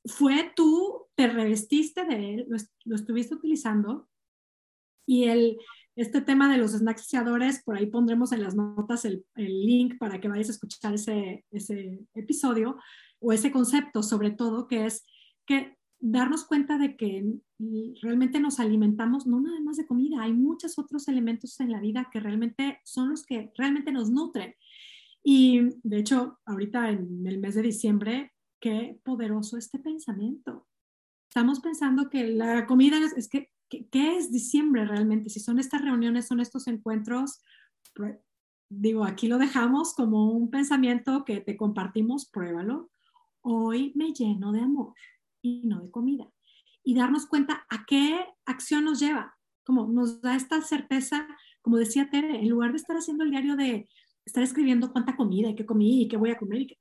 Fue 0.04 0.52
tú, 0.56 1.06
te 1.14 1.28
revestiste 1.28 2.04
de 2.04 2.34
él, 2.34 2.46
lo, 2.84 2.96
estuviste 2.96 3.36
utilizando 3.36 4.08
y 5.06 5.24
el, 5.24 5.58
este 6.00 6.20
tema 6.20 6.50
de 6.50 6.58
los 6.58 6.72
snacks 6.72 7.02
saciadores, 7.02 7.62
por 7.64 7.76
ahí 7.76 7.86
pondremos 7.86 8.32
en 8.32 8.42
las 8.42 8.54
notas 8.54 9.04
el, 9.04 9.24
el, 9.36 9.66
link 9.66 9.98
para 9.98 10.20
que 10.20 10.28
vayas 10.28 10.48
a 10.48 10.52
escuchar 10.52 10.94
ese, 10.94 11.44
ese 11.50 12.00
episodio 12.14 12.76
o 13.20 13.32
ese 13.32 13.50
concepto 13.50 14.02
sobre 14.02 14.30
todo, 14.30 14.66
que 14.66 14.86
es 14.86 15.04
que 15.46 15.76
darnos 16.00 16.44
cuenta 16.44 16.78
de 16.78 16.96
que 16.96 17.24
realmente 18.02 18.40
nos 18.40 18.60
alimentamos 18.60 19.26
no 19.26 19.40
nada 19.40 19.60
más 19.60 19.76
de 19.76 19.86
comida, 19.86 20.22
hay 20.22 20.32
muchos 20.32 20.78
otros 20.78 21.08
elementos 21.08 21.58
en 21.60 21.72
la 21.72 21.80
vida 21.80 22.08
que 22.12 22.20
realmente 22.20 22.80
son 22.84 23.10
los 23.10 23.24
que 23.24 23.50
realmente 23.56 23.90
nos 23.92 24.10
nutren. 24.10 24.54
Y 25.24 25.60
de 25.82 25.98
hecho, 25.98 26.38
ahorita 26.46 26.90
en 26.90 27.26
el 27.26 27.38
mes 27.38 27.54
de 27.56 27.62
diciembre, 27.62 28.32
qué 28.60 28.98
poderoso 29.04 29.56
este 29.56 29.78
pensamiento. 29.78 30.66
Estamos 31.28 31.60
pensando 31.60 32.08
que 32.08 32.26
la 32.28 32.66
comida 32.66 32.98
es, 33.16 33.28
que, 33.28 33.50
¿qué 33.68 34.16
es 34.16 34.32
diciembre 34.32 34.84
realmente? 34.84 35.30
Si 35.30 35.40
son 35.40 35.58
estas 35.58 35.82
reuniones, 35.82 36.26
son 36.26 36.40
estos 36.40 36.66
encuentros, 36.66 37.42
digo, 38.68 39.04
aquí 39.04 39.28
lo 39.28 39.38
dejamos 39.38 39.94
como 39.94 40.30
un 40.30 40.50
pensamiento 40.50 41.24
que 41.24 41.40
te 41.40 41.56
compartimos, 41.56 42.26
pruébalo. 42.26 42.90
Hoy 43.40 43.92
me 43.94 44.12
lleno 44.12 44.52
de 44.52 44.60
amor 44.60 44.94
y 45.42 45.62
no 45.64 45.80
de 45.80 45.90
comida. 45.90 46.30
Y 46.82 46.94
darnos 46.94 47.26
cuenta 47.26 47.66
a 47.68 47.84
qué 47.86 48.18
acción 48.46 48.84
nos 48.84 49.00
lleva, 49.00 49.36
como 49.64 49.86
nos 49.86 50.20
da 50.20 50.36
esta 50.36 50.60
certeza, 50.62 51.26
como 51.62 51.76
decía 51.76 52.08
Tere, 52.10 52.40
en 52.40 52.48
lugar 52.48 52.70
de 52.70 52.78
estar 52.78 52.96
haciendo 52.96 53.24
el 53.24 53.30
diario 53.30 53.56
de 53.56 53.88
estar 54.24 54.42
escribiendo 54.42 54.92
cuánta 54.92 55.16
comida 55.16 55.50
y 55.50 55.54
qué 55.54 55.66
comí 55.66 56.02
y 56.02 56.08
qué 56.08 56.16
voy 56.16 56.30
a 56.30 56.38
comer, 56.38 56.62
y 56.62 56.78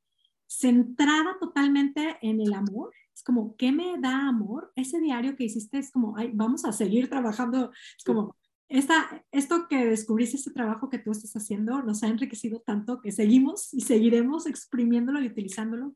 centrada 0.47 1.38
totalmente 1.39 2.17
en 2.21 2.41
el 2.41 2.54
amor, 2.54 2.91
es 3.18 3.24
como, 3.24 3.56
¿qué 3.58 3.72
me 3.72 3.98
da 4.00 4.28
amor? 4.28 4.72
Ese 4.76 5.00
diario 5.00 5.36
que 5.36 5.46
hiciste 5.46 5.80
es 5.80 5.92
como, 5.92 6.16
Ay, 6.18 6.30
vamos 6.34 6.66
a 6.66 6.72
seguir 6.72 7.10
trabajando, 7.10 7.72
es 7.98 8.04
como, 8.04 8.36
esta, 8.70 9.24
esto 9.32 9.68
que 9.68 9.88
descubriste, 9.88 10.38
este 10.38 10.52
trabajo 10.52 10.90
que 10.90 11.00
tú 11.00 11.12
estás 11.12 11.34
haciendo, 11.34 11.82
nos 11.82 12.04
ha 12.04 12.10
enriquecido 12.10 12.60
tanto 12.60 13.02
que 13.02 13.12
seguimos 13.12 13.74
y 13.74 13.82
seguiremos 13.82 14.46
exprimiéndolo 14.46 15.20
y 15.20 15.28
utilizándolo, 15.28 15.96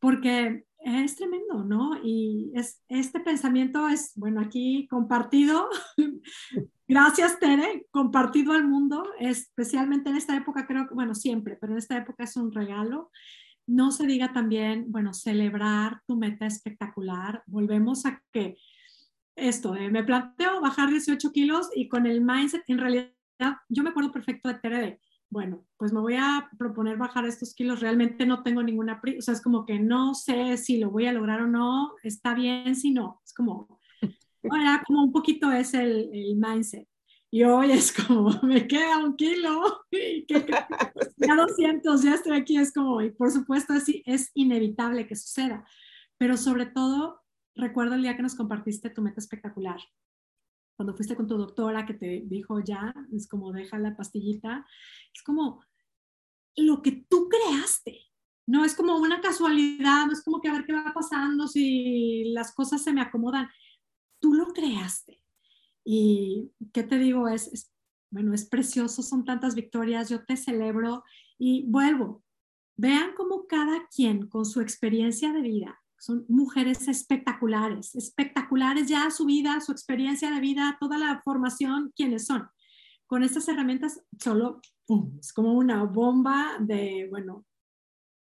porque 0.00 0.66
es 0.80 1.16
tremendo, 1.16 1.64
¿no? 1.64 1.92
Y 2.04 2.52
es, 2.54 2.82
este 2.88 3.20
pensamiento 3.20 3.88
es, 3.88 4.12
bueno, 4.16 4.42
aquí 4.42 4.86
compartido, 4.88 5.66
gracias 6.88 7.38
Tere, 7.38 7.86
compartido 7.90 8.52
al 8.52 8.68
mundo, 8.68 9.02
especialmente 9.18 10.10
en 10.10 10.16
esta 10.16 10.36
época, 10.36 10.66
creo 10.66 10.86
que, 10.86 10.94
bueno, 10.94 11.14
siempre, 11.14 11.56
pero 11.58 11.72
en 11.72 11.78
esta 11.78 11.96
época 11.96 12.24
es 12.24 12.36
un 12.36 12.52
regalo. 12.52 13.10
No 13.70 13.92
se 13.92 14.04
diga 14.04 14.32
también, 14.32 14.86
bueno, 14.88 15.14
celebrar 15.14 16.02
tu 16.04 16.16
meta 16.16 16.44
espectacular. 16.44 17.44
Volvemos 17.46 18.04
a 18.04 18.20
que 18.32 18.56
esto, 19.36 19.76
eh, 19.76 19.90
me 19.90 20.02
planteo 20.02 20.60
bajar 20.60 20.90
18 20.90 21.30
kilos 21.30 21.70
y 21.74 21.88
con 21.88 22.06
el 22.06 22.20
mindset, 22.20 22.64
en 22.66 22.78
realidad, 22.78 23.12
yo 23.68 23.84
me 23.84 23.90
acuerdo 23.90 24.10
perfecto 24.10 24.48
de 24.48 24.54
Tere 24.54 24.78
de, 24.80 25.00
bueno, 25.30 25.64
pues 25.76 25.92
me 25.92 26.00
voy 26.00 26.16
a 26.16 26.50
proponer 26.58 26.96
bajar 26.96 27.24
estos 27.26 27.54
kilos, 27.54 27.80
realmente 27.80 28.26
no 28.26 28.42
tengo 28.42 28.60
ninguna, 28.62 29.00
o 29.18 29.22
sea, 29.22 29.34
es 29.34 29.40
como 29.40 29.64
que 29.64 29.78
no 29.78 30.14
sé 30.14 30.56
si 30.56 30.78
lo 30.78 30.90
voy 30.90 31.06
a 31.06 31.12
lograr 31.12 31.42
o 31.42 31.46
no, 31.46 31.94
está 32.02 32.34
bien 32.34 32.74
si 32.74 32.90
no, 32.90 33.20
es 33.24 33.32
como, 33.32 33.78
ahora 34.50 34.82
como 34.84 35.04
un 35.04 35.12
poquito 35.12 35.52
es 35.52 35.74
el, 35.74 36.10
el 36.12 36.36
mindset. 36.36 36.88
Y 37.32 37.44
hoy 37.44 37.70
es 37.70 37.92
como, 37.92 38.30
me 38.42 38.66
queda 38.66 38.98
un 38.98 39.16
kilo, 39.16 39.84
y 39.90 40.26
que, 40.26 40.46
ya 41.16 41.36
200, 41.36 42.02
ya 42.02 42.14
estoy 42.14 42.36
aquí, 42.36 42.56
es 42.56 42.72
como, 42.72 43.00
y 43.02 43.10
por 43.10 43.30
supuesto 43.30 43.72
es, 43.74 43.84
es 44.04 44.30
inevitable 44.34 45.06
que 45.06 45.16
suceda, 45.16 45.64
pero 46.18 46.36
sobre 46.36 46.66
todo, 46.66 47.22
recuerdo 47.54 47.94
el 47.94 48.02
día 48.02 48.16
que 48.16 48.22
nos 48.22 48.34
compartiste 48.34 48.90
tu 48.90 49.02
meta 49.02 49.20
espectacular, 49.20 49.80
cuando 50.76 50.94
fuiste 50.94 51.14
con 51.14 51.28
tu 51.28 51.36
doctora 51.36 51.86
que 51.86 51.94
te 51.94 52.22
dijo 52.24 52.60
ya, 52.60 52.94
es 53.12 53.28
como 53.28 53.52
deja 53.52 53.78
la 53.78 53.96
pastillita, 53.96 54.66
es 55.14 55.22
como 55.22 55.62
lo 56.56 56.82
que 56.82 57.04
tú 57.08 57.28
creaste, 57.28 58.00
no 58.46 58.64
es 58.64 58.74
como 58.74 58.96
una 58.96 59.20
casualidad, 59.20 60.06
no 60.06 60.12
es 60.12 60.24
como 60.24 60.40
que 60.40 60.48
a 60.48 60.52
ver 60.52 60.64
qué 60.64 60.72
va 60.72 60.92
pasando 60.92 61.46
si 61.46 62.32
las 62.32 62.52
cosas 62.54 62.82
se 62.82 62.92
me 62.92 63.02
acomodan, 63.02 63.48
tú 64.20 64.34
lo 64.34 64.48
creaste. 64.48 65.19
Y 65.92 66.52
qué 66.72 66.84
te 66.84 66.98
digo, 66.98 67.26
es, 67.26 67.72
bueno, 68.12 68.32
es 68.32 68.44
precioso, 68.44 69.02
son 69.02 69.24
tantas 69.24 69.56
victorias, 69.56 70.08
yo 70.08 70.24
te 70.24 70.36
celebro 70.36 71.02
y 71.36 71.64
vuelvo. 71.66 72.22
Vean 72.76 73.10
cómo 73.16 73.48
cada 73.48 73.88
quien 73.88 74.28
con 74.28 74.44
su 74.44 74.60
experiencia 74.60 75.32
de 75.32 75.40
vida 75.40 75.82
son 75.98 76.26
mujeres 76.28 76.86
espectaculares, 76.86 77.96
espectaculares 77.96 78.86
ya 78.86 79.10
su 79.10 79.26
vida, 79.26 79.60
su 79.60 79.72
experiencia 79.72 80.30
de 80.30 80.38
vida, 80.38 80.76
toda 80.78 80.96
la 80.96 81.22
formación, 81.24 81.92
quienes 81.96 82.24
son. 82.24 82.48
Con 83.08 83.24
estas 83.24 83.48
herramientas 83.48 84.00
solo 84.22 84.60
es 85.18 85.32
como 85.32 85.54
una 85.54 85.82
bomba 85.82 86.56
de, 86.60 87.08
bueno, 87.10 87.44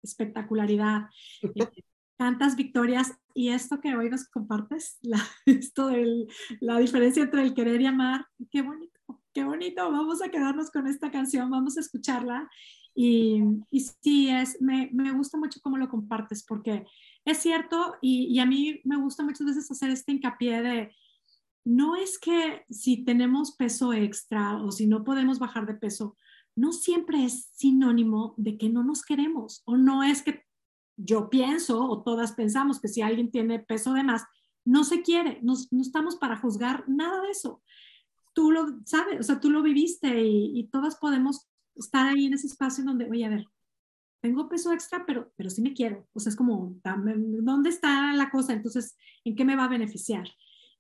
espectacularidad. 0.03 1.09
Tantas 2.17 2.57
victorias 2.57 3.13
y 3.35 3.49
esto 3.49 3.81
que 3.81 3.97
hoy 3.97 4.09
nos 4.09 4.29
compartes, 4.29 4.99
la, 5.03 5.19
esto 5.47 5.89
de 5.89 6.27
la 6.61 6.79
diferencia 6.79 7.23
entre 7.23 7.43
el 7.43 7.55
querer 7.55 7.81
y 7.81 7.87
amar, 7.87 8.27
qué 8.51 8.63
bonito, 8.63 9.01
qué 9.33 9.45
bonito. 9.45 9.91
Vamos 9.91 10.23
a 10.23 10.29
quedarnos 10.29 10.71
con 10.71 10.87
esta 10.87 11.11
canción, 11.11 11.51
vamos 11.51 11.77
a 11.77 11.81
escucharla. 11.81 12.49
Y, 12.95 13.43
y 13.71 13.81
sí, 13.81 14.29
es, 14.29 14.61
me, 14.63 14.89
me 14.93 15.11
gusta 15.13 15.37
mucho 15.37 15.61
cómo 15.61 15.77
lo 15.77 15.89
compartes 15.89 16.45
porque 16.47 16.87
es 17.25 17.39
cierto, 17.39 17.97
y, 18.03 18.39
a 18.39 18.47
mí 18.47 18.81
me 18.85 18.97
gusta 18.97 19.25
muchas 19.25 19.47
veces 19.47 19.71
hacer 19.71 19.91
este 19.91 20.13
hincapié 20.13 20.63
de, 20.63 20.95
no 21.65 21.97
es 21.97 22.19
que 22.19 22.65
si 22.69 23.05
tenemos 23.05 23.53
peso 23.57 23.95
extra 23.95 24.63
o 24.63 24.71
si 24.71 24.87
no 24.87 25.05
podemos 25.05 25.39
bajar 25.39 25.67
de 25.67 25.75
peso, 25.75 26.17
no 26.55 26.73
siempre 26.73 27.25
es 27.25 27.49
sinónimo 27.53 28.35
de 28.37 28.59
que 28.59 28.69
no 28.69 28.85
nos 28.85 29.03
queremos 29.03 29.63
o 29.65 29.79
no 29.79 30.03
es 30.03 30.23
que 30.23 30.45
yo 30.97 31.29
pienso 31.31 31.83
o 31.83 32.03
todas 32.03 32.33
pensamos 32.33 32.81
que 32.81 32.89
si 32.89 33.03
alguien 33.03 33.31
tiene 33.31 33.59
peso 33.59 33.93
de 33.95 34.03
más, 34.03 34.25
no 34.65 34.85
se 34.85 35.03
quiere, 35.03 35.41
no, 35.43 35.55
estamos 35.81 36.17
para 36.17 36.37
juzgar 36.37 36.89
nada 36.89 37.21
de 37.23 37.31
eso. 37.31 37.63
Tú 38.33 38.51
lo 38.51 38.81
sabes, 38.85 39.21
o 39.21 39.23
sea, 39.23 39.41
tú 39.41 39.51
lo 39.51 39.63
viviste 39.63 40.23
y, 40.23 40.69
todas 40.73 40.97
podemos 40.97 41.49
estar 41.77 42.09
ahí 42.09 42.27
en 42.27 42.35
ese 42.35 42.47
espacio 42.47 42.85
donde, 42.85 43.09
oye, 43.09 43.25
a 43.25 43.29
ver, 43.29 43.47
tengo 44.21 44.49
peso 44.49 44.73
extra, 44.73 45.05
pero, 45.07 45.33
pero 45.37 45.51
sí 45.51 45.61
me 45.61 45.75
quiero. 45.75 46.09
O 46.15 46.21
sea, 46.21 46.31
es 46.31 46.37
como, 46.37 46.75
¿dónde 46.83 47.69
está 47.69 48.13
la 48.15 48.31
cosa? 48.31 48.55
Entonces, 48.55 48.97
¿en 49.25 49.37
qué 49.37 49.45
me 49.45 49.57
va 49.57 49.65
a 49.65 49.69
beneficiar? 49.69 50.27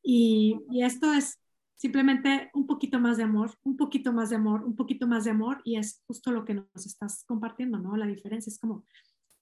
Y, 0.02 0.58
y, 0.70 0.82
esto 0.82 1.12
es 1.12 1.38
simplemente 1.76 2.50
un 2.54 2.66
poquito 2.66 2.98
más 2.98 3.18
de 3.18 3.24
amor, 3.24 3.50
un 3.62 3.76
poquito 3.76 4.12
más 4.12 4.30
de 4.30 4.36
amor, 4.36 4.64
un 4.64 4.74
poquito 4.74 5.06
más 5.06 5.24
de 5.24 5.32
amor, 5.32 5.60
y 5.64 5.76
es 5.76 6.02
justo 6.06 6.32
lo 6.32 6.44
que 6.44 6.54
nos 6.54 6.86
estás 6.86 7.24
compartiendo, 7.26 7.78
¿no? 7.78 7.96
La 7.96 8.06
diferencia 8.06 8.50
es 8.50 8.58
como, 8.58 8.84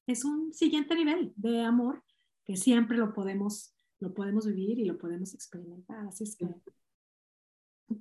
es 0.06 0.24
un 0.24 0.52
siguiente 0.52 0.94
nivel 0.94 1.32
de 1.36 1.62
amor 1.62 2.02
que 2.44 2.56
siempre 2.56 2.96
lo 2.96 3.12
podemos, 3.12 3.74
lo 4.00 4.12
podemos 4.14 4.46
vivir 4.46 4.78
y 4.78 4.84
lo 4.84 4.98
podemos 4.98 5.34
experimentar. 5.34 6.06
Así 6.06 6.24
es 6.24 6.36
que 6.36 6.46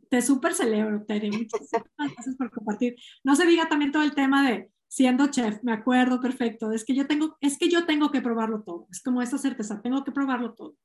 te 0.09 0.21
súper 0.21 0.53
celebro, 0.53 1.03
Tere. 1.05 1.29
Muchas 1.31 1.69
gracias 1.97 2.35
por 2.35 2.51
compartir. 2.51 2.95
No 3.23 3.35
se 3.35 3.45
diga 3.45 3.67
también 3.67 3.91
todo 3.91 4.03
el 4.03 4.15
tema 4.15 4.49
de 4.49 4.71
siendo 4.91 5.27
chef, 5.27 5.63
me 5.63 5.71
acuerdo 5.71 6.19
perfecto, 6.19 6.73
es 6.73 6.83
que 6.83 6.93
yo 6.93 7.07
tengo, 7.07 7.37
es 7.39 7.57
que 7.57 7.69
yo 7.69 7.85
tengo 7.85 8.11
que 8.11 8.19
probarlo 8.19 8.61
todo, 8.61 8.87
es 8.91 9.01
como 9.01 9.21
esa 9.21 9.37
certeza, 9.37 9.81
tengo 9.81 10.03
que 10.03 10.11
probarlo 10.11 10.53
todo. 10.53 10.75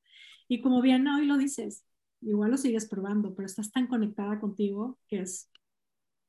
Y 0.46 0.60
como 0.60 0.80
bien 0.80 1.08
hoy 1.08 1.26
lo 1.26 1.36
dices, 1.36 1.84
igual 2.20 2.52
lo 2.52 2.56
sigues 2.56 2.88
probando, 2.88 3.34
pero 3.34 3.46
estás 3.46 3.72
tan 3.72 3.88
conectada 3.88 4.38
contigo 4.38 4.96
que 5.08 5.22
es, 5.22 5.50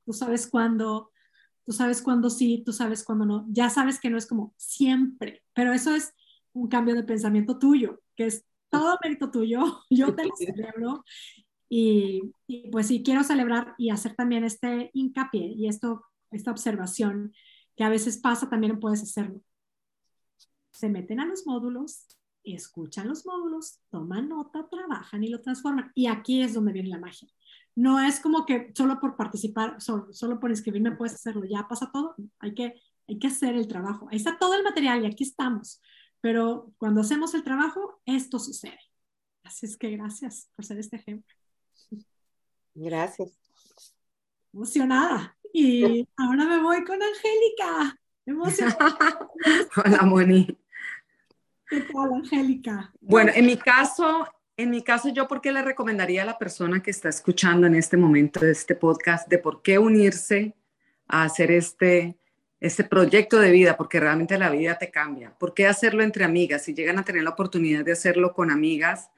tú 0.05 0.11
sabes 0.11 0.47
cuándo, 0.47 1.11
tú 1.67 1.73
sabes 1.73 2.01
cuándo 2.01 2.29
sí, 2.29 2.63
tú 2.65 2.71
sabes 2.71 3.03
cuándo 3.03 3.25
no. 3.25 3.45
Ya 3.49 3.69
sabes 3.69 3.99
que 3.99 4.09
no 4.09 4.17
es 4.17 4.25
como 4.25 4.53
siempre, 4.55 5.43
pero 5.53 5.73
eso 5.73 5.93
es 5.93 6.13
un 6.53 6.69
cambio 6.69 6.95
de 6.95 7.03
pensamiento 7.03 7.59
tuyo, 7.59 8.01
que 8.15 8.27
es 8.27 8.45
todo 8.69 8.97
mérito 9.03 9.29
tuyo, 9.29 9.59
yo 9.89 10.15
te 10.15 10.23
lo 10.25 10.33
celebro. 10.37 11.03
Y, 11.67 12.21
y 12.47 12.69
pues 12.71 12.87
sí, 12.87 13.03
quiero 13.03 13.21
celebrar 13.25 13.75
y 13.77 13.89
hacer 13.89 14.15
también 14.15 14.45
este 14.45 14.89
hincapié 14.93 15.47
y 15.47 15.67
esto, 15.67 16.05
esta 16.31 16.51
observación 16.51 17.33
que 17.75 17.83
a 17.83 17.89
veces 17.89 18.17
pasa, 18.17 18.49
también 18.49 18.79
puedes 18.79 19.03
hacerlo. 19.03 19.41
Se 20.71 20.87
meten 20.87 21.19
a 21.19 21.25
los 21.25 21.45
módulos, 21.45 22.07
escuchan 22.45 23.09
los 23.09 23.25
módulos, 23.25 23.81
toman 23.89 24.29
nota, 24.29 24.69
trabajan 24.69 25.21
y 25.21 25.27
lo 25.27 25.41
transforman. 25.41 25.91
Y 25.95 26.07
aquí 26.07 26.41
es 26.41 26.53
donde 26.53 26.71
viene 26.71 26.87
la 26.87 26.99
magia. 26.99 27.27
No 27.77 27.99
es 27.99 28.19
como 28.19 28.43
que 28.43 28.71
solo 28.75 28.99
por 28.99 29.15
participar, 29.15 29.79
solo, 29.79 30.11
solo 30.11 30.39
por 30.39 30.51
escribirme 30.51 30.95
puedes 30.95 31.13
hacerlo, 31.13 31.45
ya 31.45 31.67
pasa 31.67 31.91
todo. 31.93 32.15
Hay 32.39 32.55
que, 32.55 32.73
hay 33.07 33.19
que 33.19 33.27
hacer 33.27 33.53
el 33.53 33.67
trabajo. 33.67 34.07
Ahí 34.09 34.17
está 34.17 34.39
todo 34.39 34.55
el 34.55 34.63
material 34.63 35.03
y 35.03 35.05
aquí 35.05 35.23
estamos. 35.23 35.79
Pero 36.19 36.73
cuando 36.79 37.01
hacemos 37.01 37.35
el 37.35 37.43
trabajo, 37.43 38.01
esto 38.07 38.39
sucede. 38.39 38.79
Así 39.43 39.67
es 39.67 39.77
que 39.77 39.91
gracias 39.91 40.49
por 40.55 40.65
ser 40.65 40.79
este 40.79 40.95
ejemplo. 40.95 41.31
Gracias. 42.73 43.37
Emocionada. 44.51 45.37
Y 45.53 46.07
ahora 46.17 46.45
me 46.45 46.59
voy 46.63 46.83
con 46.83 46.97
Angélica. 46.99 47.95
Emocionada. 48.25 49.29
Hola, 49.85 50.01
Moni. 50.01 50.47
¿Qué 51.69 51.81
tal, 51.81 52.11
Angélica? 52.11 52.91
Bueno, 53.01 53.31
en 53.35 53.45
mi 53.45 53.55
caso, 53.55 54.27
en 54.57 54.71
mi 54.71 54.81
caso, 54.81 55.09
yo 55.09 55.27
por 55.27 55.39
qué 55.39 55.51
le 55.51 55.61
recomendaría 55.61 56.23
a 56.23 56.25
la 56.25 56.39
persona 56.39 56.81
que 56.81 56.89
está 56.89 57.09
escuchando 57.09 57.67
en 57.67 57.75
este 57.75 57.95
momento 57.95 58.39
de 58.39 58.51
este 58.51 58.73
podcast 58.73 59.29
de 59.29 59.37
por 59.37 59.61
qué 59.61 59.77
unirse 59.77 60.55
a 61.07 61.23
hacer 61.23 61.51
este, 61.51 62.17
este 62.59 62.83
proyecto 62.83 63.39
de 63.39 63.51
vida, 63.51 63.77
porque 63.77 63.99
realmente 63.99 64.35
la 64.39 64.49
vida 64.49 64.79
te 64.79 64.89
cambia. 64.89 65.31
¿Por 65.37 65.53
qué 65.53 65.67
hacerlo 65.67 66.01
entre 66.01 66.23
amigas? 66.23 66.63
Si 66.63 66.73
llegan 66.73 66.97
a 66.97 67.05
tener 67.05 67.23
la 67.23 67.29
oportunidad 67.29 67.85
de 67.85 67.91
hacerlo 67.91 68.33
con 68.33 68.49
amigas, 68.49 69.11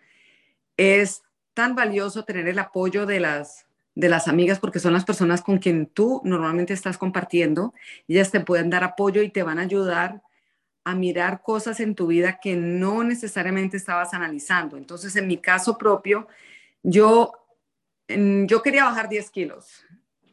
es 0.76 1.24
tan 1.54 1.74
valioso 1.74 2.26
tener 2.26 2.48
el 2.50 2.60
apoyo 2.60 3.06
de 3.06 3.22
las 3.22 3.66
de 3.96 4.08
las 4.08 4.30
amigas 4.30 4.60
porque 4.60 4.80
son 4.80 4.94
las 4.94 5.04
personas 5.04 5.42
con 5.42 5.58
quien 5.58 5.86
tú 5.86 6.22
normalmente 6.24 6.74
estás 6.74 6.98
compartiendo. 6.98 7.74
Ellas 8.08 8.32
te 8.32 8.40
pueden 8.40 8.70
dar 8.70 8.84
apoyo 8.84 9.22
y 9.22 9.30
te 9.30 9.44
van 9.44 9.60
a 9.60 9.64
ayudar 9.64 10.22
a 10.90 10.96
mirar 10.96 11.42
cosas 11.42 11.80
en 11.80 11.96
tu 11.96 12.08
vida 12.08 12.40
que 12.42 12.56
no 12.56 13.04
necesariamente 13.04 13.78
estabas 13.78 14.14
analizando. 14.14 14.78
Entonces, 14.78 15.16
en 15.16 15.28
mi 15.28 15.38
caso 15.38 15.78
propio, 15.78 16.28
yo, 16.84 17.34
yo 18.08 18.62
quería 18.62 18.86
bajar 18.86 19.10
10 19.10 19.30
kilos, 19.30 19.86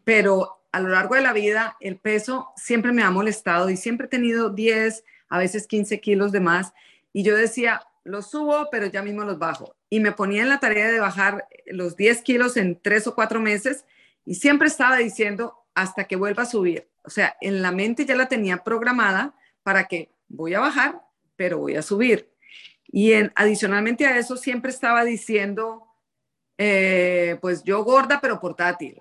pero 0.05 0.63
a 0.73 0.81
lo 0.81 0.89
largo 0.89 1.15
de 1.15 1.23
la 1.23 1.33
vida 1.33 1.77
el 1.81 1.97
peso 1.97 2.53
siempre 2.57 2.93
me 2.93 3.03
ha 3.03 3.11
molestado 3.11 3.71
y 3.71 3.77
siempre 3.77 4.07
he 4.07 4.11
tenido 4.11 4.51
10, 4.51 5.05
a 5.29 5.39
veces 5.39 5.67
15 5.67 6.01
kilos 6.01 6.33
de 6.33 6.41
más. 6.41 6.73
Y 7.13 7.23
yo 7.23 7.35
decía, 7.37 7.83
los 8.05 8.31
subo, 8.31 8.69
pero 8.71 8.87
ya 8.87 9.03
mismo 9.03 9.25
los 9.25 9.39
bajo. 9.39 9.75
Y 9.91 10.01
me 10.01 10.13
ponía 10.13 10.43
en 10.43 10.49
la 10.49 10.61
tarea 10.61 10.91
de 10.91 11.01
bajar 11.01 11.49
los 11.67 11.97
10 11.97 12.23
kilos 12.23 12.57
en 12.57 12.81
tres 12.81 13.07
o 13.07 13.15
cuatro 13.15 13.41
meses 13.41 13.85
y 14.25 14.35
siempre 14.37 14.69
estaba 14.69 14.97
diciendo 14.97 15.65
hasta 15.75 16.05
que 16.05 16.17
vuelva 16.17 16.45
a 16.45 16.47
subir. 16.47 16.89
O 17.05 17.11
sea, 17.11 17.37
en 17.41 17.63
la 17.63 17.73
mente 17.73 18.05
ya 18.05 18.17
la 18.17 18.29
tenía 18.29 18.65
programada 18.65 19.35
para 19.63 19.85
que 19.85 20.11
voy 20.29 20.55
a 20.55 20.61
bajar, 20.61 21.03
pero 21.37 21.59
voy 21.59 21.77
a 21.77 21.83
subir. 21.83 22.31
Y 22.89 23.13
en, 23.13 23.33
adicionalmente 23.35 24.07
a 24.07 24.19
eso 24.19 24.37
siempre 24.37 24.71
estaba 24.71 25.05
diciendo, 25.05 25.87
eh, 26.59 27.39
pues 27.41 27.63
yo 27.65 27.85
gorda, 27.85 28.21
pero 28.21 28.41
portátil. 28.41 28.99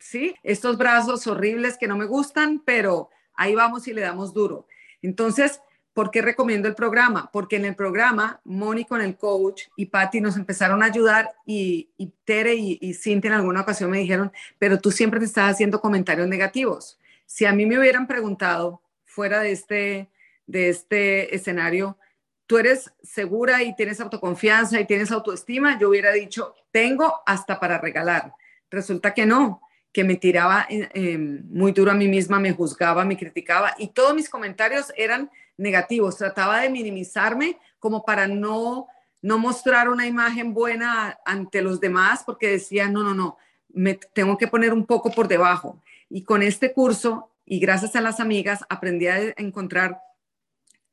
¿Sí? 0.00 0.34
Estos 0.44 0.78
brazos 0.78 1.26
horribles 1.26 1.76
que 1.76 1.88
no 1.88 1.96
me 1.96 2.06
gustan, 2.06 2.62
pero 2.64 3.10
ahí 3.34 3.54
vamos 3.54 3.88
y 3.88 3.92
le 3.92 4.02
damos 4.02 4.32
duro. 4.32 4.66
Entonces, 5.02 5.60
¿por 5.92 6.12
qué 6.12 6.22
recomiendo 6.22 6.68
el 6.68 6.76
programa? 6.76 7.28
Porque 7.32 7.56
en 7.56 7.64
el 7.64 7.74
programa, 7.74 8.40
Moni 8.44 8.84
con 8.84 9.00
el 9.00 9.16
coach 9.16 9.64
y 9.76 9.86
Patty 9.86 10.20
nos 10.20 10.36
empezaron 10.36 10.82
a 10.82 10.86
ayudar 10.86 11.34
y, 11.44 11.90
Tere 12.24 12.54
y, 12.54 12.78
y 12.80 12.96
en 13.04 13.32
alguna 13.32 13.62
ocasión 13.62 13.90
me 13.90 13.98
dijeron, 13.98 14.30
pero 14.58 14.78
tú 14.78 14.92
siempre 14.92 15.18
te 15.18 15.26
estás 15.26 15.50
haciendo 15.50 15.80
comentarios 15.80 16.28
negativos. 16.28 17.00
Si 17.26 17.44
a 17.44 17.52
mí 17.52 17.66
me 17.66 17.78
hubieran 17.78 18.06
preguntado 18.06 18.80
fuera 19.04 19.40
de 19.40 19.50
este, 19.50 20.08
de 20.48 20.70
este 20.70 21.34
escenario, 21.36 21.98
tú 22.46 22.58
eres 22.58 22.92
segura 23.02 23.62
y 23.62 23.76
tienes 23.76 24.00
autoconfianza 24.00 24.80
y 24.80 24.86
tienes 24.86 25.12
autoestima, 25.12 25.78
yo 25.78 25.90
hubiera 25.90 26.10
dicho, 26.10 26.54
tengo 26.72 27.20
hasta 27.26 27.60
para 27.60 27.78
regalar. 27.78 28.32
Resulta 28.70 29.14
que 29.14 29.26
no, 29.26 29.60
que 29.92 30.04
me 30.04 30.16
tiraba 30.16 30.66
muy 31.50 31.72
duro 31.72 31.92
a 31.92 31.94
mí 31.94 32.08
misma, 32.08 32.40
me 32.40 32.52
juzgaba, 32.52 33.04
me 33.04 33.16
criticaba 33.16 33.74
y 33.78 33.88
todos 33.88 34.14
mis 34.14 34.28
comentarios 34.28 34.92
eran 34.96 35.30
negativos. 35.58 36.16
Trataba 36.16 36.60
de 36.60 36.70
minimizarme 36.70 37.58
como 37.78 38.04
para 38.04 38.26
no, 38.26 38.88
no 39.20 39.38
mostrar 39.38 39.90
una 39.90 40.06
imagen 40.06 40.54
buena 40.54 41.18
ante 41.26 41.60
los 41.60 41.80
demás 41.80 42.22
porque 42.24 42.48
decía, 42.48 42.88
no, 42.88 43.02
no, 43.02 43.14
no, 43.14 43.36
me 43.68 43.94
tengo 43.94 44.38
que 44.38 44.48
poner 44.48 44.72
un 44.72 44.86
poco 44.86 45.10
por 45.10 45.28
debajo. 45.28 45.82
Y 46.08 46.24
con 46.24 46.42
este 46.42 46.72
curso 46.72 47.30
y 47.44 47.58
gracias 47.60 47.94
a 47.96 48.00
las 48.00 48.20
amigas 48.20 48.64
aprendí 48.70 49.08
a 49.08 49.34
encontrar 49.36 50.00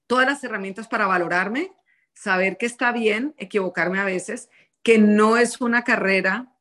todas 0.08 0.26
las 0.26 0.44
herramientas 0.44 0.88
para 0.88 1.08
valorarme, 1.08 1.72
saber 2.14 2.58
que 2.58 2.66
está 2.66 2.92
bien 2.92 3.34
equivocarme 3.38 4.00
a 4.00 4.06
veces, 4.06 4.50
que 4.84 4.98
no 4.98 5.38
es 5.38 5.62
una 5.62 5.84
carrera 5.84 6.54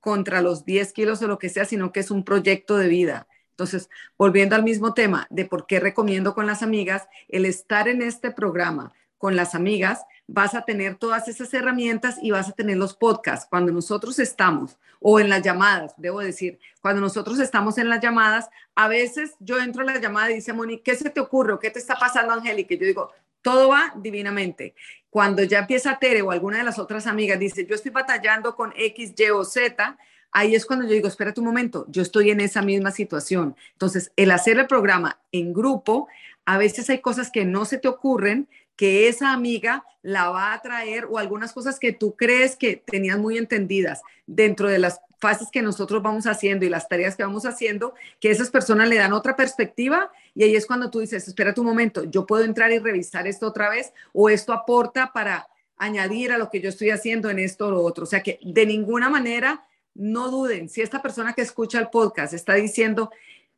contra 0.00 0.42
los 0.42 0.64
10 0.64 0.92
kilos 0.92 1.22
o 1.22 1.28
lo 1.28 1.38
que 1.38 1.48
sea, 1.48 1.64
sino 1.64 1.92
que 1.92 2.00
es 2.00 2.10
un 2.10 2.24
proyecto 2.24 2.76
de 2.76 2.88
vida. 2.88 3.28
Entonces, 3.50 3.88
volviendo 4.16 4.54
al 4.54 4.62
mismo 4.62 4.94
tema 4.94 5.26
de 5.30 5.44
por 5.44 5.66
qué 5.66 5.80
recomiendo 5.80 6.34
con 6.34 6.46
las 6.46 6.62
amigas, 6.62 7.08
el 7.28 7.44
estar 7.44 7.88
en 7.88 8.02
este 8.02 8.30
programa 8.30 8.92
con 9.18 9.36
las 9.36 9.54
amigas, 9.54 10.04
vas 10.26 10.54
a 10.54 10.62
tener 10.62 10.94
todas 10.94 11.28
esas 11.28 11.52
herramientas 11.52 12.16
y 12.22 12.30
vas 12.30 12.48
a 12.48 12.52
tener 12.52 12.76
los 12.76 12.94
podcasts. 12.94 13.46
Cuando 13.50 13.72
nosotros 13.72 14.18
estamos, 14.18 14.78
o 15.00 15.20
en 15.20 15.28
las 15.28 15.42
llamadas, 15.42 15.94
debo 15.96 16.20
decir, 16.20 16.58
cuando 16.80 17.00
nosotros 17.00 17.38
estamos 17.38 17.78
en 17.78 17.88
las 17.88 18.00
llamadas, 18.00 18.48
a 18.74 18.88
veces 18.88 19.34
yo 19.40 19.58
entro 19.58 19.82
a 19.82 19.86
la 19.86 19.98
llamada 19.98 20.30
y 20.30 20.36
dice, 20.36 20.52
Moni, 20.52 20.78
¿qué 20.78 20.94
se 20.94 21.10
te 21.10 21.20
ocurre? 21.20 21.58
¿Qué 21.60 21.70
te 21.70 21.78
está 21.78 21.96
pasando, 21.96 22.32
Angélica? 22.32 22.74
Yo 22.74 22.86
digo, 22.86 23.10
todo 23.42 23.68
va 23.68 23.92
divinamente. 23.96 24.74
Cuando 25.10 25.42
ya 25.42 25.60
empieza 25.60 25.98
Tere 25.98 26.22
o 26.22 26.30
alguna 26.30 26.58
de 26.58 26.64
las 26.64 26.78
otras 26.78 27.06
amigas 27.06 27.38
dice, 27.38 27.66
yo 27.66 27.74
estoy 27.74 27.90
batallando 27.90 28.54
con 28.54 28.72
X, 28.76 29.14
Y 29.16 29.30
o 29.30 29.44
Z, 29.44 29.96
ahí 30.32 30.54
es 30.54 30.66
cuando 30.66 30.86
yo 30.86 30.92
digo, 30.92 31.08
espérate 31.08 31.40
un 31.40 31.46
momento, 31.46 31.86
yo 31.88 32.02
estoy 32.02 32.30
en 32.30 32.40
esa 32.40 32.62
misma 32.62 32.90
situación. 32.90 33.56
Entonces, 33.72 34.12
el 34.16 34.30
hacer 34.30 34.58
el 34.58 34.66
programa 34.66 35.18
en 35.32 35.52
grupo, 35.52 36.08
a 36.44 36.58
veces 36.58 36.90
hay 36.90 37.00
cosas 37.00 37.30
que 37.30 37.44
no 37.44 37.64
se 37.64 37.78
te 37.78 37.88
ocurren, 37.88 38.48
que 38.78 39.08
esa 39.08 39.32
amiga 39.32 39.84
la 40.02 40.30
va 40.30 40.54
a 40.54 40.62
traer 40.62 41.04
o 41.10 41.18
algunas 41.18 41.52
cosas 41.52 41.80
que 41.80 41.92
tú 41.92 42.14
crees 42.14 42.54
que 42.54 42.76
tenías 42.76 43.18
muy 43.18 43.36
entendidas 43.36 44.02
dentro 44.24 44.68
de 44.68 44.78
las 44.78 45.00
fases 45.18 45.48
que 45.50 45.62
nosotros 45.62 46.00
vamos 46.00 46.28
haciendo 46.28 46.64
y 46.64 46.68
las 46.68 46.88
tareas 46.88 47.16
que 47.16 47.24
vamos 47.24 47.44
haciendo, 47.44 47.94
que 48.20 48.30
esas 48.30 48.50
personas 48.50 48.88
le 48.88 48.94
dan 48.94 49.12
otra 49.12 49.34
perspectiva 49.34 50.12
y 50.32 50.44
ahí 50.44 50.54
es 50.54 50.64
cuando 50.64 50.90
tú 50.90 51.00
dices, 51.00 51.26
espera 51.26 51.52
un 51.56 51.66
momento, 51.66 52.04
yo 52.04 52.24
puedo 52.24 52.44
entrar 52.44 52.70
y 52.70 52.78
revisar 52.78 53.26
esto 53.26 53.48
otra 53.48 53.68
vez 53.68 53.92
o 54.12 54.30
esto 54.30 54.52
aporta 54.52 55.12
para 55.12 55.48
añadir 55.76 56.30
a 56.30 56.38
lo 56.38 56.48
que 56.48 56.60
yo 56.60 56.68
estoy 56.68 56.90
haciendo 56.90 57.30
en 57.30 57.40
esto 57.40 57.66
o 57.66 57.70
lo 57.72 57.82
otro. 57.82 58.04
O 58.04 58.06
sea 58.06 58.22
que 58.22 58.38
de 58.42 58.64
ninguna 58.64 59.08
manera, 59.08 59.66
no 59.94 60.30
duden, 60.30 60.68
si 60.68 60.82
esta 60.82 61.02
persona 61.02 61.32
que 61.32 61.42
escucha 61.42 61.80
el 61.80 61.88
podcast 61.88 62.32
está 62.32 62.54
diciendo, 62.54 63.10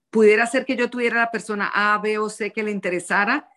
pudiera 0.09 0.47
ser 0.47 0.65
que 0.65 0.77
yo 0.77 0.89
tuviera 0.89 1.19
la 1.19 1.31
persona 1.31 1.71
A, 1.75 1.99
B 1.99 2.17
o 2.17 2.31
C 2.31 2.51
que 2.53 2.63
le 2.63 2.71
interesara, 2.71 3.51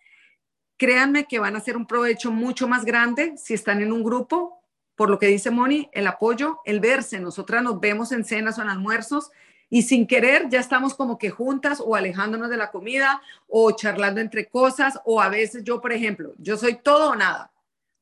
créanme 0.76 1.26
que 1.26 1.38
van 1.38 1.54
a 1.54 1.58
hacer 1.58 1.76
un 1.76 1.86
provecho 1.86 2.30
mucho 2.30 2.68
más 2.68 2.84
grande 2.84 3.34
si 3.36 3.54
están 3.54 3.82
en 3.82 3.92
un 3.92 4.02
grupo, 4.02 4.60
por 4.96 5.10
lo 5.10 5.18
que 5.18 5.26
dice 5.26 5.50
Moni, 5.50 5.88
el 5.92 6.06
apoyo, 6.06 6.60
el 6.64 6.80
verse. 6.80 7.20
Nosotras 7.20 7.62
nos 7.62 7.80
vemos 7.80 8.12
en 8.12 8.24
cenas 8.24 8.58
o 8.58 8.62
en 8.62 8.68
almuerzos 8.68 9.30
y 9.70 9.82
sin 9.82 10.06
querer 10.06 10.48
ya 10.48 10.60
estamos 10.60 10.94
como 10.94 11.18
que 11.18 11.30
juntas 11.30 11.82
o 11.84 11.96
alejándonos 11.96 12.50
de 12.50 12.56
la 12.56 12.70
comida 12.70 13.20
o 13.48 13.72
charlando 13.72 14.20
entre 14.20 14.46
cosas 14.46 15.00
o 15.04 15.20
a 15.20 15.28
veces 15.28 15.64
yo, 15.64 15.80
por 15.80 15.92
ejemplo, 15.92 16.34
yo 16.38 16.56
soy 16.56 16.76
todo 16.76 17.10
o 17.10 17.16
nada. 17.16 17.50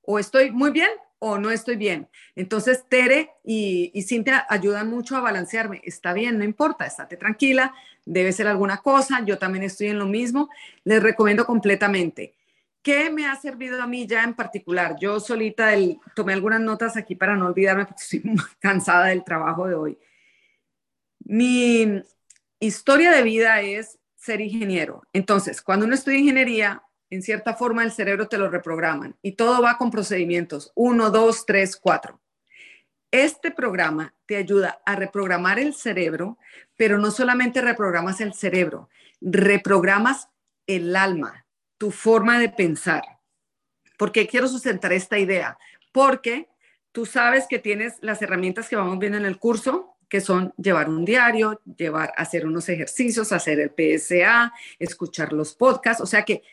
O 0.03 0.19
estoy 0.19 0.51
muy 0.51 0.71
bien 0.71 0.91
o 1.19 1.39
no 1.39 1.51
estoy 1.51 1.77
bien. 1.77 2.09
Entonces, 2.35 2.85
Tere 2.89 3.31
y, 3.45 3.93
y 3.95 4.03
Cintia 4.03 4.45
ayudan 4.49 4.91
mucho 4.91 5.17
a 5.17 5.21
balancearme. 5.21 5.81
Está 5.85 6.13
bien, 6.13 6.37
no 6.37 6.45
importa, 6.45 6.85
estate 6.85 7.17
tranquila, 7.17 7.73
debe 8.05 8.33
ser 8.33 8.49
alguna 8.49 8.79
cosa, 8.79 9.25
yo 9.25 9.39
también 9.39 9.63
estoy 9.63 9.87
en 9.87 10.01
lo 10.01 10.07
mismo. 10.07 10.51
Les 10.83 11.01
recomiendo 11.01 11.47
completamente. 11.47 12.35
¿Qué 12.83 13.11
me 13.11 13.27
ha 13.27 13.37
servido 13.37 13.81
a 13.81 13.87
mí 13.87 14.07
ya 14.07 14.25
en 14.25 14.35
particular? 14.35 14.97
Yo 15.01 15.21
solita 15.21 15.71
tomé 16.15 16.33
algunas 16.33 16.61
notas 16.61 16.97
aquí 16.97 17.15
para 17.15 17.37
no 17.37 17.47
olvidarme 17.47 17.87
porque 17.87 18.03
estoy 18.03 18.23
cansada 18.59 19.07
del 19.07 19.23
trabajo 19.25 19.67
de 19.67 19.75
hoy. 19.75 19.99
Mi 21.21 22.03
historia 22.59 23.13
de 23.13 23.23
vida 23.23 23.61
es 23.61 23.99
ser 24.17 24.41
ingeniero. 24.41 25.03
Entonces, 25.13 25.63
cuando 25.63 25.87
uno 25.87 25.95
estudia 25.95 26.19
ingeniería, 26.19 26.83
en 27.11 27.23
cierta 27.23 27.55
forma 27.55 27.85
el 27.85 27.93
cerebro 27.93 28.27
te 28.27 28.39
lo 28.39 28.51
reprograman 28.51 29.17
y 29.23 29.33
todo 29.33 29.63
va 29.63 29.79
con 29.79 29.91
procedimientos. 29.91 30.73
Uno, 30.75 31.11
dos, 31.11 31.47
tres, 31.47 31.77
cuatro. 31.77 32.21
Este 33.11 33.51
programa 33.51 34.15
te 34.27 34.37
ayuda 34.37 34.81
a 34.87 34.97
reprogramar 34.97 35.59
el 35.59 35.75
cerebro, 35.75 36.39
pero 36.77 36.99
no 36.99 37.11
solamente 37.11 37.61
reprogramas 37.61 38.23
el 38.23 38.33
cerebro, 38.33 38.89
reprogramas 39.21 40.31
el 40.67 40.97
alma, 40.97 41.42
tu 41.83 41.91
forma 41.91 42.39
de 42.39 42.49
pensar. 42.49 43.03
¿Por 43.99 44.13
qué 44.13 44.29
quiero 44.29 44.47
sustentar 44.47 44.93
esta 44.93 45.19
idea? 45.19 45.59
Porque 45.91 46.49
tú 46.93 47.07
sabes 47.07 47.49
que 47.49 47.59
tienes 47.59 47.95
las 48.03 48.23
herramientas 48.23 48.69
que 48.69 48.77
vamos 48.77 49.01
viendo 49.01 49.19
en 49.19 49.25
el 49.25 49.41
curso, 49.41 49.97
que 50.09 50.21
son 50.21 50.55
llevar 50.57 50.89
un 50.89 51.05
diario, 51.05 51.61
llevar, 51.77 52.13
hacer 52.17 52.47
unos 52.47 52.69
ejercicios, 52.69 53.33
hacer 53.33 53.59
el 53.59 53.71
PSA, 53.71 54.53
escuchar 54.79 55.33
los 55.33 55.57
podcasts. 55.57 56.01
O 56.01 56.07
sea 56.07 56.23
que 56.23 56.45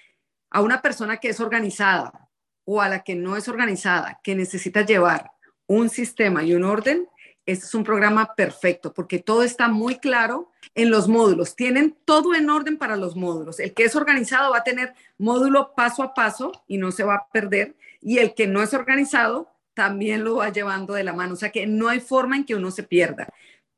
a 0.50 0.62
una 0.62 0.82
persona 0.82 1.18
que 1.18 1.30
es 1.30 1.40
organizada 1.40 2.28
o 2.66 2.82
a 2.82 2.90
la 2.90 3.04
que 3.04 3.14
no 3.14 3.38
es 3.38 3.48
organizada, 3.48 4.20
que 4.24 4.34
necesita 4.34 4.84
llevar 4.84 5.30
un 5.68 5.92
sistema 5.92 6.42
y 6.42 6.56
un 6.56 6.64
orden, 6.64 7.08
este 7.52 7.66
es 7.66 7.74
un 7.74 7.84
programa 7.84 8.36
perfecto 8.36 8.94
porque 8.94 9.20
todo 9.20 9.44
está 9.44 9.68
muy 9.68 9.98
claro 9.98 10.52
en 10.76 10.90
los 10.90 11.08
módulos. 11.08 11.56
Tienen 11.56 11.96
todo 12.06 12.36
en 12.36 12.50
orden 12.50 12.78
para 12.78 12.96
los 12.96 13.16
módulos. 13.16 13.60
El 13.60 13.74
que 13.74 13.84
es 13.84 13.96
organizado 13.96 14.52
va 14.52 14.60
a 14.60 14.64
tener 14.64 14.94
módulo 15.18 15.74
paso 15.76 16.04
a 16.04 16.14
paso 16.14 16.52
y 16.68 16.78
no 16.78 16.92
se 16.92 17.04
va 17.04 17.16
a 17.16 17.28
perder. 17.32 17.76
Y 18.02 18.20
el 18.20 18.34
que 18.34 18.48
no 18.48 18.62
es 18.62 18.74
organizado 18.74 19.50
también 19.74 20.24
lo 20.24 20.38
va 20.38 20.50
llevando 20.50 20.94
de 20.94 21.04
la 21.04 21.14
mano. 21.14 21.34
O 21.34 21.38
sea 21.38 21.52
que 21.52 21.66
no 21.66 21.90
hay 21.90 22.00
forma 22.00 22.36
en 22.36 22.46
que 22.46 22.56
uno 22.56 22.72
se 22.72 22.84
pierda. 22.84 23.28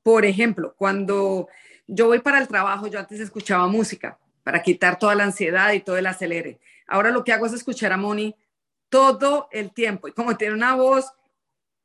Por 0.03 0.25
ejemplo, 0.25 0.73
cuando 0.77 1.47
yo 1.87 2.07
voy 2.07 2.19
para 2.19 2.39
el 2.39 2.47
trabajo, 2.47 2.87
yo 2.87 2.99
antes 2.99 3.19
escuchaba 3.19 3.67
música 3.67 4.17
para 4.43 4.61
quitar 4.61 4.97
toda 4.97 5.15
la 5.15 5.23
ansiedad 5.23 5.71
y 5.73 5.81
todo 5.81 5.97
el 5.97 6.07
acelere. 6.07 6.59
Ahora 6.87 7.11
lo 7.11 7.23
que 7.23 7.31
hago 7.31 7.45
es 7.45 7.53
escuchar 7.53 7.93
a 7.93 7.97
Moni 7.97 8.35
todo 8.89 9.47
el 9.51 9.71
tiempo. 9.71 10.07
Y 10.07 10.11
como 10.11 10.35
tiene 10.35 10.53
una 10.53 10.75
voz 10.75 11.13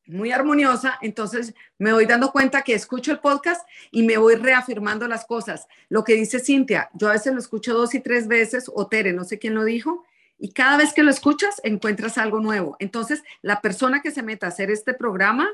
muy 0.06 0.32
armoniosa, 0.32 0.98
entonces 1.02 1.54
me 1.78 1.92
voy 1.92 2.06
dando 2.06 2.32
cuenta 2.32 2.62
que 2.62 2.74
escucho 2.74 3.12
el 3.12 3.18
podcast 3.18 3.66
y 3.90 4.02
me 4.02 4.16
voy 4.16 4.36
reafirmando 4.36 5.08
las 5.08 5.24
cosas. 5.26 5.66
Lo 5.88 6.04
que 6.04 6.14
dice 6.14 6.38
Cintia, 6.38 6.90
yo 6.94 7.08
a 7.08 7.12
veces 7.12 7.32
lo 7.32 7.40
escucho 7.40 7.74
dos 7.74 7.94
y 7.94 8.00
tres 8.00 8.28
veces, 8.28 8.70
o 8.72 8.86
Tere, 8.86 9.12
no 9.12 9.24
sé 9.24 9.38
quién 9.38 9.54
lo 9.54 9.64
dijo, 9.64 10.04
y 10.38 10.52
cada 10.52 10.76
vez 10.76 10.92
que 10.92 11.02
lo 11.02 11.10
escuchas 11.10 11.60
encuentras 11.64 12.18
algo 12.18 12.40
nuevo. 12.40 12.76
Entonces, 12.78 13.22
la 13.42 13.60
persona 13.60 14.02
que 14.02 14.10
se 14.10 14.22
meta 14.22 14.46
a 14.46 14.50
hacer 14.50 14.70
este 14.70 14.94
programa 14.94 15.48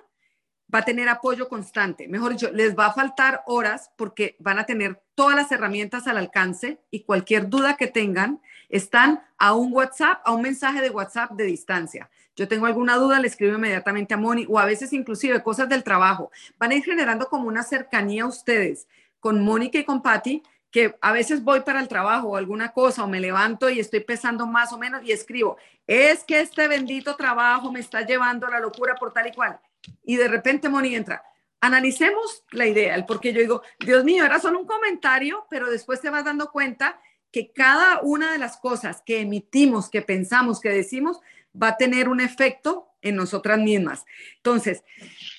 va 0.74 0.80
a 0.80 0.84
tener 0.84 1.08
apoyo 1.08 1.48
constante. 1.48 2.08
Mejor 2.08 2.32
dicho, 2.32 2.50
les 2.50 2.76
va 2.76 2.86
a 2.86 2.92
faltar 2.92 3.42
horas 3.46 3.90
porque 3.96 4.36
van 4.38 4.58
a 4.58 4.64
tener 4.64 5.02
todas 5.14 5.36
las 5.36 5.52
herramientas 5.52 6.06
al 6.06 6.16
alcance 6.16 6.80
y 6.90 7.04
cualquier 7.04 7.48
duda 7.48 7.76
que 7.76 7.86
tengan 7.86 8.40
están 8.68 9.22
a 9.38 9.54
un 9.54 9.72
WhatsApp, 9.72 10.20
a 10.24 10.32
un 10.32 10.42
mensaje 10.42 10.80
de 10.80 10.90
WhatsApp 10.90 11.32
de 11.32 11.44
distancia 11.44 12.10
yo 12.36 12.48
tengo 12.48 12.66
alguna 12.66 12.96
duda, 12.96 13.20
le 13.20 13.28
escribo 13.28 13.56
inmediatamente 13.56 14.14
a 14.14 14.16
Moni 14.16 14.46
o 14.48 14.58
a 14.58 14.64
veces 14.64 14.92
inclusive 14.92 15.42
cosas 15.42 15.68
del 15.68 15.84
trabajo. 15.84 16.30
Van 16.58 16.70
a 16.70 16.74
ir 16.74 16.84
generando 16.84 17.28
como 17.28 17.48
una 17.48 17.62
cercanía 17.62 18.24
a 18.24 18.26
ustedes 18.26 18.88
con 19.20 19.44
Mónica 19.44 19.78
y 19.78 19.84
con 19.84 20.02
Patti, 20.02 20.42
que 20.70 20.96
a 21.02 21.12
veces 21.12 21.44
voy 21.44 21.60
para 21.60 21.80
el 21.80 21.88
trabajo 21.88 22.28
o 22.28 22.36
alguna 22.36 22.72
cosa 22.72 23.04
o 23.04 23.08
me 23.08 23.20
levanto 23.20 23.68
y 23.68 23.78
estoy 23.78 24.00
pesando 24.00 24.46
más 24.46 24.72
o 24.72 24.78
menos 24.78 25.02
y 25.04 25.12
escribo, 25.12 25.58
es 25.86 26.24
que 26.24 26.40
este 26.40 26.66
bendito 26.66 27.14
trabajo 27.14 27.70
me 27.70 27.80
está 27.80 28.00
llevando 28.06 28.46
a 28.46 28.50
la 28.50 28.60
locura 28.60 28.94
por 28.94 29.12
tal 29.12 29.26
y 29.26 29.32
cual. 29.32 29.60
Y 30.02 30.16
de 30.16 30.28
repente 30.28 30.70
Moni 30.70 30.94
entra, 30.94 31.22
analicemos 31.60 32.44
la 32.50 32.66
idea, 32.66 32.94
el 32.94 33.04
porque 33.04 33.34
yo 33.34 33.40
digo, 33.40 33.62
Dios 33.78 34.02
mío, 34.02 34.24
era 34.24 34.40
solo 34.40 34.60
un 34.60 34.66
comentario, 34.66 35.46
pero 35.50 35.70
después 35.70 36.00
te 36.00 36.08
vas 36.08 36.24
dando 36.24 36.50
cuenta 36.50 36.98
que 37.30 37.52
cada 37.52 38.00
una 38.02 38.32
de 38.32 38.38
las 38.38 38.56
cosas 38.56 39.02
que 39.04 39.20
emitimos, 39.20 39.90
que 39.90 40.02
pensamos, 40.02 40.60
que 40.60 40.70
decimos, 40.70 41.20
va 41.60 41.68
a 41.68 41.76
tener 41.76 42.08
un 42.08 42.20
efecto 42.20 42.88
en 43.02 43.16
nosotras 43.16 43.58
mismas. 43.58 44.04
Entonces, 44.36 44.84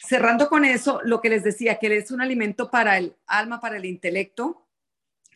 cerrando 0.05 0.49
con 0.49 0.65
eso, 0.65 0.99
lo 1.03 1.21
que 1.21 1.29
les 1.29 1.43
decía, 1.43 1.79
que 1.79 1.95
es 1.95 2.11
un 2.11 2.21
alimento 2.21 2.69
para 2.69 2.97
el 2.97 3.15
alma, 3.25 3.59
para 3.59 3.77
el 3.77 3.85
intelecto, 3.85 4.67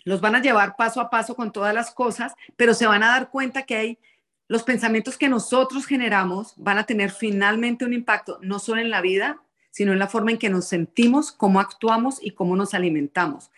los 0.04 0.22
van 0.22 0.36
a 0.36 0.42
llevar 0.42 0.76
paso 0.78 1.02
a 1.02 1.10
paso 1.10 1.36
con 1.36 1.52
todas 1.52 1.74
las 1.74 1.92
cosas, 1.92 2.34
pero 2.56 2.74
se 2.74 2.88
van 2.88 3.04
a 3.04 3.08
dar 3.08 3.30
cuenta 3.30 3.64
que 3.64 3.76
hay 3.76 4.00
los 4.48 4.64
pensamientos 4.64 5.18
que 5.18 5.28
nosotros 5.28 5.86
generamos 5.86 6.54
van 6.56 6.78
a 6.78 6.86
tener 6.86 7.12
finalmente 7.12 7.84
un 7.84 7.94
impacto 7.94 8.40
no 8.42 8.60
solo 8.60 8.80
en 8.80 8.90
la 8.90 9.02
vida, 9.02 9.42
sino 9.72 9.92
en 9.92 10.00
la 10.00 10.08
forma 10.08 10.32
en 10.32 10.38
que 10.38 10.50
nos 10.50 10.66
sentimos, 10.66 11.32
cómo 11.32 11.60
actuamos 11.60 12.20
y 12.22 12.32
cómo 12.32 12.56
nos 12.56 12.74
alimentamos. 12.74 13.52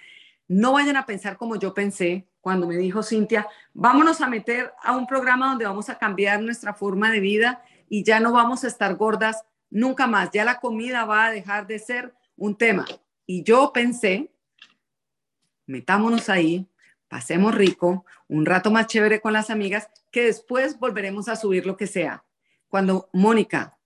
No 0.47 0.73
vayan 0.73 0.95
a 0.95 1.05
pensar 1.05 1.37
como 1.37 1.55
yo 1.57 1.73
pensé, 1.73 2.25
cuando 2.41 2.67
me 2.67 2.77
dijo 2.77 3.03
Cintia, 3.03 3.47
vámonos 3.73 4.21
a 4.21 4.27
meter 4.27 4.73
a 4.81 4.95
un 4.95 5.07
programa 5.07 5.49
donde 5.49 5.65
vamos 5.65 5.89
a 5.89 5.97
cambiar 5.97 6.41
nuestra 6.41 6.73
forma 6.73 7.11
de 7.11 7.19
vida 7.19 7.63
y 7.89 8.03
ya 8.03 8.19
no 8.19 8.31
vamos 8.31 8.63
a 8.63 8.67
estar 8.67 8.95
gordas 8.95 9.43
nunca 9.69 10.07
más, 10.07 10.31
ya 10.31 10.45
la 10.45 10.59
comida 10.59 11.05
va 11.05 11.25
a 11.25 11.31
dejar 11.31 11.67
de 11.67 11.79
ser 11.79 12.13
un 12.35 12.57
tema. 12.57 12.85
Y 13.25 13.43
yo 13.43 13.71
pensé, 13.73 14.31
metámonos 15.65 16.29
ahí, 16.29 16.67
pasemos 17.07 17.53
rico, 17.53 18.05
un 18.27 18.45
rato 18.45 18.71
más 18.71 18.87
chévere 18.87 19.19
con 19.19 19.33
las 19.33 19.49
amigas, 19.49 19.89
que 20.11 20.25
después 20.25 20.79
volveremos 20.79 21.27
a 21.27 21.35
subir 21.35 21.65
lo 21.65 21.77
que 21.77 21.87
sea. 21.87 22.23
Cuando 22.67 23.09
Mónica 23.13 23.77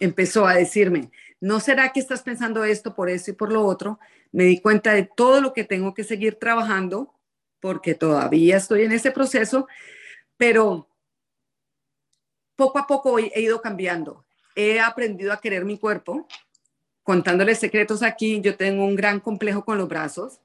empezó 0.00 0.46
a 0.46 0.54
decirme, 0.54 1.10
¿no 1.40 1.60
será 1.60 1.92
que 1.92 2.00
estás 2.00 2.22
pensando 2.22 2.64
esto 2.64 2.94
por 2.94 3.08
eso 3.08 3.30
y 3.30 3.34
por 3.34 3.52
lo 3.52 3.64
otro? 3.64 3.98
Me 4.32 4.44
di 4.44 4.60
cuenta 4.60 4.92
de 4.92 5.04
todo 5.04 5.40
lo 5.40 5.52
que 5.52 5.64
tengo 5.64 5.94
que 5.94 6.04
seguir 6.04 6.38
trabajando 6.38 7.14
porque 7.62 7.94
todavía 7.94 8.56
estoy 8.56 8.82
en 8.82 8.90
ese 8.90 9.12
proceso, 9.12 9.68
pero 10.36 10.88
poco 12.56 12.80
a 12.80 12.88
poco 12.88 13.20
he 13.20 13.40
ido 13.40 13.62
cambiando. 13.62 14.24
He 14.56 14.80
aprendido 14.80 15.32
a 15.32 15.40
querer 15.40 15.64
mi 15.64 15.78
cuerpo. 15.78 16.26
Contándoles 17.04 17.60
secretos 17.60 18.02
aquí, 18.02 18.40
yo 18.40 18.56
tengo 18.56 18.84
un 18.84 18.96
gran 18.96 19.20
complejo 19.20 19.64
con 19.64 19.78
los 19.78 19.88
brazos. 19.88 20.40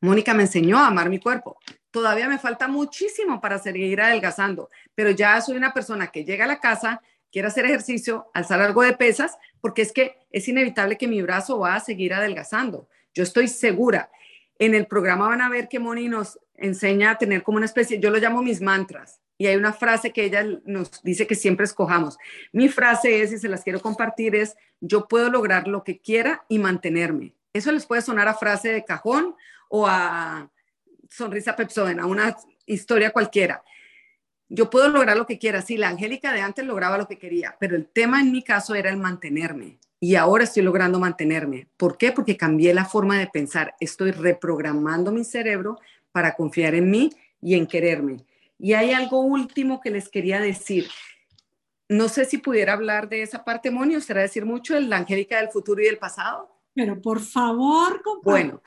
Mónica 0.00 0.34
me 0.34 0.42
enseñó 0.42 0.78
a 0.78 0.88
amar 0.88 1.08
mi 1.08 1.20
cuerpo. 1.20 1.58
Todavía 1.92 2.28
me 2.28 2.40
falta 2.40 2.66
muchísimo 2.66 3.40
para 3.40 3.60
seguir 3.60 4.00
adelgazando, 4.00 4.68
pero 4.96 5.10
ya 5.10 5.40
soy 5.40 5.56
una 5.56 5.72
persona 5.72 6.08
que 6.08 6.24
llega 6.24 6.44
a 6.44 6.48
la 6.48 6.58
casa, 6.58 7.02
quiere 7.30 7.46
hacer 7.46 7.66
ejercicio, 7.66 8.26
alzar 8.34 8.60
algo 8.60 8.82
de 8.82 8.94
pesas, 8.94 9.38
porque 9.60 9.82
es 9.82 9.92
que 9.92 10.18
es 10.30 10.48
inevitable 10.48 10.98
que 10.98 11.06
mi 11.06 11.22
brazo 11.22 11.60
va 11.60 11.76
a 11.76 11.80
seguir 11.80 12.14
adelgazando. 12.14 12.88
Yo 13.14 13.22
estoy 13.22 13.46
segura. 13.46 14.10
En 14.58 14.74
el 14.74 14.86
programa 14.86 15.28
van 15.28 15.42
a 15.42 15.48
ver 15.48 15.68
que 15.68 15.78
Moni 15.78 16.08
nos 16.08 16.38
enseña 16.54 17.10
a 17.10 17.18
tener 17.18 17.42
como 17.42 17.56
una 17.56 17.66
especie, 17.66 18.00
yo 18.00 18.10
lo 18.10 18.18
llamo 18.18 18.42
mis 18.42 18.60
mantras, 18.60 19.20
y 19.38 19.46
hay 19.46 19.56
una 19.56 19.72
frase 19.72 20.12
que 20.12 20.24
ella 20.24 20.44
nos 20.64 21.02
dice 21.02 21.26
que 21.26 21.34
siempre 21.34 21.64
escojamos. 21.64 22.16
Mi 22.52 22.68
frase 22.68 23.22
es, 23.22 23.32
y 23.32 23.38
se 23.38 23.48
las 23.48 23.62
quiero 23.62 23.80
compartir, 23.80 24.34
es, 24.34 24.56
yo 24.80 25.08
puedo 25.08 25.30
lograr 25.30 25.68
lo 25.68 25.84
que 25.84 25.98
quiera 25.98 26.44
y 26.48 26.58
mantenerme. 26.58 27.34
Eso 27.52 27.70
les 27.72 27.86
puede 27.86 28.02
sonar 28.02 28.28
a 28.28 28.34
frase 28.34 28.72
de 28.72 28.84
cajón 28.84 29.34
o 29.68 29.86
a 29.86 30.50
sonrisa 31.10 31.54
pepsodena, 31.54 32.06
una 32.06 32.36
historia 32.64 33.10
cualquiera. 33.10 33.62
Yo 34.48 34.70
puedo 34.70 34.88
lograr 34.88 35.16
lo 35.16 35.26
que 35.26 35.38
quiera. 35.38 35.60
Sí, 35.60 35.76
la 35.76 35.88
Angélica 35.88 36.32
de 36.32 36.40
antes 36.40 36.64
lograba 36.64 36.98
lo 36.98 37.08
que 37.08 37.18
quería, 37.18 37.56
pero 37.58 37.76
el 37.76 37.86
tema 37.86 38.20
en 38.20 38.32
mi 38.32 38.42
caso 38.42 38.74
era 38.74 38.90
el 38.90 38.96
mantenerme 38.96 39.78
y 40.00 40.14
ahora 40.14 40.44
estoy 40.44 40.62
logrando 40.62 40.98
mantenerme. 40.98 41.68
¿Por 41.76 41.96
qué? 41.96 42.12
Porque 42.12 42.36
cambié 42.36 42.74
la 42.74 42.84
forma 42.84 43.18
de 43.18 43.28
pensar. 43.28 43.74
Estoy 43.80 44.10
reprogramando 44.10 45.10
mi 45.10 45.24
cerebro 45.24 45.78
para 46.12 46.34
confiar 46.34 46.74
en 46.74 46.90
mí 46.90 47.10
y 47.40 47.54
en 47.54 47.66
quererme. 47.66 48.24
Y 48.58 48.74
hay 48.74 48.92
algo 48.92 49.20
último 49.20 49.80
que 49.80 49.90
les 49.90 50.08
quería 50.08 50.40
decir. 50.40 50.86
No 51.88 52.08
sé 52.08 52.24
si 52.24 52.38
pudiera 52.38 52.72
hablar 52.72 53.08
de 53.08 53.22
esa 53.22 53.44
parte, 53.44 53.70
Moni, 53.70 54.00
será 54.00 54.22
decir 54.22 54.44
mucho 54.44 54.74
de 54.74 54.82
la 54.82 54.96
Angélica 54.98 55.38
del 55.38 55.50
futuro 55.50 55.80
y 55.80 55.86
del 55.86 55.98
pasado. 55.98 56.50
Pero 56.74 57.00
por 57.00 57.20
favor, 57.20 58.02
Bueno, 58.22 58.62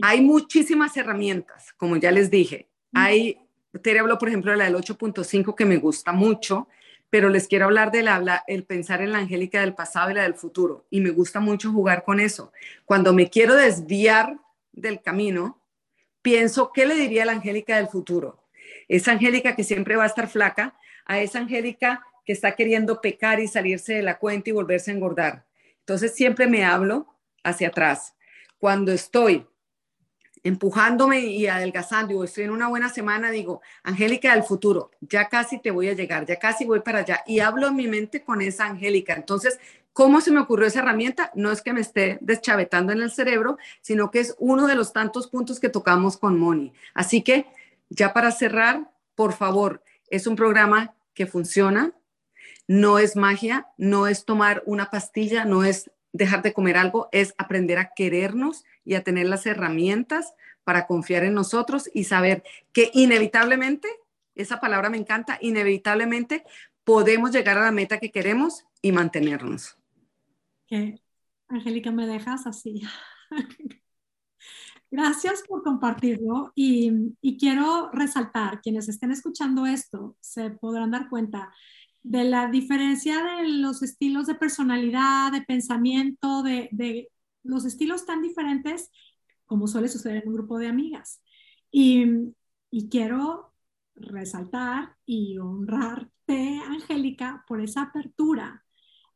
hay 0.00 0.20
muchísimas 0.22 0.96
herramientas, 0.96 1.72
como 1.76 1.96
ya 1.96 2.10
les 2.10 2.30
dije. 2.30 2.68
Hay, 2.94 3.38
Tere 3.82 3.98
habló, 3.98 4.16
por 4.16 4.28
ejemplo, 4.28 4.52
de 4.52 4.56
la 4.56 4.64
del 4.64 4.76
8.5 4.76 5.54
que 5.54 5.66
me 5.66 5.76
gusta 5.76 6.12
mucho 6.12 6.68
pero 7.10 7.28
les 7.28 7.48
quiero 7.48 7.66
hablar 7.66 7.90
del 7.92 8.08
habla, 8.08 8.44
el 8.46 8.64
pensar 8.64 9.00
en 9.00 9.12
la 9.12 9.18
Angélica 9.18 9.60
del 9.60 9.74
pasado 9.74 10.10
y 10.10 10.14
la 10.14 10.22
del 10.22 10.34
futuro. 10.34 10.86
Y 10.90 11.00
me 11.00 11.10
gusta 11.10 11.40
mucho 11.40 11.72
jugar 11.72 12.04
con 12.04 12.20
eso. 12.20 12.52
Cuando 12.84 13.12
me 13.12 13.30
quiero 13.30 13.54
desviar 13.54 14.38
del 14.72 15.00
camino, 15.00 15.60
pienso, 16.22 16.72
¿qué 16.72 16.86
le 16.86 16.94
diría 16.94 17.22
a 17.22 17.26
la 17.26 17.32
Angélica 17.32 17.76
del 17.76 17.88
futuro? 17.88 18.42
Esa 18.88 19.12
Angélica 19.12 19.54
que 19.54 19.64
siempre 19.64 19.96
va 19.96 20.04
a 20.04 20.08
estar 20.08 20.28
flaca, 20.28 20.76
a 21.04 21.20
esa 21.20 21.38
Angélica 21.38 22.04
que 22.24 22.32
está 22.32 22.56
queriendo 22.56 23.00
pecar 23.00 23.38
y 23.38 23.46
salirse 23.46 23.94
de 23.94 24.02
la 24.02 24.18
cuenta 24.18 24.50
y 24.50 24.52
volverse 24.52 24.90
a 24.90 24.94
engordar. 24.94 25.46
Entonces 25.80 26.14
siempre 26.14 26.48
me 26.48 26.64
hablo 26.64 27.06
hacia 27.44 27.68
atrás. 27.68 28.14
Cuando 28.58 28.92
estoy 28.92 29.46
empujándome 30.46 31.20
y 31.20 31.46
adelgazando 31.46 32.14
y 32.14 32.24
estoy 32.24 32.44
en 32.44 32.50
una 32.50 32.68
buena 32.68 32.88
semana, 32.88 33.30
digo, 33.30 33.62
Angélica 33.82 34.32
del 34.32 34.44
futuro, 34.44 34.90
ya 35.00 35.28
casi 35.28 35.58
te 35.58 35.70
voy 35.70 35.88
a 35.88 35.94
llegar, 35.94 36.24
ya 36.24 36.38
casi 36.38 36.64
voy 36.64 36.80
para 36.80 37.00
allá 37.00 37.22
y 37.26 37.40
hablo 37.40 37.68
en 37.68 37.76
mi 37.76 37.88
mente 37.88 38.22
con 38.22 38.40
esa 38.40 38.66
Angélica. 38.66 39.14
Entonces, 39.14 39.58
¿cómo 39.92 40.20
se 40.20 40.30
me 40.30 40.40
ocurrió 40.40 40.66
esa 40.66 40.80
herramienta? 40.80 41.32
No 41.34 41.50
es 41.50 41.62
que 41.62 41.72
me 41.72 41.80
esté 41.80 42.18
deschavetando 42.20 42.92
en 42.92 43.02
el 43.02 43.10
cerebro, 43.10 43.58
sino 43.80 44.10
que 44.10 44.20
es 44.20 44.36
uno 44.38 44.66
de 44.66 44.76
los 44.76 44.92
tantos 44.92 45.26
puntos 45.26 45.58
que 45.58 45.68
tocamos 45.68 46.16
con 46.16 46.38
Moni. 46.38 46.72
Así 46.94 47.22
que, 47.22 47.46
ya 47.88 48.12
para 48.12 48.30
cerrar, 48.30 48.90
por 49.14 49.32
favor, 49.32 49.82
Es 50.08 50.28
un 50.28 50.36
programa 50.36 50.94
que 51.14 51.26
funciona, 51.26 51.92
no 52.68 52.98
es 52.98 53.16
magia, 53.16 53.66
no 53.76 54.06
es 54.06 54.24
tomar 54.24 54.62
una 54.66 54.90
pastilla, 54.90 55.44
no 55.44 55.64
es 55.64 55.90
dejar 56.12 56.42
de 56.42 56.52
comer 56.52 56.76
algo, 56.76 57.08
es 57.12 57.34
aprender 57.38 57.78
a 57.78 57.92
querernos 57.94 58.64
y 58.86 58.94
a 58.94 59.04
tener 59.04 59.26
las 59.26 59.44
herramientas 59.44 60.32
para 60.64 60.86
confiar 60.86 61.24
en 61.24 61.34
nosotros 61.34 61.90
y 61.92 62.04
saber 62.04 62.42
que 62.72 62.90
inevitablemente, 62.94 63.88
esa 64.34 64.60
palabra 64.60 64.88
me 64.88 64.96
encanta, 64.96 65.38
inevitablemente 65.40 66.44
podemos 66.84 67.32
llegar 67.32 67.58
a 67.58 67.64
la 67.64 67.72
meta 67.72 67.98
que 67.98 68.10
queremos 68.10 68.64
y 68.80 68.92
mantenernos. 68.92 69.76
Que, 70.66 71.00
Angélica, 71.48 71.90
me 71.90 72.06
dejas 72.06 72.46
así. 72.46 72.82
Gracias 74.90 75.42
por 75.46 75.62
compartirlo 75.62 76.52
y, 76.54 77.12
y, 77.20 77.36
quiero 77.38 77.90
resaltar, 77.92 78.60
quienes 78.60 78.88
estén 78.88 79.10
escuchando 79.10 79.66
esto 79.66 80.16
se 80.20 80.50
podrán 80.50 80.92
dar 80.92 81.08
cuenta 81.08 81.52
de 82.04 82.22
la 82.22 82.46
diferencia 82.46 83.22
de 83.22 83.48
los 83.48 83.82
estilos 83.82 84.28
de 84.28 84.36
personalidad, 84.36 85.32
de 85.32 85.42
pensamiento, 85.42 86.44
de, 86.44 86.68
de 86.70 87.10
los 87.46 87.64
estilos 87.64 88.06
tan 88.06 88.22
diferentes 88.22 88.90
como 89.46 89.66
suele 89.68 89.88
suceder 89.88 90.22
en 90.22 90.28
un 90.28 90.34
grupo 90.34 90.58
de 90.58 90.68
amigas. 90.68 91.22
Y, 91.70 92.04
y 92.70 92.88
quiero 92.88 93.52
resaltar 93.94 94.96
y 95.06 95.38
honrarte, 95.38 96.60
Angélica, 96.66 97.44
por 97.48 97.60
esa 97.60 97.82
apertura 97.82 98.64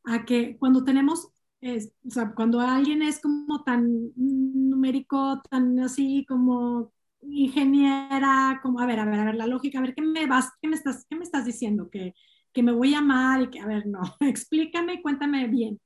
a 0.04 0.24
que 0.24 0.56
cuando 0.58 0.84
tenemos 0.84 1.28
es, 1.60 1.92
o 2.06 2.10
sea, 2.10 2.32
cuando 2.34 2.60
alguien 2.60 3.02
es 3.02 3.20
como 3.20 3.62
tan 3.64 4.12
numérico, 4.16 5.42
tan 5.50 5.78
así 5.80 6.24
como 6.28 6.92
ingeniera, 7.22 8.60
como, 8.62 8.80
a 8.80 8.86
ver, 8.86 9.00
a 9.00 9.04
ver, 9.04 9.20
a 9.20 9.24
ver, 9.26 9.34
la 9.34 9.46
lógica, 9.46 9.78
a 9.78 9.82
ver, 9.82 9.94
¿qué 9.94 10.02
me 10.02 10.26
vas, 10.26 10.50
qué 10.62 10.68
me 10.68 10.76
estás, 10.76 11.06
qué 11.08 11.16
me 11.16 11.24
estás 11.24 11.44
diciendo? 11.44 11.90
Que, 11.90 12.14
que 12.52 12.62
me 12.62 12.72
voy 12.72 12.94
a 12.94 12.98
amar 12.98 13.42
y 13.42 13.50
que, 13.50 13.60
a 13.60 13.66
ver, 13.66 13.86
no, 13.86 14.00
explícame, 14.20 15.02
cuéntame 15.02 15.46
bien. 15.48 15.80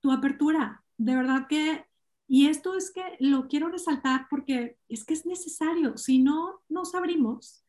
Tu 0.00 0.12
apertura, 0.12 0.83
de 0.96 1.16
verdad 1.16 1.46
que, 1.48 1.84
y 2.26 2.46
esto 2.46 2.76
es 2.76 2.92
que 2.92 3.02
lo 3.20 3.48
quiero 3.48 3.68
resaltar 3.68 4.26
porque 4.30 4.78
es 4.88 5.04
que 5.04 5.14
es 5.14 5.26
necesario, 5.26 5.96
si 5.96 6.18
no 6.20 6.62
nos 6.68 6.94
abrimos, 6.94 7.64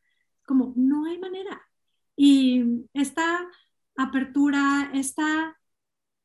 como 0.46 0.72
no 0.76 1.06
hay 1.06 1.18
manera. 1.18 1.60
Y 2.16 2.86
esta 2.94 3.46
apertura, 3.96 4.90
esta, 4.94 5.58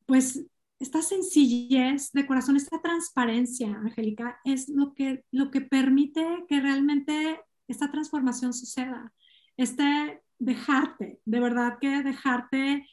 pues 0.06 0.46
esta 0.78 1.02
sencillez 1.02 2.10
de 2.12 2.26
corazón, 2.26 2.56
esta 2.56 2.80
transparencia, 2.80 3.68
Angélica, 3.68 4.40
es 4.44 4.68
lo 4.68 4.94
que, 4.94 5.24
lo 5.30 5.50
que 5.50 5.60
permite 5.60 6.44
que 6.48 6.60
realmente 6.60 7.40
esta 7.68 7.90
transformación 7.90 8.52
suceda. 8.52 9.12
Este 9.56 10.22
dejarte, 10.38 11.20
de 11.24 11.40
verdad 11.40 11.78
que 11.80 12.02
dejarte, 12.02 12.86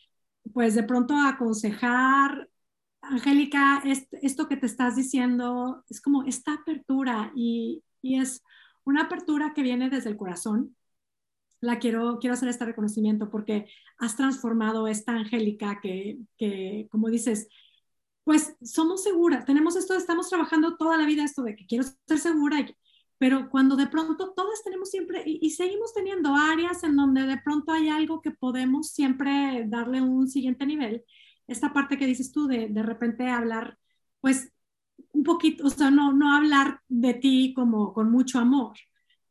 pues 0.53 0.75
de 0.75 0.83
pronto 0.83 1.15
aconsejar, 1.15 2.48
Angélica, 3.01 3.81
esto 4.21 4.47
que 4.47 4.57
te 4.57 4.65
estás 4.65 4.95
diciendo 4.95 5.83
es 5.89 6.01
como 6.01 6.23
esta 6.23 6.53
apertura 6.53 7.31
y, 7.35 7.83
y, 8.01 8.19
es 8.19 8.43
una 8.83 9.03
apertura 9.03 9.53
que 9.53 9.63
viene 9.63 9.89
desde 9.89 10.09
el 10.09 10.17
corazón. 10.17 10.75
La 11.61 11.79
quiero, 11.79 12.19
quiero 12.19 12.35
hacer 12.35 12.49
este 12.49 12.65
reconocimiento 12.65 13.29
porque 13.29 13.67
has 13.97 14.15
transformado 14.15 14.87
esta 14.87 15.13
Angélica 15.13 15.79
que, 15.81 16.19
que 16.37 16.87
como 16.91 17.09
dices, 17.09 17.49
pues 18.23 18.55
somos 18.61 19.03
seguras, 19.03 19.45
tenemos 19.45 19.75
esto, 19.75 19.95
estamos 19.95 20.29
trabajando 20.29 20.77
toda 20.77 20.97
la 20.97 21.05
vida 21.05 21.23
esto 21.23 21.41
de 21.43 21.55
que 21.55 21.65
quiero 21.65 21.83
ser 22.07 22.19
segura, 22.19 22.65
pero 23.17 23.49
cuando 23.49 23.75
de 23.75 23.87
pronto 23.87 24.33
todas 24.35 24.63
tenemos 24.63 24.89
siempre, 24.89 25.23
y, 25.25 25.49
seguimos 25.49 25.93
teniendo 25.93 26.35
áreas 26.35 26.83
en 26.83 26.95
donde 26.95 27.23
de 27.23 27.37
pronto 27.37 27.71
hay 27.73 27.89
algo 27.89 28.21
que 28.21 28.31
podemos 28.31 28.91
siempre 28.91 29.65
darle 29.67 30.01
un 30.01 30.27
siguiente 30.27 30.65
nivel, 30.65 31.03
esta 31.49 31.73
parte 31.73 31.97
que 31.97 32.05
dices 32.05 32.31
tú 32.31 32.47
de 32.47 32.69
de 32.69 32.83
repente 32.83 33.27
hablar, 33.29 33.77
pues 34.21 34.51
un 35.13 35.23
poquito, 35.23 35.65
o 35.65 35.69
sea, 35.69 35.91
no, 35.91 36.13
no 36.13 36.35
hablar 36.35 36.81
de 36.87 37.13
ti 37.13 37.53
como 37.55 37.93
con 37.93 38.11
mucho 38.11 38.39
amor, 38.39 38.77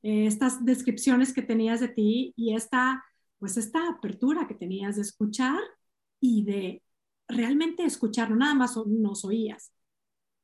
eh, 0.02 0.26
estas 0.26 0.64
descripciones 0.64 1.32
que 1.32 1.42
tenías 1.42 1.80
de 1.80 1.88
ti 1.88 2.32
y 2.36 2.54
esta, 2.54 3.04
pues 3.38 3.56
esta 3.56 3.88
apertura 3.88 4.46
que 4.46 4.54
tenías 4.54 4.96
de 4.96 5.02
escuchar 5.02 5.58
y 6.20 6.44
de 6.44 6.82
realmente 7.28 7.84
escuchar, 7.84 8.30
no 8.30 8.36
nada 8.36 8.54
más 8.54 8.76
nos 8.86 9.24
oías, 9.24 9.72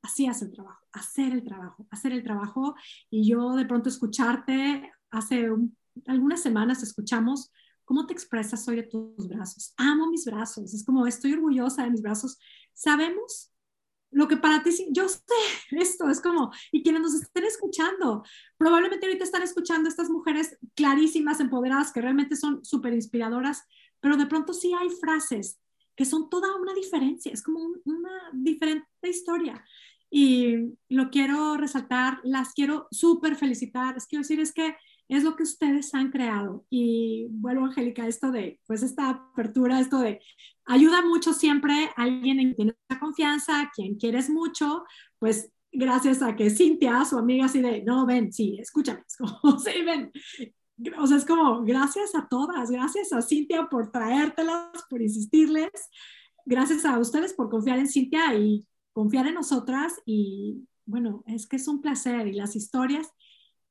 hacías 0.02 0.42
el 0.42 0.52
trabajo, 0.52 0.86
hacer 0.92 1.32
el 1.32 1.44
trabajo, 1.44 1.86
hacer 1.90 2.12
el 2.12 2.22
trabajo. 2.22 2.74
Y 3.10 3.28
yo 3.28 3.54
de 3.56 3.64
pronto 3.64 3.88
escucharte, 3.88 4.92
hace 5.10 5.48
algunas 6.06 6.42
semanas 6.42 6.82
escuchamos 6.82 7.50
cómo 7.84 8.06
te 8.06 8.12
expresas 8.12 8.66
hoy 8.68 8.76
de 8.76 8.82
tus 8.84 9.28
brazos. 9.28 9.74
Amo 9.76 10.08
mis 10.08 10.24
brazos, 10.24 10.72
es 10.72 10.84
como 10.84 11.06
estoy 11.06 11.32
orgullosa 11.32 11.84
de 11.84 11.90
mis 11.90 12.02
brazos. 12.02 12.38
Sabemos 12.72 13.54
lo 14.10 14.28
que 14.28 14.36
para 14.36 14.62
ti, 14.62 14.70
yo 14.90 15.08
sé 15.08 15.20
esto, 15.72 16.08
es 16.08 16.20
como, 16.20 16.52
y 16.72 16.82
quienes 16.82 17.02
nos 17.02 17.14
estén 17.14 17.44
escuchando, 17.44 18.22
probablemente 18.56 19.06
ahorita 19.06 19.24
están 19.24 19.42
escuchando 19.42 19.88
estas 19.88 20.08
mujeres 20.08 20.56
clarísimas, 20.74 21.40
empoderadas, 21.40 21.92
que 21.92 22.00
realmente 22.00 22.36
son 22.36 22.64
súper 22.64 22.94
inspiradoras, 22.94 23.64
pero 24.00 24.16
de 24.16 24.26
pronto 24.26 24.52
sí 24.52 24.72
hay 24.72 24.88
frases 24.88 25.60
que 25.96 26.04
son 26.04 26.28
toda 26.28 26.54
una 26.56 26.74
diferencia, 26.74 27.32
es 27.32 27.42
como 27.42 27.60
una 27.84 28.30
diferente 28.32 28.86
historia. 29.02 29.64
Y 30.10 30.76
lo 30.88 31.10
quiero 31.10 31.56
resaltar, 31.56 32.20
las 32.22 32.52
quiero 32.52 32.86
súper 32.90 33.36
felicitar, 33.36 33.94
les 33.94 34.06
quiero 34.06 34.22
decir 34.22 34.40
es 34.40 34.52
que 34.52 34.76
es 35.14 35.24
lo 35.24 35.36
que 35.36 35.42
ustedes 35.42 35.94
han 35.94 36.10
creado. 36.10 36.64
Y 36.70 37.26
vuelvo, 37.30 37.66
Angélica, 37.66 38.06
esto 38.06 38.30
de, 38.30 38.60
pues 38.66 38.82
esta 38.82 39.10
apertura, 39.10 39.80
esto 39.80 39.98
de, 39.98 40.20
ayuda 40.66 41.02
mucho 41.02 41.32
siempre 41.32 41.90
a 41.96 42.02
alguien 42.02 42.40
en 42.40 42.54
quien 42.54 42.68
tienes 42.68 43.00
confianza, 43.00 43.60
a 43.60 43.70
quien 43.70 43.96
quieres 43.96 44.30
mucho, 44.30 44.84
pues 45.18 45.50
gracias 45.72 46.22
a 46.22 46.36
que 46.36 46.50
Cintia, 46.50 47.04
su 47.04 47.18
amiga, 47.18 47.46
así 47.46 47.60
de, 47.60 47.82
no, 47.82 48.06
ven, 48.06 48.32
sí, 48.32 48.56
escúchame, 48.60 49.02
es 49.06 49.16
como, 49.16 49.58
sí, 49.58 49.82
ven, 49.84 50.10
o 50.98 51.06
sea, 51.06 51.16
es 51.16 51.24
como, 51.24 51.62
gracias 51.64 52.14
a 52.14 52.26
todas, 52.28 52.70
gracias 52.70 53.12
a 53.12 53.22
Cintia 53.22 53.68
por 53.68 53.90
traértelas, 53.90 54.84
por 54.88 55.02
insistirles, 55.02 55.70
gracias 56.46 56.84
a 56.84 56.98
ustedes 56.98 57.34
por 57.34 57.50
confiar 57.50 57.78
en 57.78 57.88
Cintia 57.88 58.34
y 58.34 58.66
confiar 58.92 59.26
en 59.26 59.34
nosotras 59.34 59.94
y 60.04 60.66
bueno, 60.86 61.24
es 61.26 61.46
que 61.46 61.56
es 61.56 61.66
un 61.66 61.80
placer 61.80 62.26
y 62.26 62.34
las 62.34 62.56
historias 62.56 63.08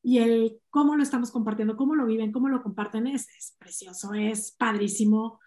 y 0.04 0.20
el 0.20 0.60
cómo 0.70 0.96
lo 0.96 1.04
estamos 1.04 1.32
compartiendo, 1.32 1.78
cómo 1.78 1.96
lo 1.96 2.06
viven, 2.06 2.32
cómo 2.32 2.50
lo 2.50 2.62
comparten 2.62 3.08
es, 3.08 3.28
es 3.38 3.56
precioso, 3.58 4.14
es 4.14 4.52
padrísimo. 4.52 5.40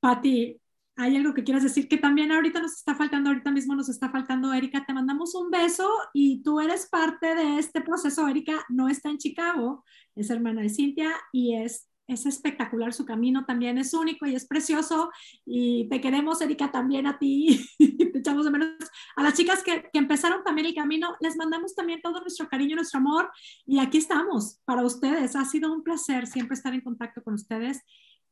Patti, 0.00 0.60
¿Hay 0.96 1.16
algo 1.16 1.32
que 1.32 1.42
quieras 1.42 1.62
decir 1.62 1.88
que 1.88 1.96
también 1.96 2.32
ahorita 2.32 2.60
nos 2.60 2.74
está 2.74 2.94
faltando, 2.94 3.30
ahorita 3.30 3.50
mismo 3.50 3.74
nos 3.74 3.88
está 3.88 4.10
faltando, 4.10 4.52
Erika? 4.52 4.84
Te 4.84 4.92
mandamos 4.92 5.34
un 5.34 5.50
beso 5.50 5.88
y 6.12 6.42
tú 6.42 6.60
eres 6.60 6.86
parte 6.86 7.34
de 7.34 7.58
este 7.58 7.80
proceso. 7.80 8.28
Erika 8.28 8.64
no 8.68 8.88
está 8.88 9.08
en 9.08 9.16
Chicago, 9.16 9.84
es 10.14 10.28
hermana 10.28 10.60
de 10.60 10.68
Cintia 10.68 11.10
y 11.32 11.56
es, 11.56 11.88
es 12.06 12.26
espectacular 12.26 12.92
su 12.92 13.04
camino, 13.04 13.44
también 13.44 13.78
es 13.78 13.94
único 13.94 14.26
y 14.26 14.34
es 14.34 14.46
precioso. 14.46 15.10
Y 15.44 15.88
te 15.88 16.00
queremos, 16.00 16.40
Erika, 16.40 16.70
también 16.70 17.06
a 17.06 17.18
ti. 17.18 17.64
te 17.78 18.18
echamos 18.18 18.44
de 18.44 18.50
menos. 18.50 18.76
A 19.16 19.22
las 19.22 19.34
chicas 19.34 19.62
que, 19.62 19.88
que 19.92 19.98
empezaron 19.98 20.42
también 20.44 20.66
el 20.66 20.74
camino, 20.74 21.16
les 21.20 21.36
mandamos 21.36 21.74
también 21.74 22.00
todo 22.02 22.20
nuestro 22.20 22.48
cariño, 22.48 22.76
nuestro 22.76 23.00
amor 23.00 23.30
y 23.66 23.78
aquí 23.78 23.98
estamos 23.98 24.60
para 24.64 24.84
ustedes. 24.84 25.36
Ha 25.36 25.44
sido 25.44 25.72
un 25.72 25.82
placer 25.82 26.26
siempre 26.26 26.54
estar 26.54 26.74
en 26.74 26.80
contacto 26.80 27.22
con 27.22 27.34
ustedes 27.34 27.82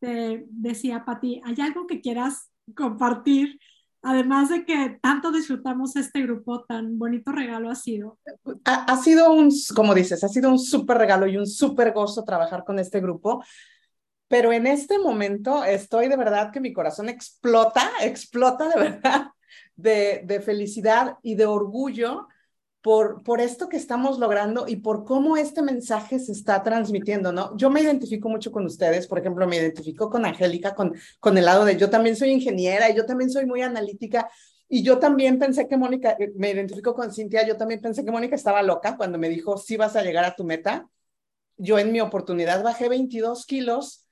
te 0.01 0.47
decía, 0.49 1.05
Pati, 1.05 1.41
¿hay 1.45 1.61
algo 1.61 1.87
que 1.87 2.01
quieras 2.01 2.51
compartir? 2.75 3.61
Además 4.03 4.49
de 4.49 4.65
que 4.65 4.99
tanto 5.03 5.31
disfrutamos 5.31 5.95
este 5.97 6.23
grupo, 6.23 6.65
tan 6.65 6.99
bonito 6.99 7.33
regalo 7.33 7.71
ha 7.71 7.75
sido. 7.75 8.19
Ha, 8.65 8.97
sido 8.97 9.33
un, 9.33 9.51
como 9.75 9.95
dices, 9.95 10.25
ha 10.25 10.29
sido 10.29 10.51
un 10.51 10.59
súper 10.59 10.97
regalo 10.97 11.27
y 11.27 11.37
un 11.37 11.47
súper 11.47 11.93
gozo 11.93 12.25
trabajar 12.25 12.65
con 12.65 12.79
este 12.79 13.01
grupo. 13.01 13.45
Pero 14.27 14.53
en 14.53 14.67
este 14.67 14.99
momento 14.99 15.65
estoy 15.65 16.09
de 16.09 16.17
verdad 16.17 16.51
que 16.51 16.61
mi 16.61 16.73
corazón 16.73 17.09
explota, 17.09 17.91
explota 18.01 18.69
de 18.69 18.81
verdad 18.81 19.27
de, 19.77 20.23
de 20.25 20.41
felicidad 20.41 21.19
y 21.23 21.35
de 21.35 21.47
orgullo 21.47 22.29
por, 22.83 23.23
por 23.23 23.41
esto 23.41 23.69
que 23.69 23.77
estamos 23.77 24.19
logrando 24.19 24.67
y 24.67 24.77
por 24.77 25.05
cómo 25.05 25.37
este 25.37 25.63
mensaje 25.63 26.19
se 26.19 26.33
está 26.33 26.63
transmitiendo, 26.63 27.33
¿no? 27.33 27.57
Yo 27.57 27.69
me 27.69 27.83
identifico 27.83 28.29
mucho 28.29 28.51
con 28.51 28.65
ustedes, 28.65 29.07
por 29.07 29.19
ejemplo, 29.19 29.47
me 29.47 29.57
identifico 29.57 30.09
con 30.09 30.25
Angélica, 30.25 30.75
con, 30.75 30.95
con 31.19 31.37
el 31.37 31.45
lado 31.45 31.65
de 31.65 31.77
yo 31.77 31.91
también 31.91 32.17
soy 32.17 32.31
ingeniera 32.31 32.89
y 32.91 32.97
yo 32.97 33.05
también 33.05 33.31
soy 33.31 33.45
muy 33.45 33.63
analítica. 33.63 34.31
Y 34.69 34.83
yo 34.83 34.99
también 34.99 35.39
pensé 35.39 35.69
que 35.69 35.77
Mónica, 35.77 36.17
eh, 36.19 36.33
me 36.37 36.51
identifico 36.51 36.95
con 36.95 37.13
Cintia, 37.13 37.47
yo 37.47 37.57
también 37.57 37.81
pensé 37.81 38.05
que 38.05 38.13
Mónica 38.13 38.37
estaba 38.37 38.63
loca 38.63 38.97
cuando 38.97 39.19
me 39.19 39.29
dijo, 39.29 39.59
sí 39.59 39.77
vas 39.77 39.97
a 39.97 40.03
llegar 40.03 40.25
a 40.25 40.37
tu 40.37 40.45
meta. 40.45 40.89
Yo 41.57 41.79
en 41.79 41.93
mi 41.93 42.01
oportunidad 42.01 42.63
bajé 42.63 42.89
22 42.89 43.45
kilos 43.45 44.07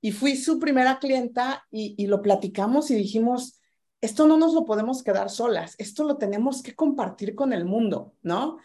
y 0.00 0.12
fui 0.12 0.36
su 0.36 0.58
primera 0.58 1.00
clienta 1.00 1.66
y, 1.70 1.94
y 1.98 2.06
lo 2.06 2.22
platicamos 2.22 2.90
y 2.90 2.94
dijimos, 2.94 3.55
esto 4.00 4.26
no 4.26 4.36
nos 4.36 4.54
lo 4.54 4.64
podemos 4.64 5.02
quedar 5.02 5.30
solas, 5.30 5.74
esto 5.78 6.04
lo 6.04 6.16
tenemos 6.16 6.62
que 6.62 6.74
compartir 6.74 7.34
con 7.34 7.52
el 7.52 7.64
mundo, 7.64 8.14
¿no? 8.22 8.58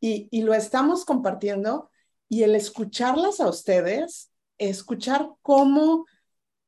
Y, 0.00 0.42
lo 0.42 0.54
estamos 0.54 1.04
compartiendo 1.04 1.90
y 2.28 2.44
el 2.44 2.54
escucharlas 2.54 3.40
a 3.40 3.48
ustedes 3.48 4.30
escuchar 4.58 5.30
cómo, 5.42 6.06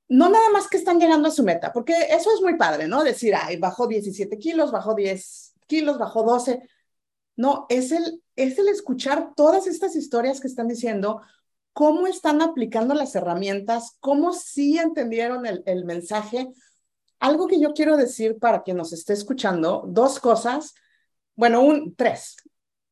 no 0.09 0.29
nada 0.29 0.51
más 0.51 0.69
que 0.69 0.77
están 0.77 0.99
llegando 0.99 1.29
a 1.29 1.33
su 1.33 1.45
meta, 1.45 1.73
porque 1.73 1.95
eso 2.11 2.35
es 2.35 2.43
muy 2.43 2.57
padre, 2.57 2.89
¿no? 2.89 3.05
Decir, 3.05 3.35
ay, 3.35 3.59
bajó 3.59 3.87
17 3.87 4.39
kilos, 4.39 4.73
bajó 4.73 4.95
10 4.95 5.55
kilos, 5.67 5.99
bajó 5.99 6.25
12. 6.25 6.69
No, 7.37 7.67
es 7.69 7.93
el, 7.93 8.23
es 8.35 8.59
el 8.59 8.69
escuchar 8.69 9.35
todas 9.37 9.69
estas 9.69 9.95
historias 9.95 10.41
que 10.41 10.49
están 10.49 10.67
diciendo, 10.67 11.21
cómo 11.73 12.09
están 12.09 12.43
aplicando 12.43 12.95
las 12.95 13.15
herramientas, 13.15 13.97
cómo 14.01 14.33
sí 14.33 14.79
entendieron 14.79 15.47
el, 15.47 15.63
el 15.67 15.85
mensaje. 15.85 16.49
Algo 17.21 17.47
que 17.47 17.61
yo 17.61 17.73
quiero 17.73 17.97
decir 17.97 18.39
para 18.39 18.63
quien 18.63 18.77
nos 18.77 18.93
esté 18.93 19.13
escuchando, 19.13 19.85
dos 19.89 20.21
cosas, 20.21 20.75
bueno, 21.35 21.63
un, 21.63 21.95
tres. 21.95 22.37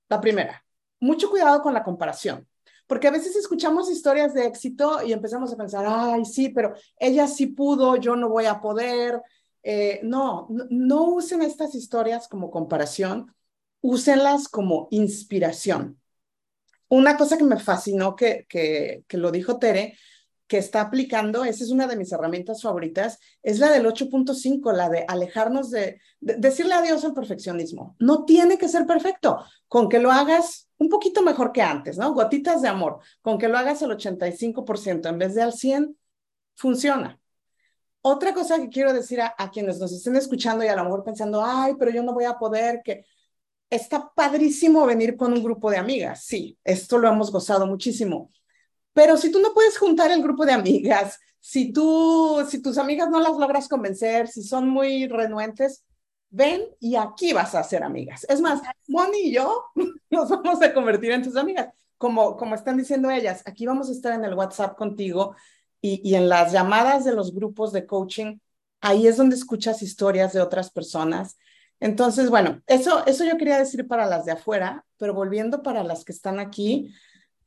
La 0.09 0.20
primera, 0.20 0.64
mucho 1.01 1.31
cuidado 1.31 1.62
con 1.62 1.74
la 1.74 1.83
comparación. 1.85 2.47
Porque 2.87 3.09
a 3.09 3.11
veces 3.11 3.35
escuchamos 3.35 3.91
historias 3.91 4.35
de 4.35 4.47
éxito 4.47 5.03
y 5.05 5.12
empezamos 5.12 5.53
a 5.53 5.57
pensar, 5.57 5.85
ay, 5.89 6.24
sí, 6.24 6.51
pero 6.51 6.74
ella 6.97 7.27
sí 7.27 7.49
pudo, 7.49 7.97
yo 7.97 8.14
no 8.14 8.29
voy 8.29 8.47
a 8.47 8.61
poder. 8.61 9.20
Eh, 9.64 9.99
no, 10.05 10.47
no, 10.49 11.05
usen 11.07 11.43
estas 11.43 11.74
historias 11.74 12.29
como 12.29 12.51
comparación, 12.51 13.35
úsenlas 13.81 14.49
como 14.49 14.87
inspiración. 14.93 16.01
Una 16.89 17.16
cosa 17.16 17.37
que 17.37 17.43
me 17.43 17.59
fascinó 17.59 18.14
que, 18.14 18.47
que, 18.49 19.03
que 19.09 19.16
lo 19.16 19.33
dijo 19.33 19.59
Tere, 19.59 19.99
que 20.47 20.59
está 20.59 20.81
aplicando, 20.81 21.45
esa 21.45 21.65
es 21.65 21.71
una 21.71 21.87
de 21.87 21.97
mis 21.97 22.13
herramientas 22.13 22.63
favoritas, 22.63 23.19
es 23.43 23.59
la 23.59 23.71
del 23.71 23.87
8.5, 23.87 24.73
la 24.73 24.89
de 24.89 25.05
alejarnos 25.09 25.71
de, 25.71 26.01
de, 26.21 26.35
decirle 26.37 26.75
adiós 26.75 27.05
al 27.05 27.15
perfeccionismo. 27.15 27.97
No 27.99 28.25
tiene 28.25 28.57
que 28.57 28.69
ser 28.69 28.87
perfecto, 28.87 29.45
con 29.69 29.89
que 29.89 29.99
lo 29.99 30.13
hagas 30.13 30.69
un 30.79 30.89
poquito 30.89 31.23
mejor 31.23 31.53
que 31.53 31.63
antes, 31.63 31.99
¿no? 31.99 32.15
Gotitas 32.15 32.63
de 32.63 32.69
amor, 32.69 33.01
con 33.23 33.39
que 33.39 33.49
lo 33.49 33.59
hagas 33.59 33.83
al 33.83 33.91
85% 33.91 35.09
en 35.09 35.19
vez 35.19 35.35
de 35.35 35.43
al 35.43 35.53
100%, 35.53 35.95
funciona. 36.55 37.19
Otra 38.03 38.33
cosa 38.33 38.59
que 38.61 38.69
quiero 38.69 38.93
decir 38.93 39.21
a, 39.21 39.35
a, 39.37 39.51
quienes 39.51 39.81
nos 39.81 39.93
estén 39.93 40.15
escuchando 40.15 40.65
y 40.65 40.69
a 40.69 40.77
lo 40.77 40.85
mejor 40.85 41.03
pensando, 41.03 41.45
ay, 41.45 41.75
pero 41.79 41.91
yo 41.91 42.03
no 42.05 42.15
voy 42.15 42.25
a 42.25 42.39
poder, 42.39 42.83
que 42.85 43.05
está 43.69 44.13
padrísimo 44.15 44.87
venir 44.87 45.17
con 45.17 45.33
un 45.33 45.43
grupo 45.43 45.71
de 45.71 45.79
amigas, 45.79 46.25
sí, 46.25 46.57
esto 46.63 46.99
lo 46.99 47.09
hemos 47.09 47.33
gozado 47.33 47.67
muchísimo, 47.67 48.31
pero 48.97 49.19
si 49.19 49.31
tú 49.31 49.41
no 49.41 49.53
puedes 49.53 49.77
juntar 49.77 50.11
el 50.11 50.23
grupo 50.23 50.47
de 50.47 50.55
amigas, 50.55 51.21
si 51.39 51.71
tú, 51.71 52.43
si 52.49 52.63
tus 52.63 52.79
amigas 52.79 53.11
no 53.11 53.21
las 53.21 53.37
logras 53.37 53.69
convencer, 53.69 54.27
si 54.27 54.43
son 54.43 54.71
muy 54.71 55.07
renuentes, 55.07 55.85
ven 56.31 56.63
y 56.81 56.97
aquí 56.97 57.35
vas 57.35 57.55
a 57.55 57.63
ser 57.63 57.83
amigas. 57.83 58.25
Es 58.27 58.41
más, 58.41 58.63
Moni 58.89 59.19
y 59.19 59.35
yo 59.35 59.67
nos 60.11 60.31
vamos 60.31 60.63
a 60.63 60.73
convertir 60.73 61.11
en 61.11 61.23
tus 61.23 61.37
amigas. 61.37 61.69
Como, 61.99 62.39
como 62.39 62.55
están 62.55 62.79
diciendo 62.79 63.11
ellas, 63.11 63.43
aquí 63.45 63.67
vamos 63.67 63.91
a 63.91 63.93
estar 63.93 64.15
en 64.15 64.25
el 64.25 64.33
WhatsApp 64.33 64.79
contigo 64.79 65.37
y, 65.83 66.01
y 66.03 66.15
en 66.15 66.31
las 66.31 66.51
llamadas 66.53 67.05
de 67.05 67.13
los 67.13 67.35
grupos 67.35 67.73
de 67.73 67.85
coaching, 67.85 68.39
ahí 68.81 69.07
es 69.07 69.19
donde 69.19 69.37
escuchas 69.37 69.83
historias 69.83 70.33
de 70.33 70.41
otras 70.41 70.71
personas. 70.71 71.37
Entonces, 71.81 72.31
bueno, 72.31 72.63
eso, 72.67 73.05
eso 73.05 73.27
yo 73.27 73.37
quería 73.37 73.59
decir 73.59 73.87
para 73.87 74.07
las 74.07 74.25
de 74.25 74.33
afuera, 74.33 74.87
pero 74.97 75.13
volviendo 75.13 75.63
para 75.63 75.85
las 75.85 76.03
que 76.03 76.13
están 76.13 76.41
aquí, 76.41 76.95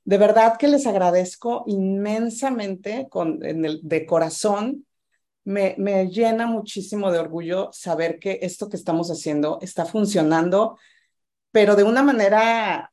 de 0.10 0.18
verdad 0.18 0.58
que 0.58 0.68
les 0.68 0.88
agradezco 0.88 1.66
inmensamente 1.68 3.08
con, 3.12 3.38
de 3.38 4.06
corazón. 4.08 4.88
Me, 5.44 5.76
me, 5.78 6.08
llena 6.08 6.48
muchísimo 6.48 7.12
de 7.12 7.20
orgullo 7.20 7.70
saber 7.74 8.18
que 8.18 8.40
esto 8.42 8.70
que 8.70 8.76
estamos 8.76 9.12
haciendo 9.12 9.60
está 9.62 9.86
funcionando, 9.86 10.80
pero 11.52 11.76
de 11.76 11.84
una 11.84 12.02
manera 12.02 12.92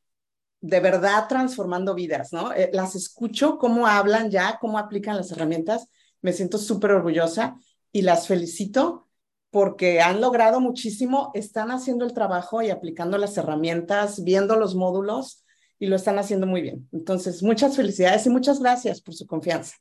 de 0.61 0.79
verdad 0.79 1.27
transformando 1.27 1.95
vidas, 1.95 2.33
¿no? 2.33 2.53
Eh, 2.53 2.69
las 2.71 2.93
escucho, 2.93 3.57
cómo 3.57 3.87
hablan 3.87 4.29
ya, 4.29 4.59
cómo 4.61 4.77
aplican 4.77 5.17
las 5.17 5.31
herramientas, 5.31 5.87
me 6.21 6.33
siento 6.33 6.59
súper 6.59 6.91
orgullosa 6.91 7.55
y 7.91 8.03
las 8.03 8.27
felicito 8.27 9.07
porque 9.49 10.01
han 10.01 10.21
logrado 10.21 10.59
muchísimo, 10.59 11.31
están 11.33 11.71
haciendo 11.71 12.05
el 12.05 12.13
trabajo 12.13 12.61
y 12.61 12.69
aplicando 12.69 13.17
las 13.17 13.35
herramientas, 13.37 14.23
viendo 14.23 14.55
los 14.55 14.75
módulos 14.75 15.45
y 15.79 15.87
lo 15.87 15.95
están 15.95 16.17
haciendo 16.17 16.47
muy 16.47 16.61
bien. 16.61 16.87
Entonces, 16.91 17.43
muchas 17.43 17.75
felicidades 17.75 18.25
y 18.25 18.29
muchas 18.29 18.59
gracias 18.59 19.01
por 19.01 19.13
su 19.13 19.27
confianza. 19.27 19.75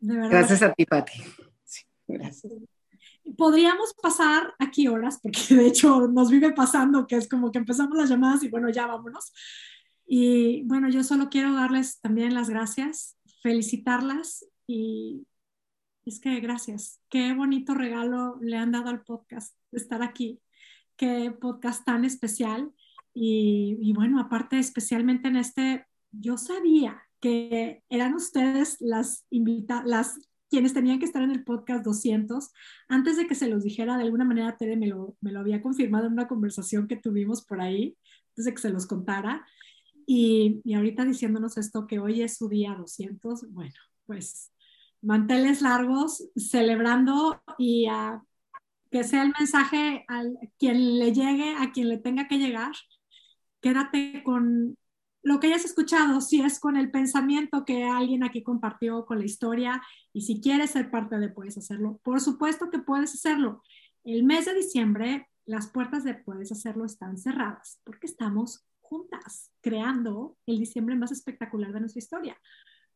Gracias 0.00 0.62
a 0.62 0.72
ti, 0.72 0.86
Pati. 0.86 1.22
Sí, 1.64 1.84
gracias. 2.08 2.52
Podríamos 3.36 3.94
pasar 3.94 4.54
aquí 4.58 4.88
horas, 4.88 5.20
porque 5.22 5.54
de 5.54 5.66
hecho 5.66 6.08
nos 6.08 6.30
vive 6.30 6.52
pasando 6.52 7.06
que 7.06 7.16
es 7.16 7.28
como 7.28 7.52
que 7.52 7.58
empezamos 7.58 7.96
las 7.96 8.08
llamadas 8.08 8.42
y 8.42 8.48
bueno, 8.48 8.70
ya 8.70 8.86
vámonos. 8.86 9.32
Y 10.06 10.62
bueno, 10.64 10.88
yo 10.88 11.04
solo 11.04 11.28
quiero 11.30 11.54
darles 11.54 12.00
también 12.00 12.34
las 12.34 12.50
gracias, 12.50 13.16
felicitarlas 13.42 14.44
y 14.66 15.26
es 16.04 16.18
que 16.18 16.40
gracias. 16.40 17.00
Qué 17.08 17.34
bonito 17.34 17.74
regalo 17.74 18.36
le 18.40 18.56
han 18.56 18.72
dado 18.72 18.88
al 18.88 19.02
podcast 19.02 19.54
estar 19.70 20.02
aquí. 20.02 20.40
Qué 20.96 21.30
podcast 21.30 21.84
tan 21.84 22.04
especial. 22.04 22.72
Y, 23.22 23.76
y 23.82 23.92
bueno, 23.92 24.18
aparte, 24.18 24.58
especialmente 24.58 25.28
en 25.28 25.36
este, 25.36 25.84
yo 26.10 26.38
sabía 26.38 27.02
que 27.20 27.82
eran 27.90 28.14
ustedes 28.14 28.78
las 28.80 29.26
invitadas, 29.28 29.84
las 29.86 30.30
quienes 30.48 30.72
tenían 30.72 30.98
que 30.98 31.04
estar 31.04 31.22
en 31.22 31.30
el 31.30 31.44
podcast 31.44 31.84
200. 31.84 32.50
Antes 32.88 33.18
de 33.18 33.26
que 33.26 33.34
se 33.34 33.46
los 33.48 33.62
dijera, 33.62 33.98
de 33.98 34.04
alguna 34.04 34.24
manera 34.24 34.56
Tere 34.56 34.74
me 34.74 34.86
lo, 34.86 35.18
me 35.20 35.32
lo 35.32 35.40
había 35.40 35.60
confirmado 35.60 36.06
en 36.06 36.14
una 36.14 36.28
conversación 36.28 36.88
que 36.88 36.96
tuvimos 36.96 37.44
por 37.44 37.60
ahí, 37.60 37.94
antes 38.30 38.46
de 38.46 38.54
que 38.54 38.62
se 38.62 38.70
los 38.70 38.86
contara. 38.86 39.46
Y, 40.06 40.62
y 40.64 40.72
ahorita 40.72 41.04
diciéndonos 41.04 41.58
esto, 41.58 41.86
que 41.86 41.98
hoy 41.98 42.22
es 42.22 42.38
su 42.38 42.48
día 42.48 42.74
200, 42.74 43.52
bueno, 43.52 43.74
pues 44.06 44.50
manteles 45.02 45.60
largos, 45.60 46.26
celebrando 46.36 47.42
y 47.58 47.86
a, 47.86 48.22
que 48.90 49.04
sea 49.04 49.24
el 49.24 49.34
mensaje 49.38 50.06
a 50.08 50.22
quien 50.58 50.98
le 50.98 51.12
llegue, 51.12 51.54
a 51.58 51.70
quien 51.70 51.90
le 51.90 51.98
tenga 51.98 52.28
que 52.28 52.38
llegar. 52.38 52.72
Quédate 53.60 54.22
con 54.24 54.76
lo 55.22 55.38
que 55.38 55.48
hayas 55.48 55.64
escuchado, 55.64 56.20
si 56.20 56.40
es 56.40 56.58
con 56.58 56.76
el 56.76 56.90
pensamiento 56.90 57.64
que 57.64 57.84
alguien 57.84 58.24
aquí 58.24 58.42
compartió, 58.42 59.04
con 59.04 59.18
la 59.18 59.26
historia, 59.26 59.82
y 60.12 60.22
si 60.22 60.40
quieres 60.40 60.70
ser 60.70 60.90
parte 60.90 61.18
de 61.18 61.28
Puedes 61.28 61.58
Hacerlo, 61.58 62.00
por 62.02 62.20
supuesto 62.20 62.70
que 62.70 62.78
puedes 62.78 63.14
hacerlo. 63.14 63.62
El 64.02 64.24
mes 64.24 64.46
de 64.46 64.54
diciembre, 64.54 65.28
las 65.44 65.70
puertas 65.70 66.04
de 66.04 66.14
Puedes 66.14 66.52
Hacerlo 66.52 66.86
están 66.86 67.18
cerradas 67.18 67.80
porque 67.84 68.06
estamos 68.06 68.64
juntas 68.80 69.52
creando 69.60 70.36
el 70.46 70.58
diciembre 70.58 70.96
más 70.96 71.12
espectacular 71.12 71.72
de 71.72 71.80
nuestra 71.80 71.98
historia. 71.98 72.36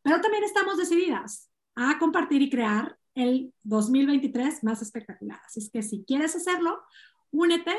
Pero 0.02 0.20
también 0.20 0.44
estamos 0.44 0.76
decididas 0.76 1.50
a 1.74 1.98
compartir 1.98 2.42
y 2.42 2.50
crear 2.50 2.98
el 3.14 3.52
2023 3.62 4.64
más 4.64 4.82
espectacular. 4.82 5.40
Así 5.46 5.60
es 5.60 5.70
que 5.70 5.82
si 5.82 6.04
quieres 6.04 6.34
hacerlo, 6.34 6.82
únete. 7.30 7.74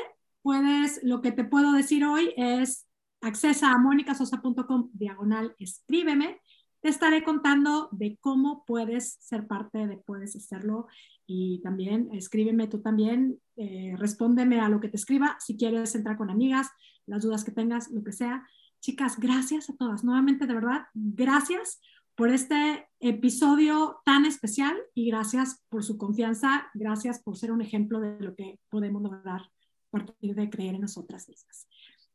Puedes, 0.46 1.02
lo 1.02 1.22
que 1.22 1.32
te 1.32 1.42
puedo 1.42 1.72
decir 1.72 2.04
hoy 2.04 2.32
es 2.36 2.86
accesa 3.20 3.72
a 3.72 3.78
monicasosa.com 3.78 4.90
diagonal 4.92 5.56
escríbeme. 5.58 6.40
Te 6.80 6.88
estaré 6.88 7.24
contando 7.24 7.88
de 7.90 8.16
cómo 8.20 8.62
puedes 8.64 9.14
ser 9.14 9.48
parte 9.48 9.88
de 9.88 9.96
Puedes 9.96 10.36
Hacerlo 10.36 10.86
y 11.26 11.60
también 11.64 12.10
escríbeme 12.12 12.68
tú 12.68 12.80
también, 12.80 13.40
eh, 13.56 13.96
respóndeme 13.98 14.60
a 14.60 14.68
lo 14.68 14.78
que 14.78 14.88
te 14.88 14.94
escriba, 14.94 15.36
si 15.40 15.56
quieres 15.56 15.96
entrar 15.96 16.16
con 16.16 16.30
amigas, 16.30 16.70
las 17.06 17.24
dudas 17.24 17.42
que 17.42 17.50
tengas, 17.50 17.90
lo 17.90 18.04
que 18.04 18.12
sea. 18.12 18.46
Chicas, 18.78 19.18
gracias 19.18 19.68
a 19.68 19.74
todas. 19.74 20.04
Nuevamente, 20.04 20.46
de 20.46 20.54
verdad, 20.54 20.82
gracias 20.94 21.80
por 22.14 22.30
este 22.30 22.86
episodio 23.00 24.00
tan 24.04 24.24
especial 24.24 24.76
y 24.94 25.08
gracias 25.08 25.64
por 25.68 25.82
su 25.82 25.98
confianza, 25.98 26.70
gracias 26.72 27.20
por 27.20 27.36
ser 27.36 27.50
un 27.50 27.62
ejemplo 27.62 27.98
de 27.98 28.20
lo 28.20 28.36
que 28.36 28.60
podemos 28.70 29.02
lograr 29.02 29.42
a 29.86 29.98
partir 29.98 30.34
de 30.34 30.50
creer 30.50 30.74
en 30.74 30.82
nosotras 30.82 31.28
mismas. 31.28 31.68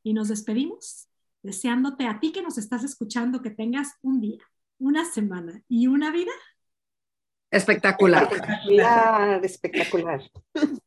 Y 0.03 0.13
nos 0.13 0.27
despedimos 0.27 1.07
deseándote 1.43 2.07
a 2.07 2.19
ti 2.19 2.31
que 2.31 2.41
nos 2.41 2.57
estás 2.57 2.83
escuchando 2.83 3.41
que 3.41 3.49
tengas 3.49 3.95
un 4.01 4.21
día, 4.21 4.43
una 4.77 5.05
semana 5.05 5.63
y 5.67 5.87
una 5.87 6.11
vida 6.11 6.31
espectacular. 7.49 8.23
Espectacular, 8.23 9.45
espectacular. 9.45 10.21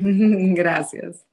Gracias. 0.00 1.26